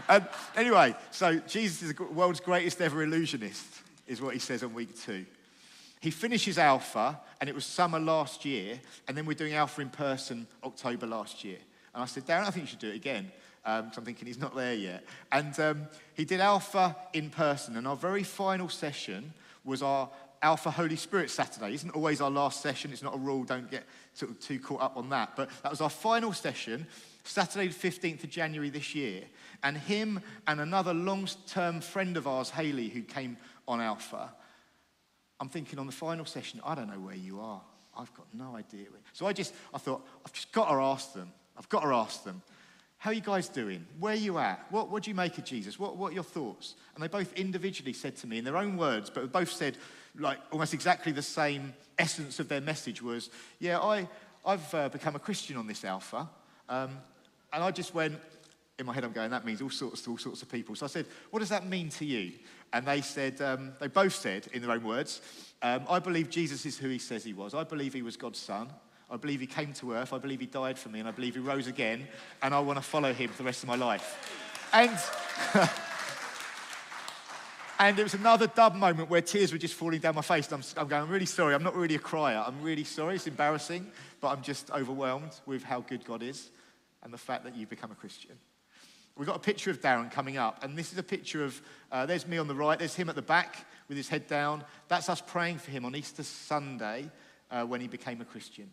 And 0.08 0.26
anyway, 0.56 0.94
so 1.10 1.38
Jesus 1.40 1.82
is 1.82 1.94
the 1.94 2.04
world's 2.04 2.40
greatest 2.40 2.80
ever 2.80 3.02
illusionist, 3.02 3.66
is 4.06 4.20
what 4.20 4.34
he 4.34 4.40
says 4.40 4.62
on 4.62 4.74
week 4.74 5.00
two. 5.00 5.24
He 6.00 6.10
finishes 6.10 6.58
Alpha, 6.58 7.18
and 7.40 7.48
it 7.48 7.54
was 7.54 7.64
summer 7.64 8.00
last 8.00 8.44
year, 8.44 8.80
and 9.08 9.16
then 9.16 9.24
we're 9.24 9.34
doing 9.34 9.54
Alpha 9.54 9.80
in 9.80 9.88
person 9.88 10.46
October 10.64 11.06
last 11.06 11.44
year. 11.44 11.58
And 11.94 12.02
I 12.02 12.06
said, 12.06 12.26
Darren, 12.26 12.44
I 12.44 12.50
think 12.50 12.64
you 12.64 12.70
should 12.70 12.80
do 12.80 12.88
it 12.88 12.96
again. 12.96 13.30
Um, 13.64 13.90
so 13.92 14.00
I'm 14.00 14.04
thinking 14.04 14.26
he's 14.26 14.38
not 14.38 14.56
there 14.56 14.74
yet. 14.74 15.04
And 15.30 15.58
um, 15.60 15.86
he 16.14 16.24
did 16.24 16.40
Alpha 16.40 16.96
in 17.12 17.30
person, 17.30 17.76
and 17.76 17.86
our 17.86 17.96
very 17.96 18.24
final 18.24 18.68
session 18.68 19.32
was 19.64 19.82
our 19.82 20.08
Alpha 20.42 20.70
Holy 20.70 20.96
Spirit 20.96 21.30
Saturday. 21.30 21.74
Isn't 21.74 21.90
always 21.90 22.20
our 22.20 22.30
last 22.30 22.60
session. 22.60 22.92
It's 22.92 23.02
not 23.02 23.14
a 23.14 23.18
rule. 23.18 23.44
Don't 23.44 23.70
get 23.70 23.84
sort 24.12 24.32
of 24.32 24.40
too 24.40 24.58
caught 24.58 24.82
up 24.82 24.96
on 24.96 25.08
that. 25.10 25.36
But 25.36 25.50
that 25.62 25.70
was 25.70 25.80
our 25.80 25.90
final 25.90 26.32
session, 26.32 26.86
Saturday, 27.24 27.68
the 27.68 27.74
15th 27.74 28.24
of 28.24 28.30
January 28.30 28.68
this 28.68 28.94
year. 28.94 29.22
And 29.62 29.76
him 29.76 30.20
and 30.48 30.60
another 30.60 30.92
long-term 30.92 31.80
friend 31.80 32.16
of 32.16 32.26
ours, 32.26 32.50
Haley, 32.50 32.88
who 32.88 33.02
came 33.02 33.36
on 33.68 33.80
Alpha. 33.80 34.34
I'm 35.38 35.48
thinking 35.48 35.78
on 35.78 35.86
the 35.86 35.92
final 35.92 36.24
session, 36.24 36.60
I 36.64 36.74
don't 36.74 36.90
know 36.90 37.00
where 37.00 37.16
you 37.16 37.40
are. 37.40 37.60
I've 37.96 38.12
got 38.14 38.26
no 38.32 38.56
idea. 38.56 38.86
So 39.12 39.26
I 39.26 39.32
just, 39.32 39.54
I 39.72 39.78
thought, 39.78 40.06
I've 40.24 40.32
just 40.32 40.50
got 40.50 40.68
to 40.70 40.74
ask 40.74 41.12
them. 41.12 41.30
I've 41.56 41.68
got 41.68 41.82
to 41.82 41.88
ask 41.88 42.24
them. 42.24 42.42
How 43.02 43.10
are 43.10 43.14
you 43.14 43.20
guys 43.20 43.48
doing? 43.48 43.84
Where 43.98 44.12
are 44.12 44.16
you 44.16 44.38
at? 44.38 44.64
What, 44.70 44.88
what 44.88 45.02
do 45.02 45.10
you 45.10 45.16
make 45.16 45.36
of 45.36 45.42
Jesus? 45.42 45.76
What, 45.76 45.96
what 45.96 46.12
are 46.12 46.14
your 46.14 46.22
thoughts? 46.22 46.76
And 46.94 47.02
they 47.02 47.08
both 47.08 47.32
individually 47.32 47.94
said 47.94 48.14
to 48.18 48.28
me 48.28 48.38
in 48.38 48.44
their 48.44 48.56
own 48.56 48.76
words, 48.76 49.10
but 49.10 49.32
both 49.32 49.50
said 49.50 49.76
like 50.16 50.38
almost 50.52 50.72
exactly 50.72 51.10
the 51.10 51.20
same 51.20 51.74
essence 51.98 52.38
of 52.38 52.48
their 52.48 52.60
message 52.60 53.02
was, 53.02 53.30
yeah, 53.58 53.80
I, 53.80 54.08
I've 54.46 54.72
uh, 54.72 54.88
become 54.88 55.16
a 55.16 55.18
Christian 55.18 55.56
on 55.56 55.66
this 55.66 55.84
Alpha. 55.84 56.30
Um, 56.68 56.96
and 57.52 57.64
I 57.64 57.72
just 57.72 57.92
went, 57.92 58.20
in 58.78 58.86
my 58.86 58.94
head 58.94 59.02
I'm 59.02 59.10
going, 59.10 59.32
that 59.32 59.44
means 59.44 59.60
all 59.62 59.70
sorts 59.70 60.02
to 60.02 60.10
all 60.12 60.18
sorts 60.18 60.42
of 60.42 60.48
people. 60.48 60.76
So 60.76 60.86
I 60.86 60.88
said, 60.88 61.06
what 61.30 61.40
does 61.40 61.48
that 61.48 61.66
mean 61.66 61.88
to 61.88 62.04
you? 62.04 62.30
And 62.72 62.86
they 62.86 63.00
said, 63.00 63.42
um, 63.42 63.72
they 63.80 63.88
both 63.88 64.14
said 64.14 64.46
in 64.52 64.62
their 64.62 64.70
own 64.70 64.84
words, 64.84 65.22
um, 65.60 65.86
I 65.88 65.98
believe 65.98 66.30
Jesus 66.30 66.64
is 66.66 66.78
who 66.78 66.88
he 66.88 67.00
says 67.00 67.24
he 67.24 67.32
was. 67.32 67.52
I 67.52 67.64
believe 67.64 67.94
he 67.94 68.02
was 68.02 68.16
God's 68.16 68.38
son. 68.38 68.70
I 69.12 69.18
believe 69.18 69.40
he 69.40 69.46
came 69.46 69.74
to 69.74 69.92
earth. 69.92 70.14
I 70.14 70.18
believe 70.18 70.40
he 70.40 70.46
died 70.46 70.78
for 70.78 70.88
me. 70.88 70.98
And 70.98 71.06
I 71.06 71.12
believe 71.12 71.34
he 71.34 71.40
rose 71.40 71.66
again. 71.66 72.08
And 72.40 72.54
I 72.54 72.60
want 72.60 72.78
to 72.78 72.82
follow 72.82 73.12
him 73.12 73.28
for 73.28 73.36
the 73.36 73.44
rest 73.44 73.62
of 73.62 73.68
my 73.68 73.76
life. 73.76 74.70
And. 74.72 74.98
and 77.78 77.98
it 77.98 78.02
was 78.02 78.14
another 78.14 78.46
dub 78.46 78.74
moment 78.74 79.10
where 79.10 79.20
tears 79.20 79.52
were 79.52 79.58
just 79.58 79.74
falling 79.74 80.00
down 80.00 80.14
my 80.14 80.22
face. 80.22 80.50
I'm, 80.50 80.62
I'm 80.78 80.88
going, 80.88 81.02
I'm 81.02 81.10
really 81.10 81.26
sorry. 81.26 81.54
I'm 81.54 81.62
not 81.62 81.76
really 81.76 81.94
a 81.94 81.98
crier. 81.98 82.42
I'm 82.46 82.62
really 82.62 82.84
sorry. 82.84 83.16
It's 83.16 83.26
embarrassing, 83.26 83.86
but 84.22 84.28
I'm 84.28 84.40
just 84.40 84.70
overwhelmed 84.70 85.32
with 85.44 85.62
how 85.62 85.80
good 85.80 86.06
God 86.06 86.22
is 86.22 86.50
and 87.02 87.12
the 87.12 87.18
fact 87.18 87.44
that 87.44 87.54
you've 87.54 87.68
become 87.68 87.90
a 87.90 87.96
Christian. 87.96 88.38
We've 89.14 89.26
got 89.26 89.36
a 89.36 89.40
picture 89.40 89.70
of 89.70 89.82
Darren 89.82 90.10
coming 90.10 90.38
up, 90.38 90.64
and 90.64 90.78
this 90.78 90.90
is 90.90 90.96
a 90.96 91.02
picture 91.02 91.44
of, 91.44 91.60
uh, 91.90 92.06
there's 92.06 92.26
me 92.26 92.38
on 92.38 92.48
the 92.48 92.54
right, 92.54 92.78
there's 92.78 92.94
him 92.94 93.10
at 93.10 93.14
the 93.14 93.20
back 93.20 93.66
with 93.88 93.98
his 93.98 94.08
head 94.08 94.26
down. 94.26 94.64
That's 94.88 95.10
us 95.10 95.20
praying 95.20 95.58
for 95.58 95.70
him 95.70 95.84
on 95.84 95.94
Easter 95.94 96.22
Sunday 96.22 97.10
uh, 97.50 97.64
when 97.64 97.82
he 97.82 97.88
became 97.88 98.22
a 98.22 98.24
Christian. 98.24 98.72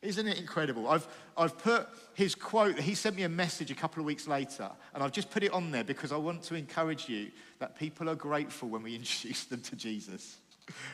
Isn't 0.00 0.28
it 0.28 0.38
incredible? 0.38 0.88
I've, 0.88 1.06
I've 1.36 1.58
put 1.58 1.88
his 2.14 2.34
quote, 2.34 2.78
he 2.78 2.94
sent 2.94 3.16
me 3.16 3.24
a 3.24 3.28
message 3.28 3.70
a 3.70 3.74
couple 3.74 4.00
of 4.00 4.06
weeks 4.06 4.28
later, 4.28 4.70
and 4.94 5.02
I've 5.02 5.12
just 5.12 5.30
put 5.30 5.42
it 5.42 5.52
on 5.52 5.72
there 5.72 5.82
because 5.82 6.12
I 6.12 6.16
want 6.16 6.42
to 6.44 6.54
encourage 6.54 7.08
you 7.08 7.30
that 7.58 7.76
people 7.76 8.08
are 8.08 8.14
grateful 8.14 8.68
when 8.68 8.82
we 8.82 8.94
introduce 8.96 9.44
them 9.44 9.60
to 9.62 9.76
Jesus. 9.76 10.36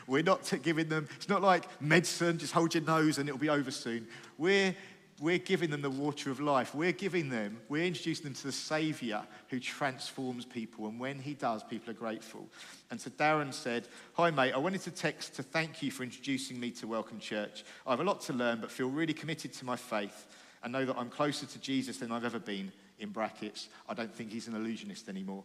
We're 0.07 0.23
not 0.23 0.51
giving 0.63 0.89
them, 0.89 1.07
it's 1.17 1.29
not 1.29 1.41
like 1.41 1.65
medicine, 1.81 2.37
just 2.37 2.53
hold 2.53 2.73
your 2.73 2.83
nose 2.83 3.17
and 3.17 3.27
it'll 3.27 3.39
be 3.39 3.49
over 3.49 3.71
soon. 3.71 4.07
We're 4.37 4.75
we're 5.21 5.37
giving 5.37 5.69
them 5.69 5.81
the 5.81 5.89
water 5.89 6.29
of 6.29 6.41
life. 6.41 6.75
We're 6.75 6.91
giving 6.91 7.29
them, 7.29 7.57
we're 7.69 7.85
introducing 7.85 8.25
them 8.25 8.33
to 8.33 8.43
the 8.47 8.51
Savior 8.51 9.23
who 9.47 9.59
transforms 9.59 10.45
people. 10.45 10.87
And 10.87 10.99
when 10.99 11.19
he 11.19 11.33
does, 11.33 11.63
people 11.63 11.91
are 11.91 11.93
grateful. 11.93 12.47
And 12.91 12.99
so 12.99 13.09
Darren 13.11 13.53
said, 13.53 13.87
Hi, 14.13 14.29
mate, 14.29 14.53
I 14.53 14.57
wanted 14.57 14.81
to 14.81 14.91
text 14.91 15.35
to 15.35 15.43
thank 15.43 15.81
you 15.81 15.89
for 15.89 16.03
introducing 16.03 16.59
me 16.59 16.71
to 16.71 16.87
Welcome 16.87 17.19
Church. 17.19 17.63
I 17.87 17.91
have 17.91 18.01
a 18.01 18.03
lot 18.03 18.21
to 18.21 18.33
learn, 18.33 18.59
but 18.59 18.71
feel 18.71 18.89
really 18.89 19.13
committed 19.13 19.53
to 19.53 19.65
my 19.65 19.77
faith 19.77 20.27
and 20.63 20.73
know 20.73 20.85
that 20.85 20.97
I'm 20.97 21.09
closer 21.09 21.45
to 21.45 21.59
Jesus 21.59 21.97
than 21.97 22.11
I've 22.11 22.25
ever 22.25 22.39
been, 22.39 22.71
in 22.99 23.09
brackets, 23.09 23.69
I 23.87 23.93
don't 23.93 24.13
think 24.13 24.31
he's 24.31 24.47
an 24.47 24.55
illusionist 24.55 25.09
anymore. 25.09 25.43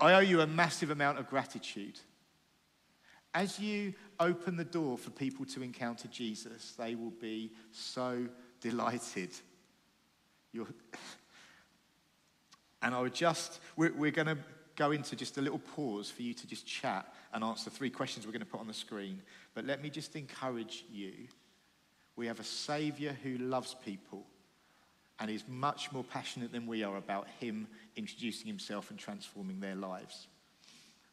I 0.00 0.14
owe 0.14 0.20
you 0.20 0.42
a 0.42 0.46
massive 0.46 0.90
amount 0.90 1.18
of 1.18 1.28
gratitude. 1.28 1.98
As 3.34 3.58
you 3.58 3.94
open 4.20 4.56
the 4.56 4.64
door 4.64 4.96
for 4.96 5.10
people 5.10 5.44
to 5.46 5.62
encounter 5.62 6.08
Jesus, 6.08 6.74
they 6.78 6.94
will 6.94 7.10
be 7.10 7.52
so 7.70 8.26
delighted. 8.60 9.30
You're 10.52 10.66
and 12.82 12.94
I 12.94 13.00
would 13.00 13.14
just, 13.14 13.60
we're, 13.76 13.92
we're 13.92 14.10
going 14.10 14.28
to 14.28 14.38
go 14.76 14.92
into 14.92 15.16
just 15.16 15.38
a 15.38 15.40
little 15.40 15.58
pause 15.58 16.10
for 16.10 16.22
you 16.22 16.34
to 16.34 16.46
just 16.46 16.66
chat 16.66 17.12
and 17.32 17.42
answer 17.42 17.70
three 17.70 17.90
questions 17.90 18.26
we're 18.26 18.32
going 18.32 18.40
to 18.40 18.46
put 18.46 18.60
on 18.60 18.68
the 18.68 18.74
screen. 18.74 19.22
But 19.54 19.64
let 19.64 19.82
me 19.82 19.90
just 19.90 20.14
encourage 20.14 20.84
you. 20.92 21.12
We 22.14 22.26
have 22.26 22.38
a 22.38 22.44
Savior 22.44 23.16
who 23.22 23.38
loves 23.38 23.74
people 23.84 24.24
and 25.18 25.30
is 25.30 25.44
much 25.48 25.90
more 25.92 26.04
passionate 26.04 26.52
than 26.52 26.66
we 26.66 26.84
are 26.84 26.96
about 26.96 27.26
Him 27.40 27.66
introducing 27.96 28.46
Himself 28.46 28.90
and 28.90 28.98
transforming 28.98 29.60
their 29.60 29.74
lives. 29.74 30.28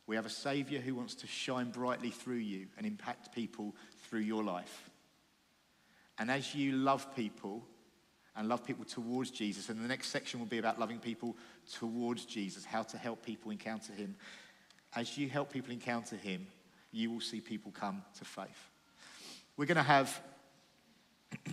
We 0.06 0.18
have 0.18 0.26
a 0.26 0.30
Savior 0.30 0.80
who 0.82 0.94
wants 0.94 1.16
to 1.16 1.28
shine 1.28 1.72
brightly 1.72 2.12
through 2.12 2.36
you 2.36 2.68
and 2.78 2.86
impact 2.86 3.34
people 3.34 3.74
through 4.10 4.20
your 4.20 4.44
life. 4.44 4.89
And 6.24 6.32
as 6.32 6.55
you 6.55 6.71
love 6.71 7.13
people 7.17 7.61
and 8.38 8.47
love 8.47 8.65
people 8.65 8.86
towards 8.86 9.30
Jesus, 9.30 9.67
and 9.67 9.84
the 9.84 9.89
next 9.89 10.07
section 10.07 10.39
will 10.39 10.47
be 10.47 10.57
about 10.57 10.80
loving 10.80 10.97
people 10.97 11.36
towards 11.69 12.24
Jesus, 12.24 12.63
how 12.63 12.84
to 12.84 12.97
help 12.97 13.26
people 13.26 13.51
encounter 13.51 13.91
Him. 13.91 14.15
As 14.95 15.17
you 15.17 15.28
help 15.28 15.51
people 15.51 15.74
encounter 15.74 16.15
Him, 16.15 16.47
you 16.93 17.11
will 17.11 17.19
see 17.19 17.41
people 17.41 17.74
come 17.78 18.03
to 18.19 18.24
faith. 18.24 18.69
We're 19.57 19.65
going 19.65 19.76
to 19.76 19.84
have, 19.84 20.17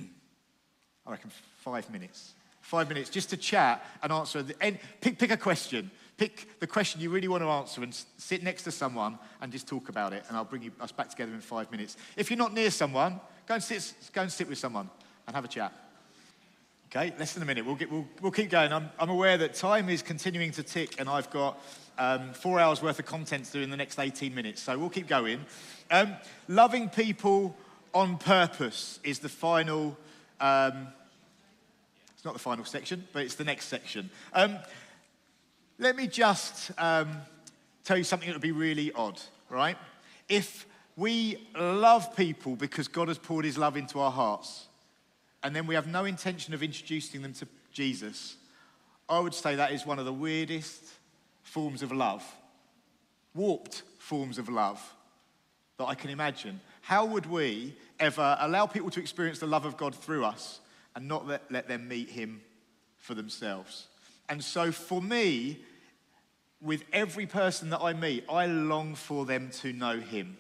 I 1.05 1.11
reckon, 1.11 1.33
five 1.65 1.91
minutes. 1.91 2.35
Five 2.61 2.89
minutes 2.89 3.11
just 3.11 3.31
to 3.31 3.37
chat 3.37 3.85
and 4.05 4.13
answer. 4.13 4.47
And 4.61 4.79
pick, 5.01 5.19
pick 5.19 5.33
a 5.33 5.37
question. 5.37 5.91
Pick 6.17 6.61
the 6.61 6.69
question 6.69 7.01
you 7.01 7.11
really 7.11 7.27
want 7.27 7.43
to 7.43 7.49
answer 7.49 7.83
and 7.83 7.93
sit 8.19 8.45
next 8.45 8.63
to 8.65 8.71
someone 8.71 9.19
and 9.41 9.51
just 9.51 9.67
talk 9.67 9.89
about 9.89 10.13
it. 10.13 10.23
And 10.29 10.37
I'll 10.37 10.45
bring 10.45 10.63
you, 10.63 10.71
us 10.81 10.93
back 10.93 11.09
together 11.09 11.35
in 11.35 11.41
five 11.41 11.73
minutes. 11.73 11.97
If 12.17 12.31
you're 12.31 12.39
not 12.39 12.55
near 12.55 12.71
someone, 12.71 13.21
go 13.51 13.55
and 13.55 13.65
sit, 13.65 13.93
go 14.13 14.23
and 14.23 14.31
sit 14.31 14.49
with 14.49 14.59
someone 14.59 14.89
and 15.27 15.35
have 15.35 15.45
a 15.45 15.49
chat. 15.49 15.73
Okay, 16.87 17.13
less 17.19 17.33
than 17.33 17.43
a 17.43 17.47
minute. 17.47 17.67
We'll, 17.67 17.75
get, 17.75 17.91
we'll, 17.91 18.07
we'll 18.23 18.31
keep 18.31 18.49
going. 18.49 18.73
I'm, 18.73 18.91
I'm 18.97 19.11
aware 19.11 19.37
that 19.39 19.55
time 19.55 19.89
is 19.89 20.03
continuing 20.03 20.53
to 20.53 20.63
tick, 20.63 21.01
and 21.01 21.09
I've 21.09 21.29
got 21.31 21.61
um, 21.99 22.33
four 22.33 22.61
hours 22.61 22.81
worth 22.81 23.01
of 23.01 23.07
content 23.07 23.47
to 23.47 23.53
do 23.55 23.61
in 23.61 23.71
the 23.71 23.77
next 23.77 23.99
18 23.99 24.33
minutes. 24.37 24.63
So 24.63 24.79
we'll 24.79 24.89
keep 24.89 25.09
going. 25.09 25.41
Um, 25.91 26.15
loving 26.47 26.91
people 26.91 27.57
on 27.93 28.19
purpose 28.19 29.01
is 29.03 29.19
the 29.19 29.29
final. 29.29 29.99
Um, 30.39 30.87
it's 32.15 32.25
not 32.25 32.35
the 32.35 32.41
final 32.41 32.65
section, 32.65 33.03
but 33.13 33.25
it's 33.25 33.35
the 33.35 33.43
next 33.43 33.67
section. 33.67 34.11
Um, 34.33 34.59
let 35.81 35.97
me 35.97 36.07
just 36.07 36.71
um, 36.79 37.17
tell 37.83 37.99
you 37.99 38.05
something 38.05 38.29
that 38.29 38.35
would 38.37 38.43
be 38.43 38.53
really 38.53 38.93
odd, 38.93 39.21
right? 39.49 39.77
If 40.29 40.67
we 40.97 41.49
love 41.59 42.17
people 42.17 42.57
because 42.57 42.89
God 42.89 43.09
has 43.09 43.19
poured 43.19 43.45
his 43.45 43.57
love 43.57 43.77
into 43.77 44.01
our 44.01 44.11
hearts, 44.11 44.67
and 45.43 45.55
then 45.55 45.67
we 45.67 45.75
have 45.75 45.87
no 45.87 46.05
intention 46.05 46.53
of 46.55 46.63
introducing 46.63 47.23
them 47.23 47.33
to 47.35 47.47
Jesus, 47.73 48.37
I 49.09 49.19
would 49.19 49.35
say 49.35 49.57
that 49.57 49.73
is 49.73 49.87
one 49.87 49.99
of 49.99 50.05
the 50.05 50.13
weirdest 50.13 50.85
forms 51.43 51.83
of 51.83 51.93
love, 51.93 52.25
warped 53.35 53.83
forms 53.99 54.39
of 54.39 54.49
love 54.49 54.81
that 55.79 55.87
I 55.87 55.95
can 55.95 56.11
imagine. 56.11 56.61
How 56.83 57.05
would 57.07 57.27
we 57.27 57.75
ever 57.99 58.37
allow 58.41 58.67
people 58.67 58.91
to 58.91 59.01
experience 59.01 59.39
the 59.39 59.47
love 59.47 59.65
of 59.65 59.77
God 59.77 59.95
through 59.95 60.25
us 60.25 60.61
and 60.95 61.09
not 61.09 61.27
let, 61.27 61.69
them 61.69 61.89
meet 61.89 62.11
Him 62.11 62.43
for 62.99 63.15
themselves? 63.15 63.87
And 64.29 64.45
so 64.45 64.71
for 64.71 65.01
me, 65.01 65.61
with 66.61 66.85
every 66.93 67.27
person 67.27 67.71
that 67.71 67.81
I 67.81 67.95
meet, 67.95 68.25
I 68.29 68.47
long 68.47 68.95
for 68.95 69.25
them 69.25 69.51
to 69.61 69.73
know 69.73 69.99
Him. 69.99 70.37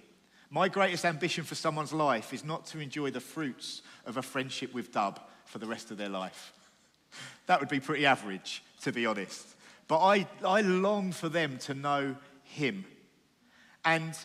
My 0.52 0.68
greatest 0.68 1.04
ambition 1.04 1.44
for 1.44 1.54
someone's 1.54 1.92
life 1.92 2.34
is 2.34 2.44
not 2.44 2.66
to 2.66 2.80
enjoy 2.80 3.10
the 3.10 3.20
fruits 3.20 3.82
of 4.04 4.16
a 4.16 4.22
friendship 4.22 4.74
with 4.74 4.90
Dub 4.90 5.20
for 5.44 5.58
the 5.58 5.66
rest 5.66 5.92
of 5.92 5.96
their 5.96 6.08
life. 6.08 6.52
That 7.46 7.60
would 7.60 7.68
be 7.68 7.78
pretty 7.78 8.04
average, 8.04 8.62
to 8.82 8.90
be 8.92 9.06
honest. 9.06 9.46
But 9.86 10.00
I, 10.00 10.26
I 10.44 10.62
long 10.62 11.12
for 11.12 11.28
them 11.28 11.58
to 11.58 11.74
know 11.74 12.16
Him. 12.42 12.84
And 13.84 14.16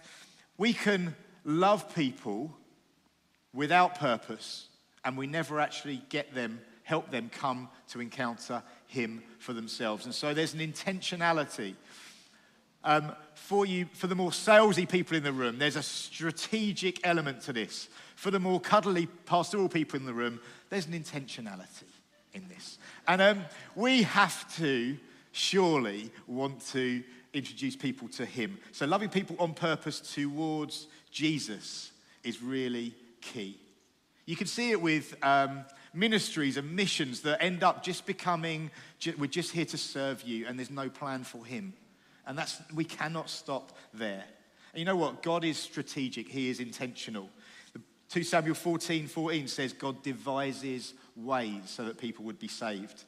we 0.58 0.74
can 0.74 1.16
love 1.44 1.94
people 1.94 2.56
without 3.54 4.00
purpose, 4.00 4.68
and 5.04 5.16
we 5.18 5.28
never 5.28 5.60
actually 5.60 6.02
get 6.10 6.34
them, 6.34 6.60
help 6.84 7.12
them 7.12 7.30
come 7.32 7.70
to 7.90 8.02
encounter 8.02 8.64
Him 8.88 9.22
for 9.38 9.54
themselves. 9.54 10.06
And 10.06 10.14
so 10.14 10.34
there's 10.34 10.56
an 10.56 10.60
intentionality 10.60 11.76
um, 12.86 13.14
for 13.34 13.66
you, 13.66 13.88
for 13.94 14.08
the 14.08 14.16
more 14.16 14.32
salesy 14.32 14.88
people 14.88 15.18
in 15.18 15.24
the 15.24 15.34
room, 15.34 15.58
there's 15.58 15.76
a 15.76 15.84
strategic 15.84 17.06
element 17.06 17.42
to 17.42 17.54
this. 17.54 17.90
For 18.16 18.32
the 18.32 18.40
more 18.40 18.60
cuddly 18.60 19.08
pastoral 19.26 19.68
people 19.68 20.00
in 20.00 20.06
the 20.06 20.14
room, 20.14 20.40
there's 20.70 20.86
an 20.88 20.94
intentionality 20.94 21.84
in 22.34 22.48
this. 22.48 22.78
And 23.08 23.22
um, 23.22 23.46
we 23.76 24.04
have 24.04 24.56
to 24.58 24.98
surely 25.32 26.12
want 26.28 26.66
to 26.68 27.04
introduce 27.34 27.76
people 27.76 28.08
to 28.10 28.26
Him. 28.26 28.58
So, 28.72 28.86
loving 28.86 29.10
people 29.10 29.36
on 29.40 29.54
purpose 29.54 30.00
towards 30.00 30.88
Jesus 31.12 31.92
is 32.24 32.42
really 32.42 32.94
key. 33.22 33.60
You 34.26 34.36
can 34.36 34.48
see 34.48 34.72
it 34.72 34.82
with 34.82 35.16
um, 35.22 35.66
ministries 35.94 36.58
and 36.58 36.76
missions 36.76 37.22
that 37.22 37.44
end 37.44 37.64
up 37.64 37.84
just 37.84 38.06
becoming, 38.06 38.72
we're 39.18 39.28
just 39.28 39.52
here 39.52 39.66
to 39.66 39.78
serve 39.78 40.24
you, 40.24 40.48
and 40.48 40.58
there's 40.58 40.72
no 40.72 40.90
plan 40.90 41.24
for 41.24 41.46
Him. 41.46 41.74
And 42.28 42.38
that's, 42.38 42.62
we 42.74 42.86
cannot 42.86 43.30
stop 43.30 43.78
there. 43.94 44.24
And 44.74 44.80
you 44.80 44.86
know 44.86 44.96
what? 44.96 45.24
God 45.24 45.44
is 45.44 45.58
strategic, 45.58 46.28
He 46.28 46.50
is 46.50 46.60
intentional. 46.60 47.30
2 48.10 48.24
Samuel 48.24 48.56
14 48.56 49.08
14 49.08 49.48
says 49.48 49.74
God 49.74 50.04
devises 50.04 50.94
ways 51.16 51.64
so 51.66 51.86
that 51.86 51.98
people 51.98 52.26
would 52.26 52.40
be 52.40 52.48
saved. 52.48 53.04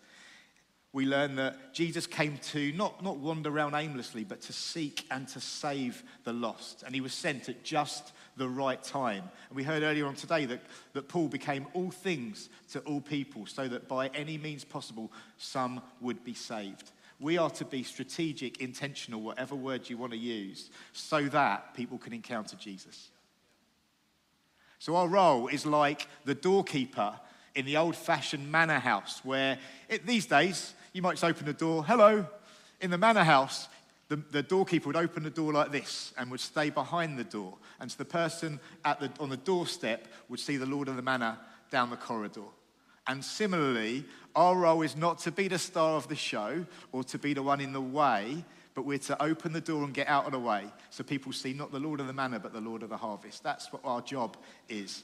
We 0.94 1.06
learn 1.06 1.36
that 1.36 1.74
Jesus 1.74 2.08
came 2.08 2.38
to 2.38 2.72
not, 2.72 3.04
not 3.04 3.18
wander 3.18 3.50
around 3.50 3.76
aimlessly, 3.76 4.24
but 4.24 4.42
to 4.42 4.54
seek 4.54 5.06
and 5.12 5.28
to 5.28 5.40
save 5.40 6.02
the 6.24 6.34
lost. 6.34 6.84
And 6.84 6.96
he 6.96 7.02
was 7.02 7.14
sent 7.14 7.50
at 7.50 7.64
just 7.64 8.14
the 8.38 8.48
right 8.48 8.82
time. 8.82 9.24
And 9.50 9.56
we 9.56 9.64
heard 9.64 9.84
earlier 9.84 10.08
on 10.08 10.16
today 10.16 10.46
that, 10.46 10.62
that 10.94 11.08
Paul 11.08 11.28
became 11.28 11.68
all 11.74 11.92
things 11.92 12.50
to 12.72 12.80
all 12.80 13.02
people 13.02 13.46
so 13.46 13.68
that 13.68 13.88
by 13.88 14.08
any 14.08 14.38
means 14.38 14.64
possible, 14.64 15.12
some 15.38 15.82
would 16.02 16.24
be 16.24 16.34
saved. 16.34 16.92
We 17.20 17.38
are 17.38 17.50
to 17.52 17.66
be 17.66 17.84
strategic, 17.84 18.62
intentional, 18.62 19.22
whatever 19.22 19.56
word 19.56 19.90
you 19.90 19.98
want 19.98 20.12
to 20.12 20.18
use, 20.18 20.70
so 20.94 21.24
that 21.30 21.74
people 21.74 21.98
can 21.98 22.14
encounter 22.14 22.56
Jesus. 22.56 23.10
So 24.80 24.96
our 24.96 25.08
role 25.08 25.48
is 25.48 25.66
like 25.66 26.08
the 26.26 26.36
doorkeeper 26.36 27.20
in 27.56 27.66
the 27.66 27.78
old 27.78 27.96
fashioned 27.96 28.52
manor 28.52 28.80
house, 28.80 29.22
where 29.26 29.58
it, 29.90 30.06
these 30.06 30.28
days 30.28 30.76
you 30.94 31.02
might 31.02 31.14
just 31.14 31.24
open 31.24 31.46
the 31.46 31.54
door, 31.54 31.84
hello. 31.84 32.26
In 32.82 32.92
the 32.92 32.98
manor 32.98 33.24
house, 33.24 33.68
the, 34.10 34.18
the, 34.18 34.44
doorkeeper 34.44 34.88
would 34.88 34.96
open 34.96 35.24
the 35.24 35.30
door 35.30 35.52
like 35.52 35.72
this 35.72 36.14
and 36.18 36.30
would 36.32 36.40
stay 36.40 36.70
behind 36.70 37.18
the 37.18 37.24
door. 37.24 37.58
And 37.80 37.92
so 37.92 37.98
the 37.98 38.06
person 38.06 38.60
at 38.86 39.00
the, 39.00 39.12
on 39.20 39.30
the 39.30 39.38
doorstep 39.38 40.08
would 40.30 40.40
see 40.40 40.58
the 40.58 40.66
Lord 40.66 40.88
of 40.88 40.96
the 40.96 41.02
Manor 41.02 41.38
down 41.72 41.90
the 41.90 41.98
corridor. 41.98 42.46
And 43.08 43.24
similarly, 43.24 44.06
our 44.38 44.56
role 44.56 44.84
is 44.84 44.96
not 44.96 45.18
to 45.20 45.32
be 45.32 45.48
the 45.48 45.58
star 45.58 45.98
of 45.98 46.08
the 46.08 46.16
show 46.16 46.64
or 46.92 47.04
to 47.06 47.18
be 47.18 47.34
the 47.34 47.42
one 47.42 47.60
in 47.60 47.74
the 47.74 47.82
way, 47.82 48.46
but 48.76 48.86
we're 48.86 49.00
to 49.00 49.22
open 49.22 49.52
the 49.52 49.60
door 49.60 49.84
and 49.84 49.96
get 49.96 50.08
out 50.08 50.28
of 50.28 50.32
the 50.32 50.40
way 50.40 50.64
so 50.92 51.04
people 51.04 51.34
see 51.34 51.54
not 51.54 51.72
the 51.72 51.80
Lord 51.80 52.00
of 52.00 52.06
the 52.06 52.14
manor, 52.14 52.38
but 52.38 52.54
the 52.54 52.62
Lord 52.62 52.84
of 52.84 52.90
the 52.90 52.98
harvest. 52.98 53.42
That's 53.42 53.74
what 53.74 53.82
our 53.84 54.00
job 54.00 54.38
is. 54.70 55.04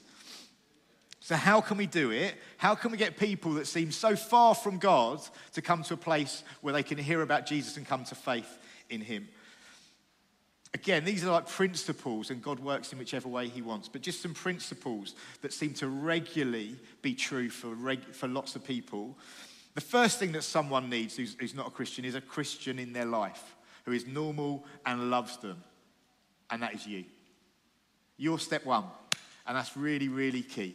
So, 1.18 1.34
how 1.34 1.60
can 1.60 1.78
we 1.78 1.86
do 1.86 2.12
it? 2.12 2.34
How 2.58 2.76
can 2.76 2.92
we 2.92 2.96
get 2.96 3.16
people 3.16 3.54
that 3.54 3.66
seem 3.66 3.90
so 3.90 4.14
far 4.14 4.54
from 4.54 4.78
God 4.78 5.20
to 5.54 5.62
come 5.62 5.82
to 5.82 5.94
a 5.94 5.96
place 5.96 6.44
where 6.60 6.72
they 6.72 6.82
can 6.84 6.98
hear 6.98 7.20
about 7.22 7.46
Jesus 7.46 7.76
and 7.76 7.84
come 7.84 8.04
to 8.04 8.14
faith 8.14 8.58
in 8.88 9.00
Him? 9.00 9.26
Again, 10.74 11.04
these 11.04 11.24
are 11.24 11.30
like 11.30 11.48
principles, 11.48 12.30
and 12.30 12.42
God 12.42 12.58
works 12.58 12.92
in 12.92 12.98
whichever 12.98 13.28
way 13.28 13.46
He 13.46 13.62
wants, 13.62 13.88
but 13.88 14.02
just 14.02 14.20
some 14.20 14.34
principles 14.34 15.14
that 15.40 15.52
seem 15.52 15.72
to 15.74 15.86
regularly 15.86 16.76
be 17.00 17.14
true 17.14 17.48
for, 17.48 17.68
reg- 17.68 18.12
for 18.12 18.26
lots 18.26 18.56
of 18.56 18.64
people. 18.64 19.16
The 19.76 19.80
first 19.80 20.18
thing 20.18 20.32
that 20.32 20.42
someone 20.42 20.90
needs 20.90 21.16
who's, 21.16 21.36
who's 21.38 21.54
not 21.54 21.68
a 21.68 21.70
Christian 21.70 22.04
is 22.04 22.16
a 22.16 22.20
Christian 22.20 22.80
in 22.80 22.92
their 22.92 23.04
life 23.04 23.54
who 23.84 23.92
is 23.92 24.06
normal 24.06 24.64
and 24.84 25.10
loves 25.10 25.36
them, 25.36 25.62
and 26.50 26.60
that 26.62 26.74
is 26.74 26.86
you. 26.88 27.04
You're 28.16 28.40
step 28.40 28.66
one, 28.66 28.84
and 29.46 29.56
that's 29.56 29.76
really, 29.76 30.08
really 30.08 30.42
key. 30.42 30.74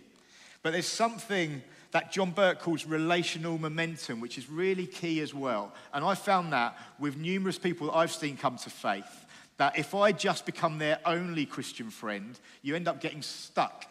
But 0.64 0.72
there's 0.72 0.88
something 0.88 1.62
that 1.92 2.12
John 2.12 2.32
Burke 2.32 2.60
calls 2.60 2.86
relational 2.86 3.58
momentum, 3.58 4.22
which 4.22 4.38
is 4.38 4.50
really 4.50 4.86
key 4.86 5.20
as 5.20 5.34
well. 5.34 5.74
And 5.94 6.06
I 6.06 6.16
found 6.16 6.54
that 6.54 6.78
with 7.00 7.18
numerous 7.18 7.58
people 7.58 7.88
that 7.88 7.94
I've 7.94 8.12
seen 8.12 8.38
come 8.38 8.58
to 8.58 8.70
faith 8.70 9.19
that 9.60 9.78
if 9.78 9.94
I 9.94 10.14
just 10.14 10.46
become 10.46 10.78
their 10.78 11.00
only 11.06 11.46
Christian 11.46 11.90
friend, 11.90 12.40
you 12.62 12.76
end 12.76 12.88
up 12.88 13.02
getting 13.02 13.22
stuck. 13.22 13.86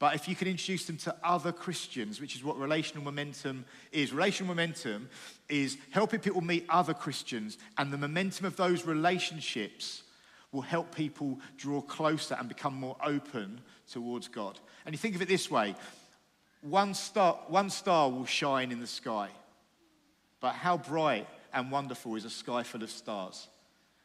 But 0.00 0.16
if 0.16 0.26
you 0.28 0.34
can 0.34 0.48
introduce 0.48 0.86
them 0.86 0.96
to 0.98 1.14
other 1.22 1.52
Christians, 1.52 2.20
which 2.20 2.34
is 2.34 2.42
what 2.42 2.58
relational 2.58 3.04
momentum 3.04 3.64
is, 3.92 4.12
relational 4.12 4.48
momentum 4.48 5.08
is 5.48 5.78
helping 5.90 6.18
people 6.18 6.40
meet 6.40 6.66
other 6.68 6.92
Christians, 6.94 7.58
and 7.78 7.92
the 7.92 7.98
momentum 7.98 8.44
of 8.44 8.56
those 8.56 8.84
relationships 8.84 10.02
will 10.50 10.62
help 10.62 10.92
people 10.96 11.38
draw 11.56 11.80
closer 11.80 12.34
and 12.34 12.48
become 12.48 12.74
more 12.74 12.96
open 13.04 13.60
towards 13.88 14.26
God. 14.26 14.58
And 14.84 14.92
you 14.92 14.98
think 14.98 15.14
of 15.14 15.22
it 15.22 15.28
this 15.28 15.48
way 15.48 15.76
one 16.60 16.92
star, 16.94 17.38
one 17.46 17.70
star 17.70 18.10
will 18.10 18.26
shine 18.26 18.72
in 18.72 18.80
the 18.80 18.86
sky, 18.88 19.28
but 20.40 20.54
how 20.54 20.76
bright 20.76 21.28
and 21.54 21.70
wonderful 21.70 22.16
is 22.16 22.24
a 22.24 22.30
sky 22.30 22.64
full 22.64 22.82
of 22.82 22.90
stars? 22.90 23.46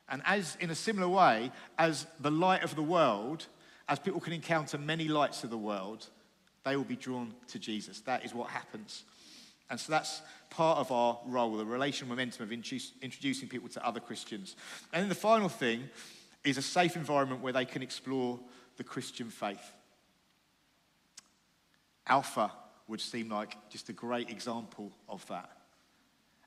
And 0.07 0.21
as 0.25 0.57
in 0.59 0.69
a 0.69 0.75
similar 0.75 1.07
way, 1.07 1.51
as 1.77 2.05
the 2.19 2.31
light 2.31 2.63
of 2.63 2.75
the 2.75 2.83
world, 2.83 3.47
as 3.89 3.99
people 3.99 4.19
can 4.19 4.33
encounter 4.33 4.77
many 4.77 5.07
lights 5.07 5.43
of 5.43 5.49
the 5.49 5.57
world, 5.57 6.07
they 6.63 6.75
will 6.75 6.83
be 6.83 6.95
drawn 6.95 7.33
to 7.47 7.59
Jesus. 7.59 8.01
That 8.01 8.25
is 8.25 8.33
what 8.33 8.49
happens. 8.49 9.03
And 9.69 9.79
so 9.79 9.91
that's 9.91 10.21
part 10.51 10.77
of 10.77 10.91
our 10.91 11.19
role, 11.25 11.57
the 11.57 11.65
relational 11.65 12.09
momentum 12.09 12.43
of 12.43 12.51
introducing 12.51 13.49
people 13.49 13.69
to 13.69 13.85
other 13.85 13.99
Christians. 13.99 14.55
And 14.93 15.01
then 15.01 15.09
the 15.09 15.15
final 15.15 15.49
thing 15.49 15.89
is 16.43 16.57
a 16.57 16.61
safe 16.61 16.95
environment 16.95 17.41
where 17.41 17.53
they 17.53 17.65
can 17.65 17.81
explore 17.81 18.39
the 18.77 18.83
Christian 18.83 19.31
faith. 19.31 19.73
Alpha 22.07 22.51
would 22.87 23.01
seem 23.01 23.29
like 23.29 23.57
just 23.71 23.89
a 23.89 23.93
great 23.93 24.29
example 24.29 24.91
of 25.09 25.25
that. 25.27 25.49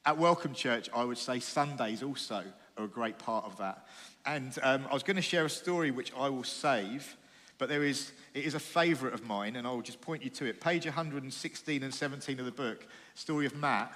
At 0.06 0.16
Welcome 0.16 0.54
Church, 0.54 0.88
I 0.94 1.02
would 1.02 1.18
say 1.18 1.40
Sundays 1.40 2.04
also 2.04 2.44
are 2.79 2.85
a 2.85 2.89
great 2.89 3.18
part 3.18 3.45
of 3.45 3.57
that. 3.59 3.87
And 4.24 4.57
um, 4.62 4.87
I 4.91 4.95
was 4.95 5.03
going 5.03 5.16
to 5.16 5.22
share 5.22 5.45
a 5.45 5.51
story 5.51 5.91
which 5.91 6.12
I 6.16 6.29
will 6.29 6.45
save, 6.45 7.16
but 7.59 7.68
there 7.68 7.85
is, 7.85 8.12
it 8.35 8.45
is 8.45 8.55
a 8.55 8.61
favourite 8.61 9.14
of 9.14 9.26
mine, 9.26 9.57
and 9.57 9.66
I 9.66 9.70
will 9.72 9.83
just 9.83 10.01
point 10.01 10.22
you 10.22 10.31
to 10.31 10.47
it. 10.47 10.61
Page 10.61 10.85
116 10.85 11.83
and 11.83 11.93
17 11.95 12.39
of 12.39 12.47
the 12.47 12.53
book, 12.53 12.87
story 13.14 13.47
of 13.47 13.57
Matt. 13.57 13.93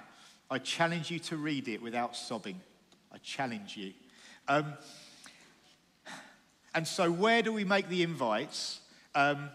I 0.51 0.59
challenge 0.59 1.11
you 1.11 1.19
to 1.21 1.37
read 1.37 1.69
it 1.69 1.81
without 1.81 2.17
sobbing. 2.17 2.61
I 3.13 3.19
challenge 3.19 3.77
you. 3.77 3.93
Um, 4.49 4.75
and 6.75 6.87
so, 6.87 7.11
where 7.11 7.43
do 7.43 7.53
we 7.53 7.65
make 7.65 7.89
the 7.89 8.03
invites? 8.03 8.81
Um, 9.15 9.51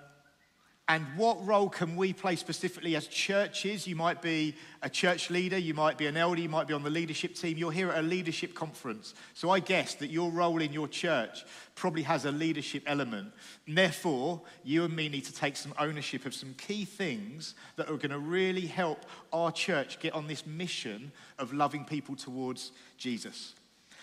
and 0.90 1.06
what 1.18 1.46
role 1.46 1.68
can 1.68 1.98
we 1.98 2.14
play 2.14 2.38
specifically 2.38 2.96
as 2.96 3.08
churches? 3.08 3.86
You 3.86 3.98
might 3.98 4.22
be 4.22 4.56
a 4.82 4.90
church 4.90 5.30
leader, 5.30 5.58
you 5.58 5.74
might 5.74 5.98
be 5.98 6.08
an 6.08 6.16
elder, 6.16 6.40
you 6.40 6.48
might 6.48 6.66
be 6.66 6.74
on 6.74 6.84
the 6.84 6.90
leadership 6.90 7.36
team. 7.36 7.58
You're 7.58 7.74
here 7.74 7.90
at 7.90 8.00
a 8.00 8.08
leadership 8.08 8.56
conference. 8.56 9.14
So 9.34 9.50
I 9.50 9.60
guess 9.60 9.96
that 9.96 10.12
your 10.12 10.32
role 10.32 10.62
in 10.62 10.72
your 10.72 10.88
church 10.88 11.44
probably 11.76 12.04
has 12.04 12.24
a 12.24 12.32
leadership 12.32 12.84
element. 12.88 13.34
And 13.68 13.78
therefore, 13.78 14.42
you 14.64 14.86
and 14.86 14.96
me 14.96 15.10
need 15.10 15.26
to 15.26 15.34
take 15.34 15.58
some 15.58 15.74
ownership 15.78 16.26
of 16.26 16.34
some 16.34 16.54
key 16.54 16.86
things 16.86 17.56
that 17.76 17.90
are 17.90 17.98
going 17.98 18.12
to 18.12 18.20
really 18.20 18.66
help 18.66 19.06
our 19.34 19.52
church 19.52 20.00
get 20.00 20.14
on 20.14 20.28
this 20.28 20.48
mission 20.48 21.12
of 21.38 21.52
loving 21.52 21.84
people 21.84 22.16
towards 22.16 22.72
Jesus. 22.98 23.56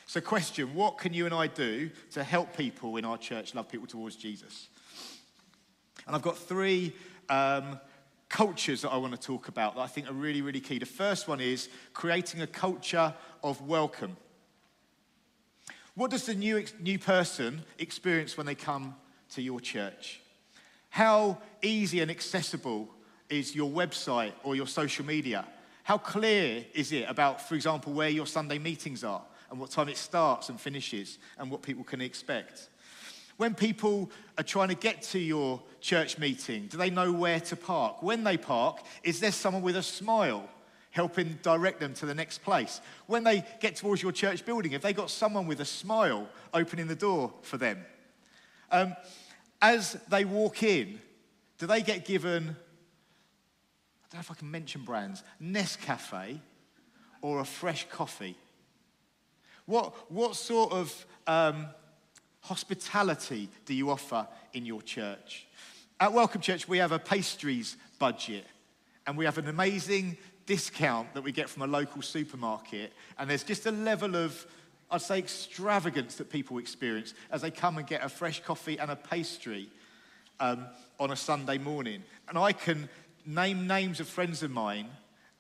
So, 0.07 0.21
question 0.21 0.75
what 0.75 0.99
can 0.99 1.15
you 1.15 1.25
and 1.25 1.35
I 1.35 1.47
do 1.47 1.91
to 2.13 2.23
help 2.23 2.55
people 2.55 2.99
in 2.99 3.07
our 3.07 3.17
church 3.17 3.55
love 3.55 3.71
people 3.71 3.87
towards 3.87 4.17
Jesus? 4.17 4.69
And 6.07 6.15
I've 6.15 6.23
got 6.23 6.37
three 6.37 6.95
um, 7.29 7.81
cultures 8.29 8.83
that 8.83 8.91
I 8.91 8.97
want 8.97 9.13
to 9.13 9.21
talk 9.21 9.49
about 9.49 9.77
that 9.77 9.81
I 9.81 9.87
think 9.87 10.11
are 10.11 10.15
really, 10.15 10.43
really 10.43 10.61
key. 10.61 10.79
The 10.79 10.87
first 10.87 11.29
one 11.29 11.41
is 11.41 11.69
creating 11.93 12.43
a 12.43 12.47
culture 12.47 13.15
of 13.43 13.61
welcome. 13.63 14.17
What 15.95 16.11
does 16.11 16.27
the 16.27 16.35
new, 16.35 16.65
new 16.81 16.99
person 16.99 17.63
experience 17.79 18.37
when 18.37 18.47
they 18.47 18.57
come 18.57 18.97
to 19.31 19.43
your 19.43 19.61
church? 19.61 20.21
How 20.91 21.39
easy 21.63 22.01
and 22.01 22.11
accessible 22.11 22.89
is 23.29 23.55
your 23.55 23.71
website 23.71 24.33
or 24.43 24.57
your 24.57 24.67
social 24.67 25.05
media? 25.05 25.47
How 25.85 25.99
clear 25.99 26.65
is 26.75 26.93
it 26.93 27.05
about, 27.09 27.41
for 27.41 27.55
example, 27.55 27.93
where 27.93 28.09
your 28.09 28.27
Sunday 28.27 28.59
meetings 28.59 29.05
are 29.05 29.23
and 29.51 29.61
what 29.61 29.71
time 29.71 29.89
it 29.89 29.97
starts 29.97 30.49
and 30.49 30.61
finishes 30.61 31.19
and 31.39 31.51
what 31.51 31.63
people 31.63 31.85
can 31.85 32.01
expect? 32.01 32.69
When 33.37 33.55
people 33.55 34.11
are 34.39 34.45
trying 34.45 34.69
to 34.69 34.75
get 34.75 35.03
to 35.03 35.19
your 35.19 35.61
church 35.81 36.19
meeting, 36.19 36.67
do 36.69 36.77
they 36.77 36.91
know 36.91 37.13
where 37.13 37.41
to 37.41 37.57
park? 37.57 38.03
When 38.03 38.23
they 38.23 38.37
park, 38.37 38.81
is 39.03 39.21
there 39.21 39.33
someone 39.33 39.63
with 39.63 39.77
a 39.77 39.83
smile 39.83 40.49
helping 40.91 41.39
direct 41.43 41.81
them 41.81 41.93
to 41.95 42.07
the 42.07 42.15
next 42.15 42.43
place? 42.43 42.81
When 43.07 43.25
they 43.25 43.45
get 43.61 43.77
towards 43.77 44.03
your 44.03 44.13
church 44.13 44.45
building, 44.47 44.73
have 44.73 44.83
they 44.83 44.93
got 44.93 45.11
someone 45.11 45.47
with 45.47 45.61
a 45.61 45.65
smile 45.65 46.29
opening 46.53 46.87
the 46.87 46.95
door 46.95 47.33
for 47.43 47.57
them? 47.57 47.85
Um, 48.71 48.95
as 49.61 49.95
they 50.09 50.25
walk 50.25 50.63
in, 50.63 51.01
do 51.59 51.67
they 51.67 51.83
get 51.83 52.05
given, 52.05 52.43
I 52.45 54.07
don't 54.11 54.15
know 54.15 54.21
if 54.21 54.31
I 54.31 54.35
can 54.35 54.51
mention 54.51 54.83
brands, 54.83 55.25
Nescafe 55.43 56.39
or 57.21 57.41
a 57.41 57.45
fresh 57.45 57.89
coffee? 57.91 58.37
What, 59.67 59.95
what 60.13 60.37
sort 60.37 60.73
of 60.73 61.07
um, 61.27 61.67
hospitality 62.45 63.49
do 63.65 63.73
you 63.73 63.91
offer 63.91 64.27
in 64.53 64.67
your 64.67 64.83
church? 64.83 65.47
At 65.99 66.13
Welcome 66.13 66.43
Church, 66.43 66.69
we 66.69 66.79
have 66.79 66.93
a 66.93 66.99
pastries 66.99 67.77
budget, 67.99 68.45
and 69.07 69.17
we 69.17 69.25
have 69.25 69.39
an 69.39 69.49
amazing 69.49 70.19
discount 70.45 71.15
that 71.15 71.23
we 71.23 71.33
get 71.33 71.49
from 71.49 71.63
a 71.63 71.67
local 71.67 72.03
supermarket. 72.03 72.93
And 73.19 73.31
there's 73.31 73.45
just 73.45 73.65
a 73.65 73.71
level 73.71 74.15
of, 74.15 74.47
I'd 74.91 75.01
say, 75.01 75.19
extravagance 75.19 76.17
that 76.17 76.29
people 76.29 76.59
experience 76.59 77.15
as 77.31 77.41
they 77.41 77.51
come 77.51 77.79
and 77.79 77.87
get 77.87 78.05
a 78.05 78.11
fresh 78.11 78.43
coffee 78.43 78.79
and 78.79 78.91
a 78.91 78.97
pastry 78.97 79.71
um, 80.39 80.67
on 81.01 81.13
a 81.13 81.17
Sunday 81.17 81.57
morning. 81.57 82.03
And 82.29 82.37
I 82.37 82.53
can 82.53 82.91
name 83.25 83.67
names 83.67 84.01
of 84.01 84.09
friends 84.09 84.43
of 84.43 84.51
mine 84.51 84.91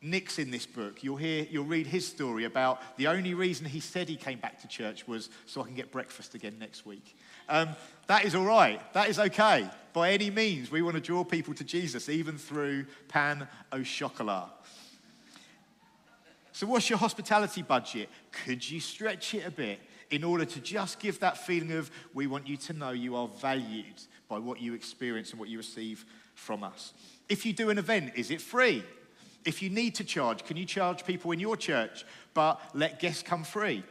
Nick's 0.04 0.38
in 0.38 0.50
this 0.50 0.66
book. 0.66 1.02
You'll 1.02 1.16
hear, 1.16 1.46
you'll 1.50 1.64
read 1.64 1.86
his 1.86 2.06
story 2.06 2.44
about 2.44 2.80
the 2.98 3.06
only 3.06 3.32
reason 3.32 3.64
he 3.64 3.80
said 3.80 4.06
he 4.06 4.16
came 4.16 4.38
back 4.38 4.60
to 4.60 4.68
church 4.68 5.08
was 5.08 5.30
so 5.46 5.62
I 5.62 5.64
can 5.64 5.74
get 5.74 5.90
breakfast 5.90 6.34
again 6.34 6.56
next 6.60 6.84
week. 6.84 7.16
Um, 7.48 7.70
that 8.06 8.26
is 8.26 8.34
all 8.34 8.44
right. 8.44 8.80
That 8.92 9.08
is 9.08 9.18
okay. 9.18 9.68
By 9.94 10.12
any 10.12 10.30
means, 10.30 10.70
we 10.70 10.82
want 10.82 10.96
to 10.96 11.00
draw 11.00 11.24
people 11.24 11.54
to 11.54 11.64
Jesus, 11.64 12.10
even 12.10 12.36
through 12.36 12.84
pan 13.08 13.48
au 13.72 13.82
chocolat. 13.82 14.50
So, 16.52 16.66
what's 16.66 16.88
your 16.88 16.98
hospitality 16.98 17.62
budget? 17.62 18.10
Could 18.44 18.68
you 18.68 18.80
stretch 18.80 19.34
it 19.34 19.46
a 19.46 19.50
bit 19.50 19.80
in 20.10 20.22
order 20.22 20.44
to 20.44 20.60
just 20.60 21.00
give 21.00 21.18
that 21.20 21.38
feeling 21.38 21.72
of 21.72 21.90
we 22.12 22.26
want 22.26 22.46
you 22.46 22.56
to 22.58 22.72
know 22.74 22.90
you 22.90 23.16
are 23.16 23.26
valued 23.26 24.02
by 24.28 24.38
what 24.38 24.60
you 24.60 24.74
experience 24.74 25.30
and 25.30 25.40
what 25.40 25.48
you 25.48 25.56
receive 25.58 26.04
from 26.34 26.62
us? 26.62 26.92
If 27.28 27.46
you 27.46 27.54
do 27.54 27.70
an 27.70 27.78
event, 27.78 28.12
is 28.14 28.30
it 28.30 28.40
free? 28.40 28.84
If 29.44 29.62
you 29.62 29.70
need 29.70 29.94
to 29.96 30.04
charge, 30.04 30.44
can 30.44 30.56
you 30.56 30.64
charge 30.64 31.04
people 31.04 31.32
in 31.32 31.40
your 31.40 31.56
church, 31.56 32.04
but 32.32 32.60
let 32.72 32.98
guests 32.98 33.22
come 33.22 33.44
free? 33.44 33.82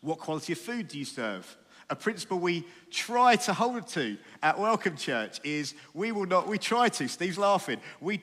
What 0.00 0.18
quality 0.18 0.52
of 0.52 0.58
food 0.58 0.88
do 0.88 0.98
you 0.98 1.04
serve? 1.04 1.56
A 1.88 1.94
principle 1.94 2.38
we 2.38 2.66
try 2.90 3.36
to 3.36 3.52
hold 3.52 3.86
to 3.88 4.16
at 4.42 4.58
Welcome 4.58 4.96
Church 4.96 5.40
is 5.44 5.74
we 5.94 6.10
will 6.10 6.26
not, 6.26 6.48
we 6.48 6.58
try 6.58 6.88
to, 6.88 7.08
Steve's 7.08 7.38
laughing. 7.38 7.80
We, 8.00 8.22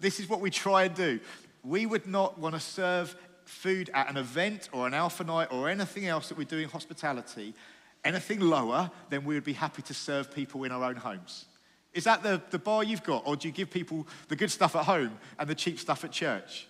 this 0.00 0.20
is 0.20 0.28
what 0.28 0.40
we 0.40 0.50
try 0.50 0.84
and 0.84 0.94
do. 0.94 1.20
We 1.62 1.84
would 1.84 2.06
not 2.06 2.38
want 2.38 2.54
to 2.54 2.60
serve 2.60 3.14
food 3.44 3.90
at 3.92 4.08
an 4.08 4.16
event 4.16 4.70
or 4.72 4.86
an 4.86 4.94
alpha 4.94 5.24
night 5.24 5.48
or 5.50 5.68
anything 5.68 6.06
else 6.06 6.28
that 6.28 6.38
we 6.38 6.44
do 6.46 6.58
in 6.58 6.68
hospitality, 6.68 7.54
anything 8.04 8.40
lower 8.40 8.90
than 9.10 9.24
we 9.24 9.34
would 9.34 9.44
be 9.44 9.52
happy 9.52 9.82
to 9.82 9.94
serve 9.94 10.32
people 10.32 10.64
in 10.64 10.72
our 10.72 10.84
own 10.84 10.96
homes. 10.96 11.46
Is 11.94 12.04
that 12.04 12.22
the, 12.22 12.40
the 12.50 12.58
bar 12.58 12.84
you've 12.84 13.02
got? 13.02 13.26
Or 13.26 13.36
do 13.36 13.48
you 13.48 13.54
give 13.54 13.70
people 13.70 14.06
the 14.28 14.36
good 14.36 14.50
stuff 14.50 14.76
at 14.76 14.84
home 14.84 15.18
and 15.38 15.48
the 15.48 15.54
cheap 15.54 15.78
stuff 15.78 16.04
at 16.04 16.12
church? 16.12 16.68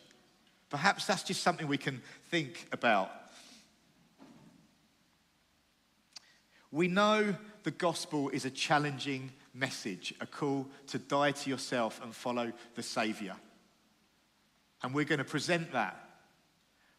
Perhaps 0.70 1.06
that's 1.06 1.22
just 1.22 1.42
something 1.42 1.66
we 1.66 1.78
can 1.78 2.02
think 2.30 2.66
about. 2.72 3.10
We 6.70 6.88
know 6.88 7.34
the 7.62 7.70
gospel 7.70 8.28
is 8.28 8.44
a 8.44 8.50
challenging 8.50 9.32
message, 9.54 10.14
a 10.20 10.26
call 10.26 10.66
to 10.88 10.98
die 10.98 11.32
to 11.32 11.50
yourself 11.50 12.00
and 12.02 12.14
follow 12.14 12.52
the 12.74 12.82
Savior. 12.82 13.34
And 14.82 14.94
we're 14.94 15.04
going 15.04 15.18
to 15.18 15.24
present 15.24 15.72
that. 15.72 16.08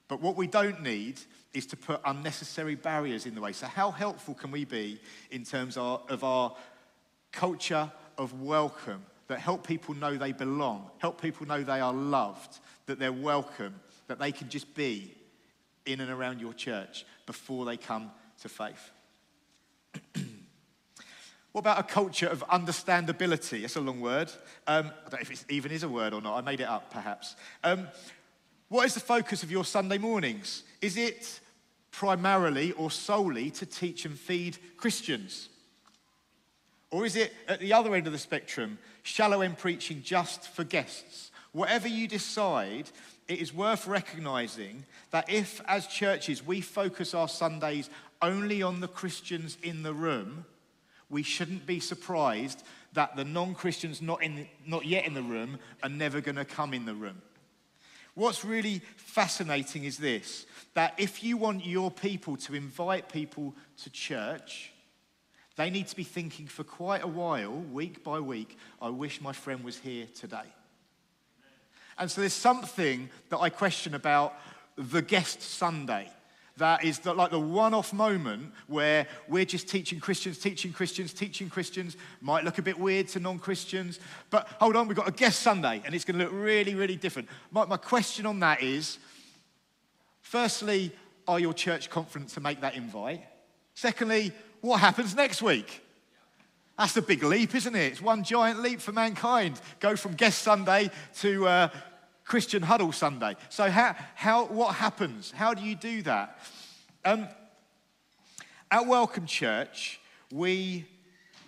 But 0.07 0.22
what 0.22 0.36
we 0.36 0.47
don't 0.47 0.82
need 0.82 1.20
is 1.53 1.67
to 1.67 1.78
put 1.78 2.01
unnecessary 2.03 2.76
barriers 2.76 3.26
in 3.26 3.36
the 3.36 3.41
way. 3.41 3.53
So, 3.53 3.67
how 3.67 3.91
helpful 3.91 4.34
can 4.34 4.51
we 4.51 4.65
be 4.65 4.99
in 5.30 5.43
terms 5.43 5.78
of 5.78 6.24
our 6.24 6.55
culture 7.32 7.91
of 8.20 8.39
welcome 8.41 9.03
that 9.28 9.39
help 9.39 9.65
people 9.65 9.95
know 9.95 10.17
they 10.17 10.34
belong, 10.34 10.89
help 10.97 11.22
people 11.22 11.47
know 11.47 11.63
they 11.63 11.80
are 11.80 11.93
loved, 11.93 12.59
that 12.86 12.99
they're 12.99 13.13
welcome, 13.13 13.80
that 14.07 14.20
they 14.20 14.32
can 14.32 14.49
just 14.49 14.76
be 14.76 15.15
in 15.86 16.01
and 16.01 16.11
around 16.11 16.41
your 16.41 16.53
church 16.53 17.05
before 17.26 17.65
they 17.65 17.78
come 17.78 18.11
to 18.41 18.49
faith. 18.49 18.91
what 21.51 21.61
about 21.61 21.80
a 21.80 21.84
culture 21.84 22.28
of 22.28 22.45
understandability? 22.47 23.63
It's 23.63 23.76
a 23.76 23.82
long 23.82 24.01
word. 24.01 24.32
Um, 24.67 24.91
I 25.05 25.09
don't 25.09 25.13
know 25.13 25.20
if 25.22 25.32
it 25.32 25.45
even 25.49 25.72
is 25.72 25.84
a 25.84 25.89
word 25.89 26.13
or 26.13 26.22
not. 26.22 26.38
I 26.38 26.41
made 26.41 26.59
it 26.59 26.67
up, 26.67 26.91
perhaps. 26.91 27.36
Um, 27.63 27.88
what 28.67 28.86
is 28.86 28.93
the 28.93 28.99
focus 28.99 29.43
of 29.43 29.51
your 29.51 29.65
Sunday 29.65 29.97
mornings? 29.97 30.63
Is 30.82 30.97
it 30.97 31.39
primarily 31.91 32.72
or 32.74 32.91
solely 32.91 33.49
to 33.51 33.65
teach 33.65 34.05
and 34.05 34.17
feed 34.17 34.57
Christians? 34.78 35.49
Or 36.92 37.06
is 37.06 37.16
it 37.16 37.34
at 37.48 37.60
the 37.60 37.74
other 37.74 37.94
end 37.94 38.08
of 38.08 38.14
the 38.14 38.20
spectrum, 38.20 38.80
shallow 39.04 39.42
end 39.42 39.58
preaching 39.58 40.02
just 40.04 40.48
for 40.50 40.64
guests? 40.64 41.32
Whatever 41.52 41.88
you 41.88 42.08
decide, 42.08 42.90
it 43.28 43.40
is 43.40 43.54
worth 43.54 43.88
recognizing 43.88 44.86
that 45.12 45.30
if, 45.30 45.62
as 45.68 45.88
churches, 45.88 46.46
we 46.46 46.62
focus 46.62 47.14
our 47.14 47.28
Sundays 47.28 47.90
only 48.22 48.62
on 48.62 48.80
the 48.80 48.88
Christians 48.88 49.58
in 49.62 49.84
the 49.84 49.94
room, 49.94 50.46
we 51.10 51.24
shouldn't 51.24 51.66
be 51.66 51.80
surprised 51.80 52.64
that 52.94 53.16
the 53.16 53.24
non 53.24 53.54
Christians 53.54 54.02
not, 54.02 54.22
not 54.66 54.86
yet 54.86 55.06
in 55.06 55.14
the 55.14 55.22
room 55.22 55.58
are 55.84 55.90
never 55.90 56.22
going 56.22 56.36
to 56.36 56.46
come 56.46 56.74
in 56.74 56.86
the 56.86 56.96
room. 56.96 57.22
What's 58.16 58.44
really 58.44 58.82
fascinating 58.98 59.86
is 59.86 59.98
this 59.98 60.46
that 60.74 60.94
if 60.98 61.24
you 61.24 61.38
want 61.38 61.66
your 61.66 61.92
people 61.92 62.36
to 62.38 62.56
invite 62.56 63.10
people 63.10 63.56
to 63.84 63.90
church, 63.90 64.74
they 65.60 65.70
need 65.70 65.88
to 65.88 65.95
be 65.95 66.05
thinking 66.05 66.47
for 66.47 66.64
quite 66.64 67.03
a 67.03 67.07
while, 67.07 67.51
week 67.51 68.01
by 68.01 68.18
week, 68.18 68.57
I 68.82 68.88
wish 68.88 69.20
my 69.20 69.34
friend 69.34 69.62
was 69.62 69.78
here 69.78 70.07
today. 70.16 70.45
And 71.97 72.10
so 72.10 72.22
there's 72.22 72.32
something 72.32 73.10
that 73.28 73.39
I 73.39 73.49
question 73.49 73.93
about 73.93 74.36
the 74.78 75.01
guest 75.01 75.41
Sunday. 75.41 76.10
That 76.55 76.86
is 76.86 76.99
the, 76.99 77.14
like 77.14 77.32
the 77.32 77.41
one 77.41 77.74
off 77.74 77.91
moment 77.91 78.53
where 78.68 79.05
we're 79.28 79.43
just 79.43 79.68
teaching 79.68 79.99
Christians, 79.99 80.38
teaching 80.38 80.72
Christians, 80.72 81.12
teaching 81.12 81.49
Christians. 81.49 81.97
Might 82.22 82.45
look 82.45 82.57
a 82.57 82.62
bit 82.62 82.80
weird 82.80 83.10
to 83.10 83.20
non 83.20 83.38
Christians. 83.38 83.99
But 84.30 84.47
hold 84.62 84.78
on, 84.78 84.88
we've 84.88 84.95
got 84.95 85.10
a 85.10 85.12
guest 85.12 85.41
Sunday 85.41 85.82
and 85.84 85.93
it's 85.93 86.05
going 86.05 86.20
to 86.20 86.24
look 86.24 86.34
really, 86.34 86.74
really 86.74 86.95
different. 86.95 87.28
My, 87.51 87.66
my 87.66 87.76
question 87.76 88.26
on 88.26 88.39
that 88.39 88.64
is 88.64 88.97
firstly, 90.22 90.93
are 91.28 91.38
your 91.38 91.53
church 91.53 91.89
confident 91.89 92.30
to 92.32 92.39
make 92.39 92.62
that 92.62 92.76
invite? 92.76 93.26
Secondly, 93.74 94.32
what 94.62 94.80
happens 94.80 95.16
next 95.16 95.41
week? 95.41 95.82
That's 96.78 96.95
a 96.95 97.01
big 97.01 97.24
leap, 97.24 97.55
isn't 97.55 97.76
it? 97.76 97.91
It's 97.91 98.01
one 98.01 98.24
giant 98.24 98.62
leap 98.62 98.80
for 98.80 98.91
mankind. 98.91 99.60
Go 99.80 99.95
from 99.95 100.14
guest 100.14 100.41
Sunday 100.41 100.89
to 101.20 101.47
uh, 101.47 101.70
Christian 102.24 102.64
huddle 102.64 102.91
Sunday. 102.91 103.36
So, 103.49 103.70
how, 103.70 103.95
how, 104.16 104.45
what 104.45 104.76
happens? 104.76 105.32
How 105.32 105.53
do 105.53 105.62
you 105.62 105.76
do 105.76 106.01
that? 106.03 106.39
Um, 107.03 107.28
at 108.72 108.86
Welcome 108.86 109.26
Church, 109.26 109.99
we 110.32 110.86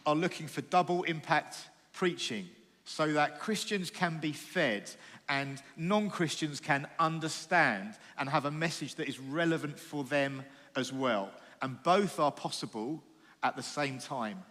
are 0.05 0.15
looking 0.15 0.47
for 0.47 0.61
double 0.61 1.03
impact 1.03 1.57
preaching 1.93 2.49
so 2.83 3.13
that 3.13 3.39
Christians 3.39 3.89
can 3.89 4.17
be 4.19 4.33
fed 4.33 4.91
and 5.29 5.61
non 5.77 6.09
Christians 6.09 6.59
can 6.59 6.87
understand 6.99 7.93
and 8.17 8.27
have 8.27 8.45
a 8.45 8.51
message 8.51 8.95
that 8.95 9.07
is 9.07 9.19
relevant 9.19 9.79
for 9.79 10.03
them 10.03 10.43
as 10.75 10.91
well 10.91 11.31
and 11.61 11.81
both 11.83 12.19
are 12.19 12.31
possible 12.31 13.03
at 13.43 13.55
the 13.55 13.63
same 13.63 13.99
time. 13.99 14.43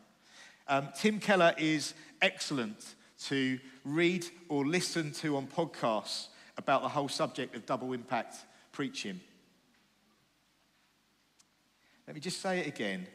Um, 0.68 0.88
Tim 0.96 1.18
Keller 1.18 1.54
is 1.58 1.94
excellent 2.22 2.94
to 3.24 3.58
read 3.84 4.26
or 4.48 4.66
listen 4.66 5.12
to 5.12 5.36
on 5.36 5.46
podcasts 5.46 6.28
about 6.56 6.82
the 6.82 6.88
whole 6.88 7.08
subject 7.08 7.54
of 7.56 7.66
double 7.66 7.92
impact 7.92 8.36
preaching. 8.72 9.20
Let 12.06 12.14
me 12.14 12.20
just 12.20 12.40
say 12.40 12.61
it 12.61 12.66
again. 12.66 13.06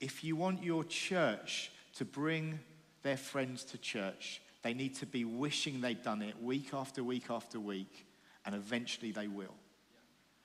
If 0.00 0.24
you 0.24 0.36
want 0.36 0.62
your 0.62 0.84
church 0.84 1.70
to 1.94 2.04
bring 2.04 2.58
their 3.02 3.16
friends 3.16 3.64
to 3.64 3.78
church, 3.78 4.40
they 4.62 4.74
need 4.74 4.94
to 4.96 5.06
be 5.06 5.24
wishing 5.24 5.80
they'd 5.80 6.02
done 6.02 6.22
it 6.22 6.40
week 6.42 6.72
after 6.72 7.02
week 7.04 7.30
after 7.30 7.60
week, 7.60 8.06
and 8.44 8.54
eventually 8.54 9.12
they 9.12 9.26
will. 9.26 9.54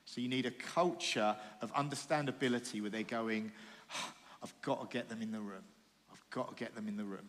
So 0.08 0.22
you 0.22 0.28
need 0.28 0.46
a 0.46 0.50
culture 0.50 1.36
of 1.60 1.70
understandability 1.74 2.80
where 2.80 2.88
they're 2.88 3.02
going, 3.02 3.52
oh, 3.94 4.12
I've 4.42 4.54
got 4.62 4.80
to 4.90 4.96
get 4.96 5.10
them 5.10 5.20
in 5.20 5.30
the 5.30 5.38
room. 5.38 5.64
I've 6.10 6.24
got 6.30 6.48
to 6.48 6.54
get 6.54 6.74
them 6.74 6.88
in 6.88 6.96
the 6.96 7.04
room. 7.04 7.28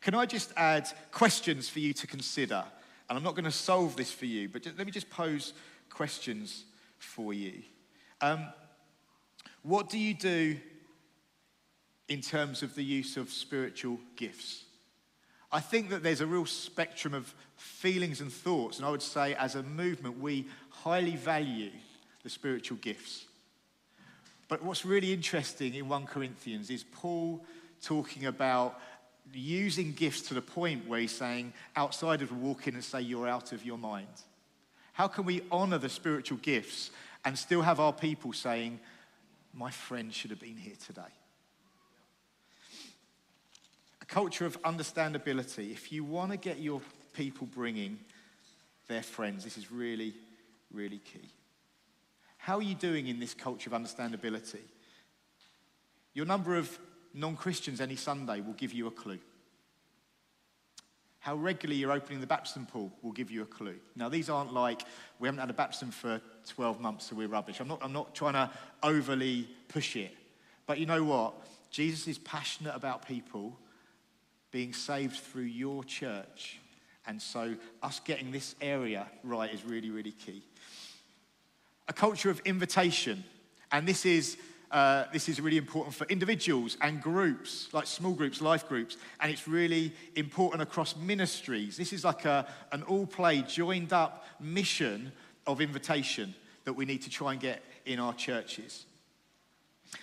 Can 0.00 0.14
I 0.14 0.24
just 0.24 0.50
add 0.56 0.88
questions 1.12 1.68
for 1.68 1.80
you 1.80 1.92
to 1.92 2.06
consider? 2.06 2.64
And 3.10 3.18
I'm 3.18 3.22
not 3.22 3.34
going 3.34 3.44
to 3.44 3.50
solve 3.50 3.96
this 3.96 4.10
for 4.10 4.24
you, 4.24 4.48
but 4.48 4.64
let 4.64 4.86
me 4.86 4.92
just 4.92 5.10
pose 5.10 5.52
questions 5.90 6.64
for 6.96 7.34
you. 7.34 7.62
Um, 8.22 8.46
what 9.62 9.90
do 9.90 9.98
you 9.98 10.14
do 10.14 10.56
in 12.08 12.22
terms 12.22 12.62
of 12.62 12.74
the 12.74 12.84
use 12.84 13.18
of 13.18 13.28
spiritual 13.28 13.98
gifts? 14.16 14.64
I 15.52 15.60
think 15.60 15.90
that 15.90 16.02
there's 16.02 16.20
a 16.20 16.26
real 16.26 16.46
spectrum 16.46 17.14
of 17.14 17.32
feelings 17.56 18.20
and 18.20 18.32
thoughts, 18.32 18.78
and 18.78 18.86
I 18.86 18.90
would 18.90 19.00
say 19.00 19.34
as 19.34 19.54
a 19.54 19.62
movement, 19.62 20.18
we 20.18 20.48
highly 20.84 21.16
value 21.16 21.70
the 22.22 22.28
spiritual 22.28 22.76
gifts. 22.76 23.24
But 24.48 24.62
what's 24.62 24.84
really 24.84 25.14
interesting 25.14 25.72
in 25.72 25.88
1 25.88 26.04
Corinthians 26.04 26.68
is 26.68 26.84
Paul 26.84 27.42
talking 27.82 28.26
about 28.26 28.78
using 29.32 29.94
gifts 29.94 30.20
to 30.28 30.34
the 30.34 30.42
point 30.42 30.86
where 30.86 31.00
he's 31.00 31.16
saying, 31.16 31.54
outsiders 31.74 32.30
will 32.30 32.36
walk 32.36 32.68
in 32.68 32.74
and 32.74 32.84
say, 32.84 33.00
You're 33.00 33.26
out 33.26 33.52
of 33.52 33.64
your 33.64 33.78
mind. 33.78 34.08
How 34.92 35.08
can 35.08 35.24
we 35.24 35.40
honor 35.50 35.78
the 35.78 35.88
spiritual 35.88 36.36
gifts 36.36 36.90
and 37.24 37.38
still 37.38 37.62
have 37.62 37.80
our 37.80 37.94
people 37.94 38.34
saying, 38.34 38.78
My 39.54 39.70
friend 39.70 40.12
should 40.12 40.30
have 40.32 40.40
been 40.40 40.58
here 40.58 40.76
today? 40.84 41.00
A 44.02 44.04
culture 44.04 44.44
of 44.44 44.60
understandability. 44.62 45.72
If 45.72 45.90
you 45.90 46.04
want 46.04 46.32
to 46.32 46.36
get 46.36 46.58
your 46.58 46.82
people 47.14 47.46
bringing 47.46 47.98
their 48.86 49.02
friends, 49.02 49.44
this 49.44 49.56
is 49.56 49.72
really 49.72 50.12
really 50.74 50.98
key. 50.98 51.30
How 52.36 52.58
are 52.58 52.62
you 52.62 52.74
doing 52.74 53.06
in 53.06 53.20
this 53.20 53.32
culture 53.32 53.70
of 53.72 53.80
understandability? 53.80 54.60
Your 56.12 56.26
number 56.26 56.56
of 56.56 56.78
non 57.14 57.36
Christians 57.36 57.80
any 57.80 57.96
Sunday 57.96 58.40
will 58.40 58.52
give 58.54 58.72
you 58.72 58.86
a 58.86 58.90
clue. 58.90 59.18
How 61.20 61.36
regularly 61.36 61.80
you're 61.80 61.90
opening 61.90 62.20
the 62.20 62.26
baptism 62.26 62.66
pool 62.66 62.92
will 63.00 63.12
give 63.12 63.30
you 63.30 63.40
a 63.40 63.46
clue. 63.46 63.76
Now, 63.96 64.10
these 64.10 64.28
aren't 64.28 64.52
like 64.52 64.82
we 65.18 65.26
haven't 65.26 65.40
had 65.40 65.48
a 65.48 65.54
baptism 65.54 65.90
for 65.90 66.20
12 66.48 66.80
months, 66.80 67.06
so 67.06 67.16
we're 67.16 67.28
rubbish. 67.28 67.60
I'm 67.60 67.68
not, 67.68 67.78
I'm 67.82 67.94
not 67.94 68.14
trying 68.14 68.34
to 68.34 68.50
overly 68.82 69.48
push 69.68 69.96
it. 69.96 70.14
But 70.66 70.78
you 70.78 70.84
know 70.84 71.02
what? 71.02 71.32
Jesus 71.70 72.06
is 72.08 72.18
passionate 72.18 72.74
about 72.74 73.08
people 73.08 73.58
being 74.50 74.74
saved 74.74 75.16
through 75.16 75.44
your 75.44 75.82
church. 75.82 76.60
And 77.06 77.20
so, 77.20 77.54
us 77.82 78.00
getting 78.00 78.30
this 78.30 78.54
area 78.60 79.06
right 79.22 79.52
is 79.52 79.64
really, 79.64 79.90
really 79.90 80.12
key 80.12 80.42
a 81.88 81.92
culture 81.92 82.30
of 82.30 82.40
invitation. 82.40 83.24
And 83.72 83.86
this 83.86 84.06
is, 84.06 84.36
uh, 84.70 85.04
this 85.12 85.28
is 85.28 85.40
really 85.40 85.56
important 85.56 85.94
for 85.94 86.06
individuals 86.06 86.76
and 86.80 87.02
groups, 87.02 87.68
like 87.72 87.86
small 87.86 88.12
groups, 88.12 88.40
life 88.40 88.68
groups. 88.68 88.96
And 89.20 89.30
it's 89.30 89.46
really 89.46 89.92
important 90.16 90.62
across 90.62 90.96
ministries. 90.96 91.76
This 91.76 91.92
is 91.92 92.04
like 92.04 92.24
a, 92.24 92.46
an 92.72 92.82
all 92.84 93.06
play, 93.06 93.42
joined 93.42 93.92
up 93.92 94.24
mission 94.40 95.12
of 95.46 95.60
invitation 95.60 96.34
that 96.64 96.72
we 96.72 96.84
need 96.84 97.02
to 97.02 97.10
try 97.10 97.32
and 97.32 97.40
get 97.40 97.62
in 97.84 97.98
our 97.98 98.14
churches. 98.14 98.86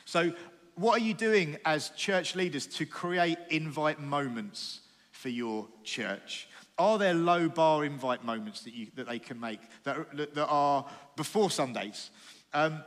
So, 0.06 0.32
what 0.76 1.02
are 1.02 1.04
you 1.04 1.14
doing 1.14 1.58
as 1.66 1.90
church 1.90 2.34
leaders 2.34 2.66
to 2.66 2.86
create 2.86 3.38
invite 3.50 4.00
moments 4.00 4.80
for 5.12 5.28
your 5.28 5.68
church? 5.84 6.48
Are 6.82 6.98
there 6.98 7.14
low 7.14 7.48
bar 7.48 7.86
invite 7.86 8.26
moments 8.26 8.62
that, 8.62 8.74
you, 8.74 8.88
that 8.96 9.08
they 9.08 9.20
can 9.20 9.40
make 9.40 9.60
that 9.84 9.98
are, 9.98 10.08
that 10.16 10.48
are 10.48 10.84
before 11.16 11.52
Sundays? 11.52 12.10
Um, 12.56 12.84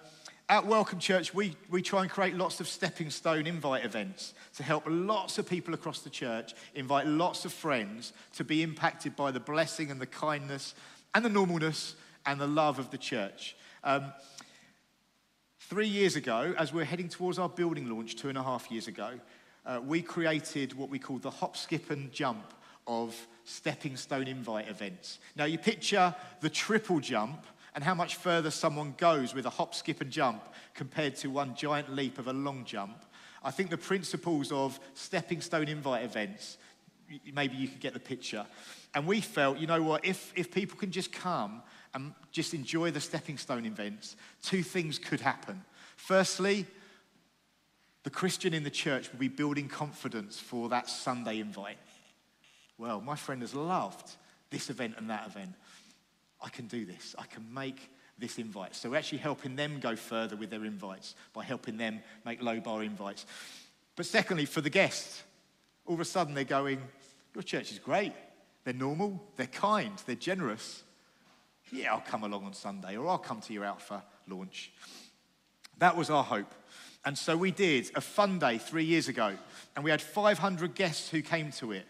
at 0.48 0.66
Welcome 0.66 0.98
Church, 0.98 1.32
we, 1.32 1.54
we 1.70 1.80
try 1.80 2.02
and 2.02 2.10
create 2.10 2.34
lots 2.34 2.58
of 2.58 2.66
stepping 2.66 3.08
stone 3.08 3.46
invite 3.46 3.84
events 3.84 4.34
to 4.56 4.64
help 4.64 4.82
lots 4.88 5.38
of 5.38 5.48
people 5.48 5.74
across 5.74 6.00
the 6.00 6.10
church 6.10 6.54
invite 6.74 7.06
lots 7.06 7.44
of 7.44 7.52
friends 7.52 8.12
to 8.32 8.42
be 8.42 8.64
impacted 8.64 9.14
by 9.14 9.30
the 9.30 9.38
blessing 9.38 9.92
and 9.92 10.00
the 10.00 10.06
kindness 10.06 10.74
and 11.14 11.24
the 11.24 11.30
normalness 11.30 11.94
and 12.26 12.40
the 12.40 12.48
love 12.48 12.80
of 12.80 12.90
the 12.90 12.98
church. 12.98 13.54
Um, 13.84 14.12
three 15.60 15.86
years 15.86 16.16
ago, 16.16 16.52
as 16.58 16.72
we're 16.72 16.84
heading 16.84 17.08
towards 17.08 17.38
our 17.38 17.48
building 17.48 17.88
launch, 17.88 18.16
two 18.16 18.28
and 18.28 18.36
a 18.36 18.42
half 18.42 18.72
years 18.72 18.88
ago, 18.88 19.20
uh, 19.64 19.80
we 19.86 20.02
created 20.02 20.72
what 20.72 20.88
we 20.90 20.98
call 20.98 21.18
the 21.18 21.30
hop, 21.30 21.56
skip, 21.56 21.92
and 21.92 22.10
jump 22.10 22.54
of 22.88 23.14
stepping 23.44 23.96
stone 23.96 24.26
invite 24.26 24.68
events. 24.68 25.18
Now, 25.36 25.44
you 25.44 25.58
picture 25.58 26.14
the 26.40 26.50
triple 26.50 27.00
jump 27.00 27.44
and 27.74 27.82
how 27.82 27.94
much 27.94 28.16
further 28.16 28.50
someone 28.50 28.94
goes 28.96 29.34
with 29.34 29.46
a 29.46 29.50
hop, 29.50 29.74
skip, 29.74 30.00
and 30.00 30.10
jump 30.10 30.42
compared 30.74 31.16
to 31.16 31.28
one 31.28 31.54
giant 31.54 31.94
leap 31.94 32.18
of 32.18 32.28
a 32.28 32.32
long 32.32 32.64
jump. 32.64 33.04
I 33.42 33.50
think 33.50 33.70
the 33.70 33.76
principles 33.76 34.50
of 34.52 34.78
stepping 34.94 35.40
stone 35.40 35.68
invite 35.68 36.04
events, 36.04 36.56
maybe 37.32 37.56
you 37.56 37.68
could 37.68 37.80
get 37.80 37.92
the 37.92 38.00
picture. 38.00 38.46
And 38.94 39.06
we 39.06 39.20
felt, 39.20 39.58
you 39.58 39.66
know 39.66 39.82
what, 39.82 40.04
if, 40.04 40.32
if 40.36 40.50
people 40.50 40.78
can 40.78 40.90
just 40.90 41.12
come 41.12 41.62
and 41.92 42.14
just 42.30 42.54
enjoy 42.54 42.90
the 42.90 43.00
stepping 43.00 43.36
stone 43.36 43.66
events, 43.66 44.16
two 44.42 44.62
things 44.62 44.98
could 44.98 45.20
happen. 45.20 45.62
Firstly, 45.96 46.66
the 48.04 48.10
Christian 48.10 48.54
in 48.54 48.64
the 48.64 48.70
church 48.70 49.10
will 49.10 49.18
be 49.18 49.28
building 49.28 49.68
confidence 49.68 50.38
for 50.38 50.68
that 50.68 50.88
Sunday 50.88 51.40
invite. 51.40 51.78
Well, 52.78 53.00
my 53.00 53.16
friend 53.16 53.40
has 53.42 53.54
loved 53.54 54.10
this 54.50 54.70
event 54.70 54.94
and 54.98 55.10
that 55.10 55.26
event. 55.26 55.54
I 56.42 56.48
can 56.48 56.66
do 56.66 56.84
this. 56.84 57.14
I 57.18 57.26
can 57.26 57.52
make 57.52 57.90
this 58.18 58.38
invite. 58.38 58.74
So 58.74 58.90
we're 58.90 58.96
actually 58.96 59.18
helping 59.18 59.56
them 59.56 59.80
go 59.80 59.96
further 59.96 60.36
with 60.36 60.50
their 60.50 60.64
invites 60.64 61.14
by 61.32 61.44
helping 61.44 61.76
them 61.76 62.00
make 62.24 62.42
low 62.42 62.60
bar 62.60 62.82
invites. 62.82 63.26
But 63.96 64.06
secondly, 64.06 64.44
for 64.44 64.60
the 64.60 64.70
guests, 64.70 65.22
All 65.86 65.94
of 65.94 66.00
a 66.00 66.04
sudden, 66.04 66.34
they're 66.34 66.44
going, 66.44 66.80
Your 67.34 67.42
church 67.42 67.70
is 67.70 67.78
great. 67.78 68.12
They're 68.64 68.72
normal, 68.72 69.22
they're 69.36 69.46
kind, 69.46 69.92
they're 70.06 70.16
generous. 70.16 70.82
Yeah, 71.70 71.92
I'll 71.92 72.00
come 72.00 72.24
along 72.24 72.44
on 72.44 72.54
Sunday, 72.54 72.96
or 72.96 73.06
I'll 73.06 73.18
come 73.18 73.40
to 73.42 73.52
your 73.52 73.64
Alpha 73.64 74.02
launch. 74.26 74.72
That 75.78 75.96
was 75.96 76.08
our 76.08 76.24
hope. 76.24 76.54
And 77.04 77.18
so 77.18 77.36
we 77.36 77.50
did 77.50 77.90
a 77.94 78.00
fun 78.00 78.38
day 78.38 78.56
three 78.56 78.84
years 78.84 79.08
ago, 79.08 79.36
and 79.76 79.84
we 79.84 79.90
had 79.90 80.00
500 80.00 80.74
guests 80.74 81.10
who 81.10 81.20
came 81.20 81.50
to 81.52 81.72
it. 81.72 81.86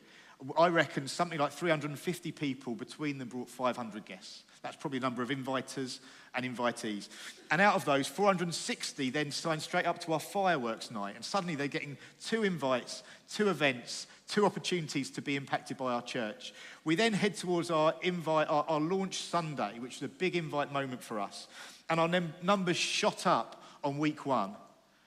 I 0.59 0.69
reckon 0.69 1.09
something 1.09 1.39
like 1.39 1.53
350 1.53 2.33
people 2.33 2.75
between 2.75 3.19
them 3.19 3.29
brought 3.29 3.49
500 3.49 4.05
guests. 4.05 4.43
That's 4.63 4.77
probably 4.77 4.99
the 4.99 5.07
number 5.07 5.23
of 5.23 5.31
inviters 5.31 6.01
and 6.35 6.45
invitees. 6.45 7.09
And 7.51 7.61
out 7.61 7.77
of 7.77 7.85
those, 7.85 8.07
460 8.09 9.11
then 9.11 9.31
signed 9.31 9.63
straight 9.63 9.87
up 9.87 10.01
to 10.01 10.13
our 10.13 10.21
fireworks 10.21 10.91
night. 10.91 11.17
And 11.17 11.25
suddenly 11.25 11.55
they're 11.55 11.69
getting 11.69 11.97
two 12.21 12.45
invites, 12.45 13.03
two 13.31 13.49
events, 13.49 14.07
two 14.29 14.45
opportunities 14.45 15.11
to 15.13 15.23
be 15.23 15.37
impacted 15.37 15.77
by 15.77 15.93
our 15.93 16.03
church. 16.03 16.53
We 16.85 16.95
then 16.95 17.13
head 17.13 17.37
towards 17.37 17.71
our 17.71 17.95
invite, 18.03 18.49
our, 18.49 18.65
our 18.69 18.81
launch 18.81 19.19
Sunday, 19.23 19.79
which 19.79 19.97
is 19.97 20.03
a 20.03 20.09
big 20.09 20.37
invite 20.37 20.73
moment 20.73 21.03
for 21.03 21.21
us. 21.21 21.47
And 21.89 22.01
our 22.01 22.09
num- 22.09 22.35
numbers 22.43 22.77
shot 22.77 23.27
up 23.27 23.63
on 23.83 23.99
week 23.99 24.27
one. 24.27 24.55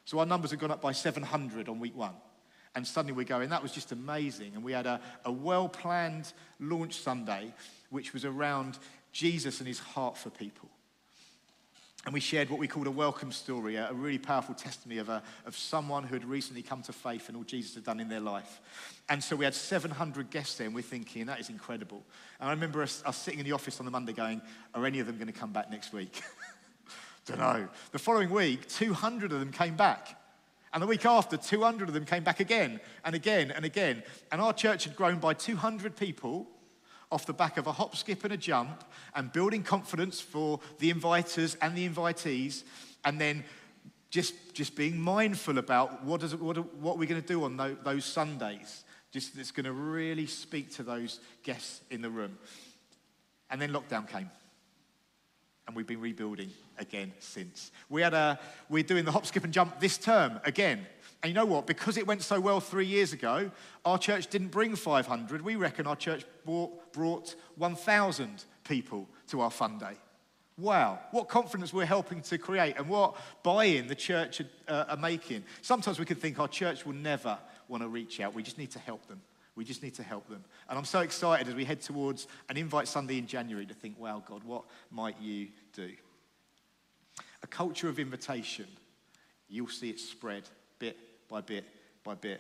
So 0.06 0.20
our 0.20 0.26
numbers 0.26 0.52
have 0.52 0.60
gone 0.60 0.72
up 0.72 0.82
by 0.82 0.94
700 0.94 1.68
on 1.68 1.80
week 1.80 1.98
one. 1.98 2.14
And 2.78 2.86
suddenly 2.86 3.14
we're 3.14 3.24
going, 3.24 3.50
that 3.50 3.64
was 3.64 3.72
just 3.72 3.92
amazing. 3.92 4.52
And 4.54 4.64
we 4.64 4.72
had 4.72 4.86
a, 4.86 5.02
a 5.26 5.32
well 5.32 5.68
planned 5.68 6.32
launch 6.60 6.94
Sunday, 6.94 7.52
which 7.90 8.14
was 8.14 8.24
around 8.24 8.78
Jesus 9.12 9.58
and 9.58 9.68
his 9.68 9.80
heart 9.80 10.16
for 10.16 10.30
people. 10.30 10.70
And 12.06 12.14
we 12.14 12.20
shared 12.20 12.52
what 12.52 12.60
we 12.60 12.68
called 12.68 12.86
a 12.86 12.92
welcome 12.92 13.32
story, 13.32 13.78
a, 13.78 13.92
really 13.92 14.20
powerful 14.20 14.54
testimony 14.54 15.00
of, 15.00 15.10
a, 15.10 15.24
of 15.48 15.58
someone 15.58 16.04
who 16.04 16.14
had 16.14 16.24
recently 16.24 16.62
come 16.62 16.84
to 16.84 16.94
faith 16.94 17.30
and 17.30 17.36
all 17.36 17.44
Jesus 17.44 17.74
had 17.74 17.84
done 17.84 18.00
in 18.00 18.10
their 18.10 18.20
life. 18.20 18.62
And 19.10 19.24
so 19.24 19.36
we 19.36 19.46
had 19.46 19.56
700 19.56 20.30
guests 20.30 20.60
there, 20.60 20.68
and 20.68 20.76
we're 20.76 20.84
thinking, 20.84 21.26
that 21.26 21.40
is 21.40 21.50
incredible. 21.50 22.04
And 22.40 22.48
I 22.48 22.52
remember 22.52 22.84
us, 22.84 23.02
us 23.08 23.18
sitting 23.18 23.40
in 23.40 23.46
the 23.48 23.54
office 23.54 23.80
on 23.80 23.86
the 23.86 23.92
Monday 23.92 24.14
going, 24.14 24.40
are 24.76 24.86
any 24.86 25.00
of 25.00 25.08
them 25.08 25.16
going 25.16 25.26
to 25.26 25.34
come 25.34 25.52
back 25.52 25.72
next 25.72 25.94
week? 25.94 26.22
Don't 27.26 27.40
know. 27.40 27.70
The 27.92 27.98
following 27.98 28.30
week, 28.30 28.70
200 28.70 29.32
of 29.32 29.40
them 29.40 29.52
came 29.52 29.76
back. 29.76 30.17
And 30.78 30.84
the 30.84 30.88
week 30.88 31.08
after, 31.08 31.38
200 31.38 31.88
of 31.88 31.96
them 31.96 32.06
came 32.06 32.24
back 32.24 32.40
again 32.40 32.80
and 33.04 33.16
again 33.16 33.50
and 33.50 33.66
again. 33.66 34.04
And 34.32 34.40
our 34.40 34.54
church 34.54 34.84
had 34.84 34.96
grown 34.96 35.18
by 35.18 35.34
200 35.34 35.96
people 35.96 36.46
off 37.12 37.26
the 37.26 37.34
back 37.34 37.58
of 37.58 37.66
a 37.66 37.72
hop, 37.72 37.96
skip, 37.96 38.24
and 38.24 38.32
a 38.32 38.38
jump, 38.38 38.84
and 39.16 39.34
building 39.34 39.64
confidence 39.64 40.22
for 40.22 40.60
the 40.78 40.94
inviters 40.94 41.58
and 41.64 41.76
the 41.76 41.90
invitees, 41.90 42.62
and 43.06 43.20
then 43.20 43.44
just, 44.12 44.36
just 44.54 44.76
being 44.76 45.02
mindful 45.02 45.58
about 45.58 46.04
what, 46.04 46.22
does, 46.22 46.36
what, 46.36 46.58
what 46.76 47.00
we're 47.00 47.10
going 47.10 47.24
to 47.24 47.28
do 47.28 47.44
on 47.44 47.58
those, 47.58 47.78
those 47.84 48.06
Sundays. 48.06 48.84
Just 49.12 49.36
that's 49.36 49.50
going 49.50 49.64
to 49.64 49.74
really 49.74 50.28
speak 50.28 50.70
to 50.76 50.84
those 50.84 51.22
guests 51.42 51.82
in 51.90 52.04
the 52.04 52.10
room. 52.12 52.38
And 53.50 53.60
then 53.60 53.72
lockdown 53.72 54.08
came. 54.08 54.30
And 55.68 55.76
we've 55.76 55.86
been 55.86 56.02
rebuilding 56.02 56.50
again 56.80 57.12
since. 57.20 57.72
We 57.90 58.02
had 58.02 58.14
a, 58.14 58.40
we're 58.70 58.84
doing 58.84 59.06
the 59.06 59.12
hop, 59.12 59.26
skip, 59.26 59.44
and 59.44 59.54
jump 59.54 59.80
this 59.80 59.98
term 59.98 60.40
again. 60.46 60.88
And 61.22 61.30
you 61.30 61.34
know 61.34 61.46
what? 61.46 61.68
Because 61.68 61.98
it 61.98 62.08
went 62.08 62.22
so 62.22 62.40
well 62.40 62.60
three 62.60 62.86
years 62.86 63.12
ago, 63.12 63.52
our 63.84 63.98
church 63.98 64.28
didn't 64.28 64.50
bring 64.50 64.76
500. 64.76 65.42
We 65.42 65.56
reckon 65.56 65.86
our 65.86 65.96
church 65.96 66.26
brought, 66.46 66.94
brought 66.94 67.36
1,000 67.58 68.46
people 68.64 69.10
to 69.28 69.42
our 69.42 69.52
fun 69.52 69.78
day. 69.78 69.98
Wow, 70.58 71.00
what 71.12 71.28
confidence 71.28 71.72
we're 71.72 71.86
helping 71.86 72.22
to 72.22 72.38
create 72.40 72.78
and 72.78 72.90
what 72.90 73.16
buy 73.44 73.66
in 73.66 73.88
the 73.88 73.96
church 73.96 74.42
are, 74.42 74.48
uh, 74.68 74.86
are 74.90 74.98
making. 74.98 75.44
Sometimes 75.62 76.00
we 76.00 76.06
can 76.06 76.18
think 76.18 76.40
our 76.40 76.48
church 76.48 76.84
will 76.84 76.96
never 76.96 77.38
want 77.68 77.84
to 77.84 77.90
reach 77.90 78.20
out. 78.20 78.34
We 78.34 78.42
just 78.42 78.58
need 78.58 78.72
to 78.72 78.80
help 78.80 79.06
them. 79.08 79.22
We 79.58 79.66
just 79.66 79.82
need 79.82 79.96
to 79.96 80.04
help 80.04 80.30
them. 80.30 80.46
And 80.70 80.78
I'm 80.78 80.86
so 80.86 81.00
excited 81.00 81.48
as 81.48 81.56
we 81.56 81.66
head 81.66 81.82
towards 81.82 82.28
an 82.48 82.58
Invite 82.58 82.88
Sunday 82.88 83.18
in 83.18 83.26
January 83.26 83.66
to 83.66 83.74
think, 83.74 84.00
wow, 84.00 84.22
God, 84.24 84.44
what 84.44 84.66
might 84.92 85.20
you 85.20 85.48
do? 85.74 85.90
A 87.42 87.48
culture 87.48 87.90
of 87.90 87.98
invitation, 87.98 88.68
you'll 89.50 89.68
see 89.68 89.90
it 89.90 90.00
spread 90.00 90.44
bit 90.78 90.96
by 91.28 91.42
bit 91.42 91.66
by 92.04 92.14
bit 92.14 92.40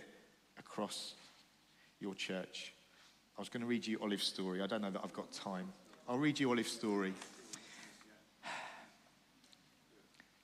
across 0.59 1.15
your 1.99 2.13
church. 2.13 2.71
I 3.35 3.41
was 3.41 3.49
going 3.49 3.61
to 3.61 3.67
read 3.67 3.87
you 3.87 3.97
Olive's 3.99 4.23
story. 4.23 4.61
I 4.61 4.67
don't 4.67 4.83
know 4.83 4.91
that 4.91 5.01
I've 5.03 5.13
got 5.13 5.31
time. 5.31 5.73
I'll 6.07 6.19
read 6.19 6.39
you 6.39 6.51
Olive's 6.51 6.71
story. 6.71 7.15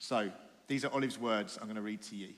So, 0.00 0.28
these 0.66 0.84
are 0.84 0.92
Olive's 0.92 1.20
words 1.20 1.56
I'm 1.56 1.68
going 1.68 1.76
to 1.76 1.82
read 1.82 2.02
to 2.02 2.16
you. 2.16 2.30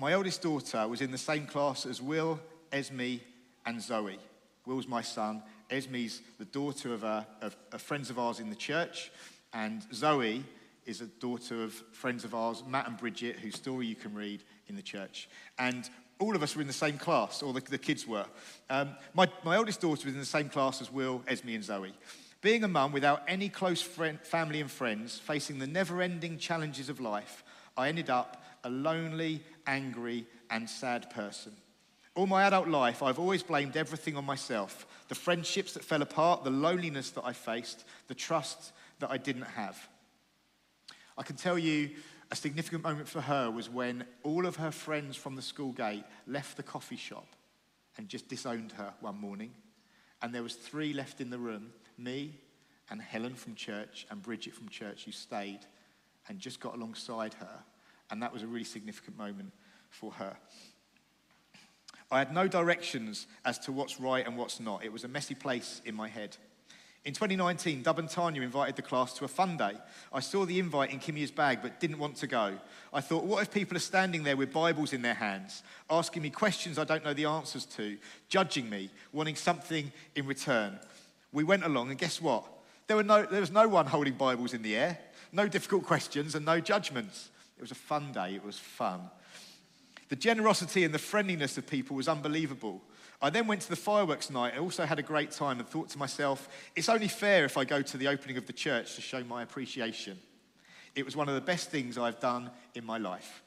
My 0.00 0.12
eldest 0.12 0.40
daughter 0.40 0.88
was 0.88 1.02
in 1.02 1.10
the 1.10 1.18
same 1.18 1.44
class 1.44 1.84
as 1.84 2.00
Will, 2.00 2.40
Esme, 2.72 3.18
and 3.66 3.82
Zoe. 3.82 4.18
Will's 4.64 4.88
my 4.88 5.02
son. 5.02 5.42
Esme's 5.68 6.22
the 6.38 6.46
daughter 6.46 6.94
of, 6.94 7.04
a, 7.04 7.26
of, 7.42 7.54
of 7.70 7.82
friends 7.82 8.08
of 8.08 8.18
ours 8.18 8.40
in 8.40 8.48
the 8.48 8.56
church. 8.56 9.12
And 9.52 9.84
Zoe 9.92 10.42
is 10.86 11.02
a 11.02 11.06
daughter 11.06 11.62
of 11.62 11.74
friends 11.92 12.24
of 12.24 12.34
ours, 12.34 12.64
Matt 12.66 12.88
and 12.88 12.96
Bridget, 12.96 13.36
whose 13.36 13.56
story 13.56 13.88
you 13.88 13.94
can 13.94 14.14
read 14.14 14.42
in 14.68 14.74
the 14.74 14.80
church. 14.80 15.28
And 15.58 15.86
all 16.18 16.34
of 16.34 16.42
us 16.42 16.56
were 16.56 16.62
in 16.62 16.66
the 16.66 16.72
same 16.72 16.96
class, 16.96 17.42
or 17.42 17.52
the, 17.52 17.60
the 17.60 17.76
kids 17.76 18.06
were. 18.06 18.24
Um, 18.70 18.96
my, 19.12 19.28
my 19.44 19.56
eldest 19.56 19.82
daughter 19.82 20.06
was 20.06 20.14
in 20.14 20.20
the 20.20 20.24
same 20.24 20.48
class 20.48 20.80
as 20.80 20.90
Will, 20.90 21.22
Esme, 21.28 21.50
and 21.50 21.64
Zoe. 21.64 21.92
Being 22.40 22.64
a 22.64 22.68
mum 22.68 22.92
without 22.92 23.22
any 23.28 23.50
close 23.50 23.82
friend, 23.82 24.18
family 24.22 24.62
and 24.62 24.70
friends, 24.70 25.18
facing 25.18 25.58
the 25.58 25.66
never 25.66 26.00
ending 26.00 26.38
challenges 26.38 26.88
of 26.88 27.00
life, 27.00 27.44
I 27.76 27.88
ended 27.88 28.08
up 28.08 28.42
a 28.64 28.70
lonely, 28.70 29.42
angry, 29.70 30.26
and 30.50 30.68
sad 30.68 31.08
person. 31.10 31.52
All 32.16 32.26
my 32.26 32.42
adult 32.42 32.66
life, 32.66 33.02
I've 33.02 33.20
always 33.20 33.42
blamed 33.42 33.76
everything 33.76 34.16
on 34.16 34.24
myself 34.24 34.86
the 35.08 35.14
friendships 35.14 35.72
that 35.72 35.84
fell 35.84 36.02
apart, 36.02 36.44
the 36.44 36.50
loneliness 36.50 37.10
that 37.10 37.24
I 37.24 37.32
faced, 37.32 37.84
the 38.08 38.14
trust 38.14 38.72
that 38.98 39.10
I 39.10 39.16
didn't 39.16 39.42
have. 39.42 39.88
I 41.16 41.22
can 41.22 41.36
tell 41.36 41.58
you 41.58 41.90
a 42.30 42.36
significant 42.36 42.84
moment 42.84 43.08
for 43.08 43.20
her 43.20 43.50
was 43.50 43.68
when 43.68 44.04
all 44.22 44.46
of 44.46 44.56
her 44.56 44.70
friends 44.70 45.16
from 45.16 45.34
the 45.34 45.42
school 45.42 45.72
gate 45.72 46.04
left 46.26 46.56
the 46.56 46.62
coffee 46.62 46.96
shop 46.96 47.26
and 47.96 48.08
just 48.08 48.28
disowned 48.28 48.72
her 48.72 48.92
one 49.00 49.18
morning. 49.18 49.52
And 50.22 50.34
there 50.34 50.42
was 50.42 50.54
three 50.54 50.92
left 50.92 51.20
in 51.20 51.30
the 51.30 51.38
room, 51.38 51.72
me 51.98 52.34
and 52.88 53.00
Helen 53.02 53.34
from 53.34 53.54
church 53.54 54.06
and 54.10 54.22
Bridget 54.22 54.54
from 54.54 54.68
church 54.68 55.04
who 55.04 55.12
stayed 55.12 55.60
and 56.28 56.38
just 56.38 56.60
got 56.60 56.74
alongside 56.74 57.34
her. 57.34 57.64
And 58.10 58.22
that 58.22 58.32
was 58.32 58.42
a 58.42 58.46
really 58.46 58.64
significant 58.64 59.16
moment 59.16 59.52
for 59.88 60.12
her. 60.12 60.36
I 62.10 62.18
had 62.18 62.34
no 62.34 62.48
directions 62.48 63.26
as 63.44 63.58
to 63.60 63.72
what's 63.72 64.00
right 64.00 64.26
and 64.26 64.36
what's 64.36 64.58
not. 64.58 64.84
It 64.84 64.92
was 64.92 65.04
a 65.04 65.08
messy 65.08 65.34
place 65.34 65.80
in 65.84 65.94
my 65.94 66.08
head. 66.08 66.36
In 67.04 67.14
2019, 67.14 67.82
Dub 67.82 67.98
and 67.98 68.10
Tanya 68.10 68.42
invited 68.42 68.76
the 68.76 68.82
class 68.82 69.14
to 69.14 69.24
a 69.24 69.28
fun 69.28 69.56
day. 69.56 69.72
I 70.12 70.20
saw 70.20 70.44
the 70.44 70.58
invite 70.58 70.90
in 70.90 70.98
Kimmy's 70.98 71.30
bag 71.30 71.60
but 71.62 71.80
didn't 71.80 71.98
want 71.98 72.16
to 72.16 72.26
go. 72.26 72.58
I 72.92 73.00
thought, 73.00 73.24
what 73.24 73.42
if 73.42 73.50
people 73.50 73.76
are 73.76 73.80
standing 73.80 74.22
there 74.22 74.36
with 74.36 74.52
Bibles 74.52 74.92
in 74.92 75.00
their 75.00 75.14
hands, 75.14 75.62
asking 75.88 76.22
me 76.22 76.30
questions 76.30 76.78
I 76.78 76.84
don't 76.84 77.04
know 77.04 77.14
the 77.14 77.24
answers 77.24 77.64
to, 77.76 77.96
judging 78.28 78.68
me, 78.68 78.90
wanting 79.12 79.36
something 79.36 79.90
in 80.14 80.26
return? 80.26 80.78
We 81.32 81.42
went 81.42 81.64
along, 81.64 81.88
and 81.88 81.98
guess 81.98 82.20
what? 82.20 82.44
There, 82.86 82.96
were 82.96 83.02
no, 83.02 83.24
there 83.24 83.40
was 83.40 83.52
no 83.52 83.66
one 83.66 83.86
holding 83.86 84.14
Bibles 84.14 84.52
in 84.52 84.60
the 84.60 84.76
air, 84.76 84.98
no 85.32 85.48
difficult 85.48 85.84
questions, 85.86 86.34
and 86.34 86.44
no 86.44 86.60
judgments. 86.60 87.30
It 87.60 87.64
was 87.64 87.72
a 87.72 87.74
fun 87.74 88.10
day, 88.12 88.34
it 88.34 88.42
was 88.42 88.58
fun. 88.58 89.02
The 90.08 90.16
generosity 90.16 90.82
and 90.82 90.94
the 90.94 90.98
friendliness 90.98 91.58
of 91.58 91.66
people 91.66 91.94
was 91.94 92.08
unbelievable. 92.08 92.80
I 93.20 93.28
then 93.28 93.46
went 93.46 93.60
to 93.60 93.68
the 93.68 93.76
fireworks 93.76 94.30
night. 94.30 94.54
I 94.56 94.60
also 94.60 94.86
had 94.86 94.98
a 94.98 95.02
great 95.02 95.30
time 95.30 95.58
and 95.58 95.68
thought 95.68 95.90
to 95.90 95.98
myself, 95.98 96.48
it's 96.74 96.88
only 96.88 97.06
fair 97.06 97.44
if 97.44 97.58
I 97.58 97.66
go 97.66 97.82
to 97.82 97.98
the 97.98 98.08
opening 98.08 98.38
of 98.38 98.46
the 98.46 98.54
church 98.54 98.94
to 98.94 99.02
show 99.02 99.22
my 99.24 99.42
appreciation. 99.42 100.18
It 100.94 101.04
was 101.04 101.16
one 101.16 101.28
of 101.28 101.34
the 101.34 101.42
best 101.42 101.68
things 101.68 101.98
I've 101.98 102.18
done 102.18 102.50
in 102.74 102.86
my 102.86 102.96
life. 102.96 103.42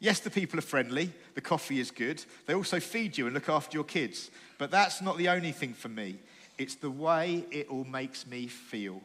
Yes, 0.00 0.18
the 0.18 0.30
people 0.30 0.58
are 0.58 0.62
friendly, 0.62 1.12
the 1.36 1.40
coffee 1.40 1.78
is 1.78 1.92
good, 1.92 2.24
they 2.46 2.54
also 2.54 2.80
feed 2.80 3.16
you 3.16 3.26
and 3.26 3.34
look 3.34 3.48
after 3.48 3.76
your 3.76 3.84
kids. 3.84 4.32
But 4.58 4.72
that's 4.72 5.00
not 5.00 5.16
the 5.16 5.28
only 5.28 5.52
thing 5.52 5.74
for 5.74 5.88
me, 5.88 6.18
it's 6.58 6.74
the 6.74 6.90
way 6.90 7.44
it 7.52 7.68
all 7.68 7.84
makes 7.84 8.26
me 8.26 8.48
feel. 8.48 9.00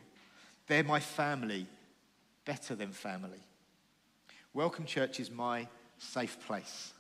They're 0.66 0.84
my 0.84 1.00
family, 1.00 1.68
better 2.46 2.74
than 2.74 2.94
family. 2.94 3.44
Welcome 4.56 4.86
Church 4.86 5.20
is 5.20 5.32
my 5.32 5.68
safe 5.98 6.38
place. 6.46 6.94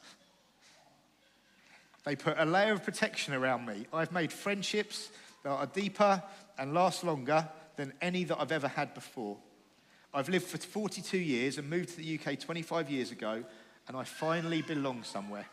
They 2.03 2.15
put 2.15 2.39
a 2.39 2.45
layer 2.45 2.73
of 2.73 2.83
protection 2.83 3.35
around 3.35 3.67
me. 3.67 3.85
I've 3.93 4.11
made 4.11 4.33
friendships 4.33 5.09
that 5.43 5.51
are 5.51 5.67
deeper 5.67 6.23
and 6.57 6.73
last 6.73 7.03
longer 7.03 7.47
than 7.75 7.93
any 8.01 8.23
that 8.23 8.39
I've 8.41 8.51
ever 8.51 8.67
had 8.67 8.95
before. 8.95 9.37
I've 10.15 10.29
lived 10.29 10.47
for 10.47 10.57
42 10.57 11.15
years 11.15 11.59
and 11.59 11.69
moved 11.69 11.89
to 11.89 11.97
the 11.97 12.19
UK 12.19 12.39
25 12.39 12.89
years 12.89 13.11
ago, 13.11 13.43
and 13.87 13.95
I 13.95 14.03
finally 14.03 14.63
belong 14.63 15.03
somewhere. 15.03 15.45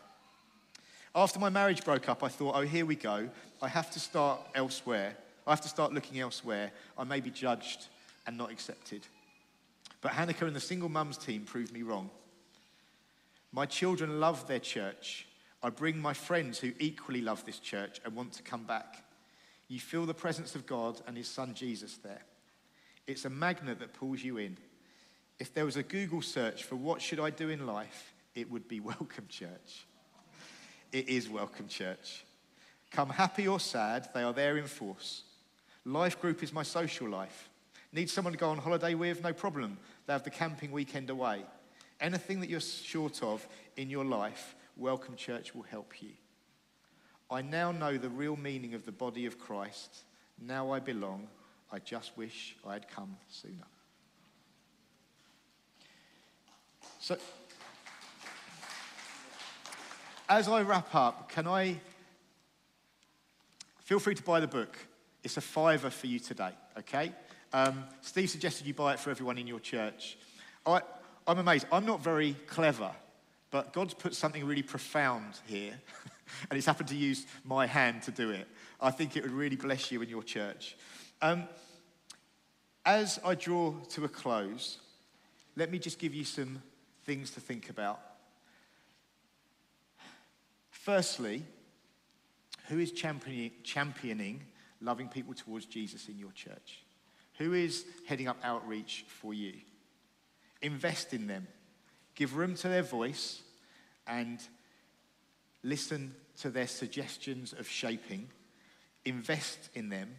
After 1.13 1.37
my 1.37 1.49
marriage 1.49 1.85
broke 1.85 2.09
up, 2.09 2.23
I 2.23 2.29
thought, 2.29 2.55
oh, 2.55 2.61
here 2.61 2.87
we 2.87 2.95
go. 2.95 3.29
I 3.61 3.67
have 3.67 3.91
to 3.91 3.99
start 3.99 4.39
elsewhere. 4.55 5.15
I 5.45 5.51
have 5.51 5.61
to 5.61 5.69
start 5.69 5.93
looking 5.93 6.19
elsewhere. 6.19 6.71
I 6.97 7.03
may 7.03 7.19
be 7.19 7.29
judged 7.29 7.85
and 8.25 8.39
not 8.39 8.49
accepted. 8.49 9.05
But 10.01 10.13
Hanukkah 10.13 10.47
and 10.47 10.55
the 10.55 10.59
single 10.59 10.89
mums 10.89 11.17
team 11.17 11.43
proved 11.43 11.71
me 11.71 11.83
wrong. 11.83 12.09
My 13.51 13.65
children 13.65 14.19
love 14.19 14.47
their 14.47 14.59
church. 14.59 15.27
I 15.61 15.69
bring 15.69 15.99
my 15.99 16.13
friends 16.13 16.57
who 16.57 16.71
equally 16.79 17.21
love 17.21 17.45
this 17.45 17.59
church 17.59 18.01
and 18.03 18.15
want 18.15 18.33
to 18.33 18.43
come 18.43 18.63
back. 18.63 19.03
You 19.67 19.79
feel 19.79 20.05
the 20.05 20.13
presence 20.13 20.55
of 20.55 20.65
God 20.65 20.99
and 21.05 21.15
his 21.15 21.27
son 21.27 21.53
Jesus 21.53 21.97
there. 21.97 22.23
It's 23.07 23.25
a 23.25 23.29
magnet 23.29 23.79
that 23.79 23.93
pulls 23.93 24.23
you 24.23 24.37
in. 24.37 24.57
If 25.39 25.53
there 25.53 25.65
was 25.65 25.77
a 25.77 25.83
Google 25.83 26.21
search 26.21 26.63
for 26.63 26.75
what 26.75 27.01
should 27.01 27.19
I 27.19 27.29
do 27.29 27.49
in 27.49 27.67
life, 27.67 28.13
it 28.35 28.49
would 28.49 28.67
be 28.67 28.79
Welcome 28.81 29.27
Church. 29.29 29.85
It 30.91 31.09
is 31.09 31.29
Welcome 31.29 31.67
Church. 31.67 32.25
Come 32.89 33.09
happy 33.09 33.47
or 33.47 33.59
sad, 33.59 34.09
they 34.13 34.23
are 34.23 34.33
there 34.33 34.57
in 34.57 34.65
force. 34.65 35.23
Life 35.85 36.19
group 36.19 36.43
is 36.43 36.51
my 36.51 36.63
social 36.63 37.09
life. 37.09 37.49
Need 37.93 38.09
someone 38.09 38.31
to 38.33 38.39
go 38.39 38.49
on 38.49 38.57
holiday 38.57 38.93
with? 38.93 39.21
No 39.21 39.33
problem. 39.33 39.77
They 40.05 40.13
have 40.13 40.23
the 40.23 40.29
camping 40.29 40.71
weekend 40.71 41.09
away. 41.09 41.43
Anything 41.99 42.39
that 42.39 42.49
you're 42.49 42.61
short 42.61 43.21
of 43.21 43.45
in 43.75 43.89
your 43.89 44.05
life, 44.05 44.55
Welcome 44.77 45.15
Church 45.15 45.53
will 45.53 45.63
help 45.63 46.01
you. 46.01 46.11
I 47.29 47.41
now 47.41 47.71
know 47.71 47.97
the 47.97 48.09
real 48.09 48.35
meaning 48.37 48.73
of 48.73 48.85
the 48.85 48.91
body 48.91 49.25
of 49.25 49.37
Christ. 49.37 50.03
Now 50.41 50.71
I 50.71 50.79
belong. 50.79 51.27
I 51.71 51.79
just 51.79 52.17
wish 52.17 52.55
I 52.65 52.73
had 52.73 52.89
come 52.89 53.17
sooner. 53.29 53.67
So, 56.99 57.17
as 60.29 60.47
I 60.47 60.61
wrap 60.61 60.93
up, 60.93 61.29
can 61.29 61.47
I 61.47 61.77
feel 63.83 63.99
free 63.99 64.15
to 64.15 64.23
buy 64.23 64.39
the 64.39 64.47
book? 64.47 64.77
It's 65.23 65.37
a 65.37 65.41
fiver 65.41 65.89
for 65.89 66.07
you 66.07 66.19
today, 66.19 66.51
okay? 66.79 67.11
Um, 67.53 67.83
Steve 68.01 68.29
suggested 68.29 68.65
you 68.65 68.73
buy 68.73 68.93
it 68.93 68.99
for 68.99 69.09
everyone 69.09 69.37
in 69.37 69.47
your 69.47 69.59
church. 69.59 70.17
I, 70.65 70.81
I'm 71.27 71.39
amazed. 71.39 71.67
I'm 71.71 71.85
not 71.85 72.01
very 72.01 72.35
clever, 72.47 72.91
but 73.49 73.73
God's 73.73 73.93
put 73.93 74.15
something 74.15 74.45
really 74.45 74.63
profound 74.63 75.39
here, 75.47 75.73
and 76.49 76.55
He's 76.55 76.65
happened 76.65 76.89
to 76.89 76.95
use 76.95 77.25
my 77.43 77.65
hand 77.65 78.03
to 78.03 78.11
do 78.11 78.29
it. 78.29 78.47
I 78.79 78.91
think 78.91 79.17
it 79.17 79.23
would 79.23 79.31
really 79.31 79.57
bless 79.57 79.91
you 79.91 80.01
in 80.01 80.09
your 80.09 80.23
church. 80.23 80.77
Um, 81.21 81.43
as 82.85 83.19
I 83.23 83.35
draw 83.35 83.73
to 83.89 84.05
a 84.05 84.09
close, 84.09 84.79
let 85.55 85.71
me 85.71 85.77
just 85.77 85.99
give 85.99 86.13
you 86.13 86.23
some 86.23 86.61
things 87.05 87.31
to 87.31 87.39
think 87.39 87.69
about. 87.69 87.99
Firstly, 90.69 91.43
who 92.69 92.79
is 92.79 92.91
championing, 92.91 93.51
championing 93.63 94.41
loving 94.79 95.09
people 95.09 95.33
towards 95.33 95.65
Jesus 95.65 96.07
in 96.07 96.17
your 96.17 96.31
church? 96.31 96.83
Who 97.41 97.53
is 97.53 97.85
heading 98.05 98.27
up 98.27 98.37
outreach 98.43 99.03
for 99.07 99.33
you? 99.33 99.53
Invest 100.61 101.11
in 101.11 101.25
them, 101.25 101.47
give 102.13 102.35
room 102.35 102.53
to 102.55 102.67
their 102.67 102.83
voice, 102.83 103.41
and 104.05 104.39
listen 105.63 106.13
to 106.41 106.51
their 106.51 106.67
suggestions 106.67 107.53
of 107.53 107.67
shaping. 107.67 108.29
Invest 109.05 109.69
in 109.73 109.89
them. 109.89 110.15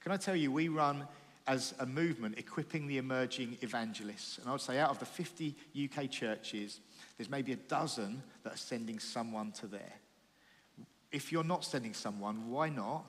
Can 0.00 0.10
I 0.10 0.16
tell 0.16 0.34
you, 0.34 0.50
we 0.50 0.66
run 0.66 1.06
as 1.46 1.72
a 1.78 1.86
movement 1.86 2.36
equipping 2.36 2.88
the 2.88 2.98
emerging 2.98 3.58
evangelists. 3.60 4.38
And 4.38 4.48
I 4.48 4.52
would 4.52 4.60
say 4.60 4.80
out 4.80 4.90
of 4.90 4.98
the 4.98 5.06
50 5.06 5.54
UK 5.84 6.10
churches, 6.10 6.80
there's 7.16 7.30
maybe 7.30 7.52
a 7.52 7.56
dozen 7.56 8.24
that 8.42 8.54
are 8.54 8.58
sending 8.58 8.98
someone 8.98 9.52
to 9.52 9.68
there. 9.68 9.92
If 11.12 11.30
you're 11.30 11.44
not 11.44 11.64
sending 11.64 11.94
someone, 11.94 12.50
why 12.50 12.70
not? 12.70 13.04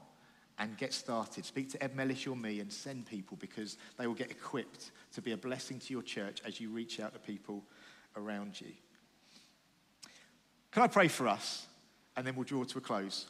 And 0.59 0.77
get 0.77 0.93
started. 0.93 1.45
Speak 1.45 1.69
to 1.71 1.83
Ed 1.83 1.95
Mellish 1.95 2.27
or 2.27 2.35
me 2.35 2.59
and 2.59 2.71
send 2.71 3.05
people 3.05 3.37
because 3.39 3.77
they 3.97 4.07
will 4.07 4.13
get 4.13 4.31
equipped 4.31 4.91
to 5.13 5.21
be 5.21 5.31
a 5.31 5.37
blessing 5.37 5.79
to 5.79 5.93
your 5.93 6.01
church 6.01 6.41
as 6.45 6.59
you 6.59 6.69
reach 6.69 6.99
out 6.99 7.13
to 7.13 7.19
people 7.19 7.63
around 8.15 8.59
you. 8.59 8.71
Can 10.71 10.83
I 10.83 10.87
pray 10.87 11.07
for 11.07 11.27
us? 11.27 11.65
And 12.15 12.25
then 12.25 12.35
we'll 12.35 12.43
draw 12.43 12.63
to 12.63 12.77
a 12.77 12.81
close. 12.81 13.27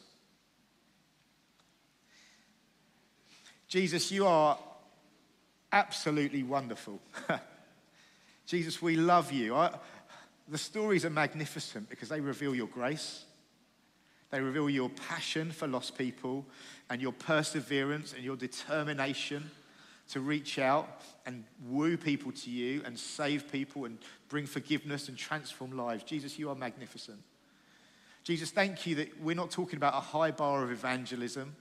Jesus, 3.68 4.10
you 4.10 4.26
are 4.26 4.58
absolutely 5.72 6.42
wonderful. 6.42 7.00
Jesus, 8.46 8.80
we 8.80 8.96
love 8.96 9.30
you. 9.30 9.54
I, 9.54 9.70
the 10.48 10.56
stories 10.56 11.04
are 11.04 11.10
magnificent 11.10 11.90
because 11.90 12.08
they 12.08 12.20
reveal 12.20 12.54
your 12.54 12.66
grace. 12.66 13.24
They 14.30 14.40
reveal 14.40 14.68
your 14.68 14.90
passion 14.90 15.50
for 15.52 15.66
lost 15.66 15.96
people 15.96 16.44
and 16.90 17.00
your 17.00 17.12
perseverance 17.12 18.12
and 18.12 18.22
your 18.22 18.36
determination 18.36 19.50
to 20.10 20.20
reach 20.20 20.58
out 20.58 21.02
and 21.26 21.44
woo 21.66 21.96
people 21.96 22.32
to 22.32 22.50
you 22.50 22.82
and 22.84 22.98
save 22.98 23.50
people 23.50 23.84
and 23.84 23.98
bring 24.28 24.46
forgiveness 24.46 25.08
and 25.08 25.16
transform 25.16 25.76
lives. 25.76 26.02
Jesus, 26.04 26.38
you 26.38 26.50
are 26.50 26.54
magnificent. 26.54 27.18
Jesus, 28.24 28.50
thank 28.50 28.86
you 28.86 28.94
that 28.96 29.20
we're 29.22 29.36
not 29.36 29.50
talking 29.50 29.76
about 29.76 29.94
a 29.94 30.00
high 30.00 30.30
bar 30.30 30.62
of 30.62 30.70
evangelism, 30.70 31.54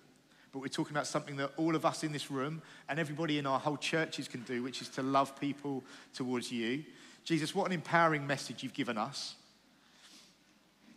but 0.51 0.59
we're 0.59 0.68
talking 0.68 0.93
about 0.93 1.07
something 1.07 1.38
that 1.38 1.51
all 1.55 1.76
of 1.76 1.86
us 1.86 2.03
in 2.03 2.11
this 2.11 2.30
room 2.32 2.61
and 2.89 2.99
everybody 2.99 3.38
in 3.38 3.45
our 3.45 3.59
whole 3.59 3.78
churches 3.78 4.28
can 4.28 4.41
do, 4.43 4.63
which 4.63 4.82
is 4.82 4.89
to 4.89 5.01
love 5.01 5.39
people 5.39 5.84
towards 6.13 6.51
you. 6.51 6.84
Jesus, 7.24 7.53
what 7.53 7.68
an 7.68 7.74
empowering 7.74 8.26
message 8.26 8.63
you've 8.63 8.74
given 8.74 8.97
us. 8.97 9.36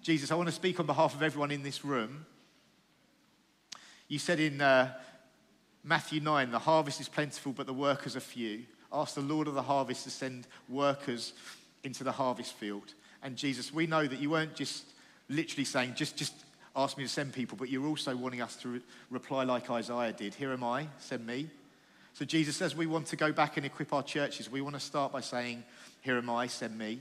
Jesus, 0.02 0.30
I 0.30 0.34
want 0.34 0.48
to 0.48 0.54
speak 0.54 0.80
on 0.80 0.86
behalf 0.86 1.14
of 1.14 1.22
everyone 1.22 1.50
in 1.50 1.62
this 1.62 1.84
room. 1.84 2.24
You 4.08 4.18
said 4.18 4.40
in 4.40 4.60
uh, 4.60 4.94
Matthew 5.84 6.20
9, 6.20 6.50
the 6.50 6.58
harvest 6.58 7.00
is 7.00 7.08
plentiful, 7.08 7.52
but 7.52 7.66
the 7.66 7.74
workers 7.74 8.16
are 8.16 8.20
few. 8.20 8.62
Ask 8.90 9.14
the 9.14 9.20
Lord 9.20 9.46
of 9.46 9.54
the 9.54 9.62
harvest 9.62 10.04
to 10.04 10.10
send 10.10 10.46
workers 10.70 11.34
into 11.84 12.02
the 12.02 12.12
harvest 12.12 12.54
field. 12.54 12.94
And 13.22 13.36
Jesus, 13.36 13.74
we 13.74 13.86
know 13.86 14.06
that 14.06 14.18
you 14.18 14.30
weren't 14.30 14.54
just 14.54 14.84
literally 15.28 15.66
saying, 15.66 15.94
just, 15.96 16.16
just 16.16 16.32
ask 16.74 16.96
me 16.96 17.04
to 17.04 17.10
send 17.10 17.34
people, 17.34 17.58
but 17.58 17.68
you're 17.68 17.86
also 17.86 18.16
wanting 18.16 18.40
us 18.40 18.56
to 18.56 18.68
re- 18.68 18.80
reply 19.10 19.44
like 19.44 19.70
Isaiah 19.70 20.12
did 20.12 20.34
Here 20.34 20.52
am 20.52 20.64
I, 20.64 20.88
send 20.98 21.26
me. 21.26 21.48
So, 22.14 22.24
Jesus, 22.24 22.56
says 22.56 22.74
we 22.74 22.86
want 22.86 23.06
to 23.08 23.16
go 23.16 23.32
back 23.32 23.58
and 23.58 23.66
equip 23.66 23.92
our 23.92 24.02
churches, 24.02 24.50
we 24.50 24.62
want 24.62 24.76
to 24.76 24.80
start 24.80 25.12
by 25.12 25.20
saying, 25.20 25.62
Here 26.00 26.16
am 26.16 26.30
I, 26.30 26.46
send 26.46 26.76
me. 26.76 27.00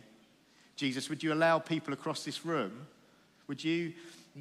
Jesus, 0.80 1.10
would 1.10 1.22
you 1.22 1.34
allow 1.34 1.60
people 1.60 1.94
across 1.94 2.24
this 2.24 2.46
room, 2.46 2.72
would 3.48 3.62
you 3.62 3.92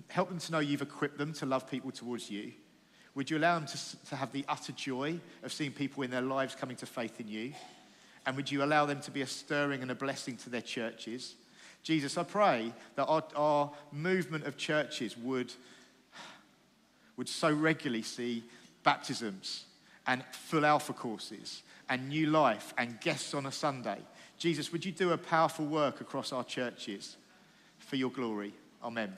help 0.06 0.28
them 0.28 0.38
to 0.38 0.52
know 0.52 0.60
you've 0.60 0.82
equipped 0.82 1.18
them 1.18 1.32
to 1.32 1.46
love 1.46 1.68
people 1.68 1.90
towards 1.90 2.30
you? 2.30 2.52
Would 3.16 3.28
you 3.28 3.38
allow 3.38 3.58
them 3.58 3.66
to, 3.66 4.06
to 4.10 4.14
have 4.14 4.30
the 4.30 4.44
utter 4.48 4.70
joy 4.70 5.18
of 5.42 5.52
seeing 5.52 5.72
people 5.72 6.04
in 6.04 6.12
their 6.12 6.22
lives 6.22 6.54
coming 6.54 6.76
to 6.76 6.86
faith 6.86 7.18
in 7.18 7.26
you? 7.26 7.54
And 8.24 8.36
would 8.36 8.52
you 8.52 8.62
allow 8.62 8.86
them 8.86 9.00
to 9.00 9.10
be 9.10 9.22
a 9.22 9.26
stirring 9.26 9.82
and 9.82 9.90
a 9.90 9.96
blessing 9.96 10.36
to 10.36 10.48
their 10.48 10.60
churches? 10.60 11.34
Jesus, 11.82 12.16
I 12.16 12.22
pray 12.22 12.72
that 12.94 13.06
our, 13.06 13.24
our 13.34 13.72
movement 13.90 14.46
of 14.46 14.56
churches 14.56 15.18
would, 15.18 15.52
would 17.16 17.28
so 17.28 17.52
regularly 17.52 18.02
see 18.02 18.44
baptisms 18.84 19.64
and 20.06 20.22
full 20.30 20.64
alpha 20.64 20.92
courses 20.92 21.64
and 21.88 22.08
new 22.08 22.28
life 22.28 22.74
and 22.78 23.00
guests 23.00 23.34
on 23.34 23.46
a 23.46 23.50
Sunday 23.50 23.98
Jesus, 24.38 24.70
would 24.72 24.84
you 24.84 24.92
do 24.92 25.12
a 25.12 25.18
powerful 25.18 25.66
work 25.66 26.00
across 26.00 26.32
our 26.32 26.44
churches 26.44 27.16
for 27.78 27.96
your 27.96 28.10
glory? 28.10 28.54
Amen. 28.82 29.16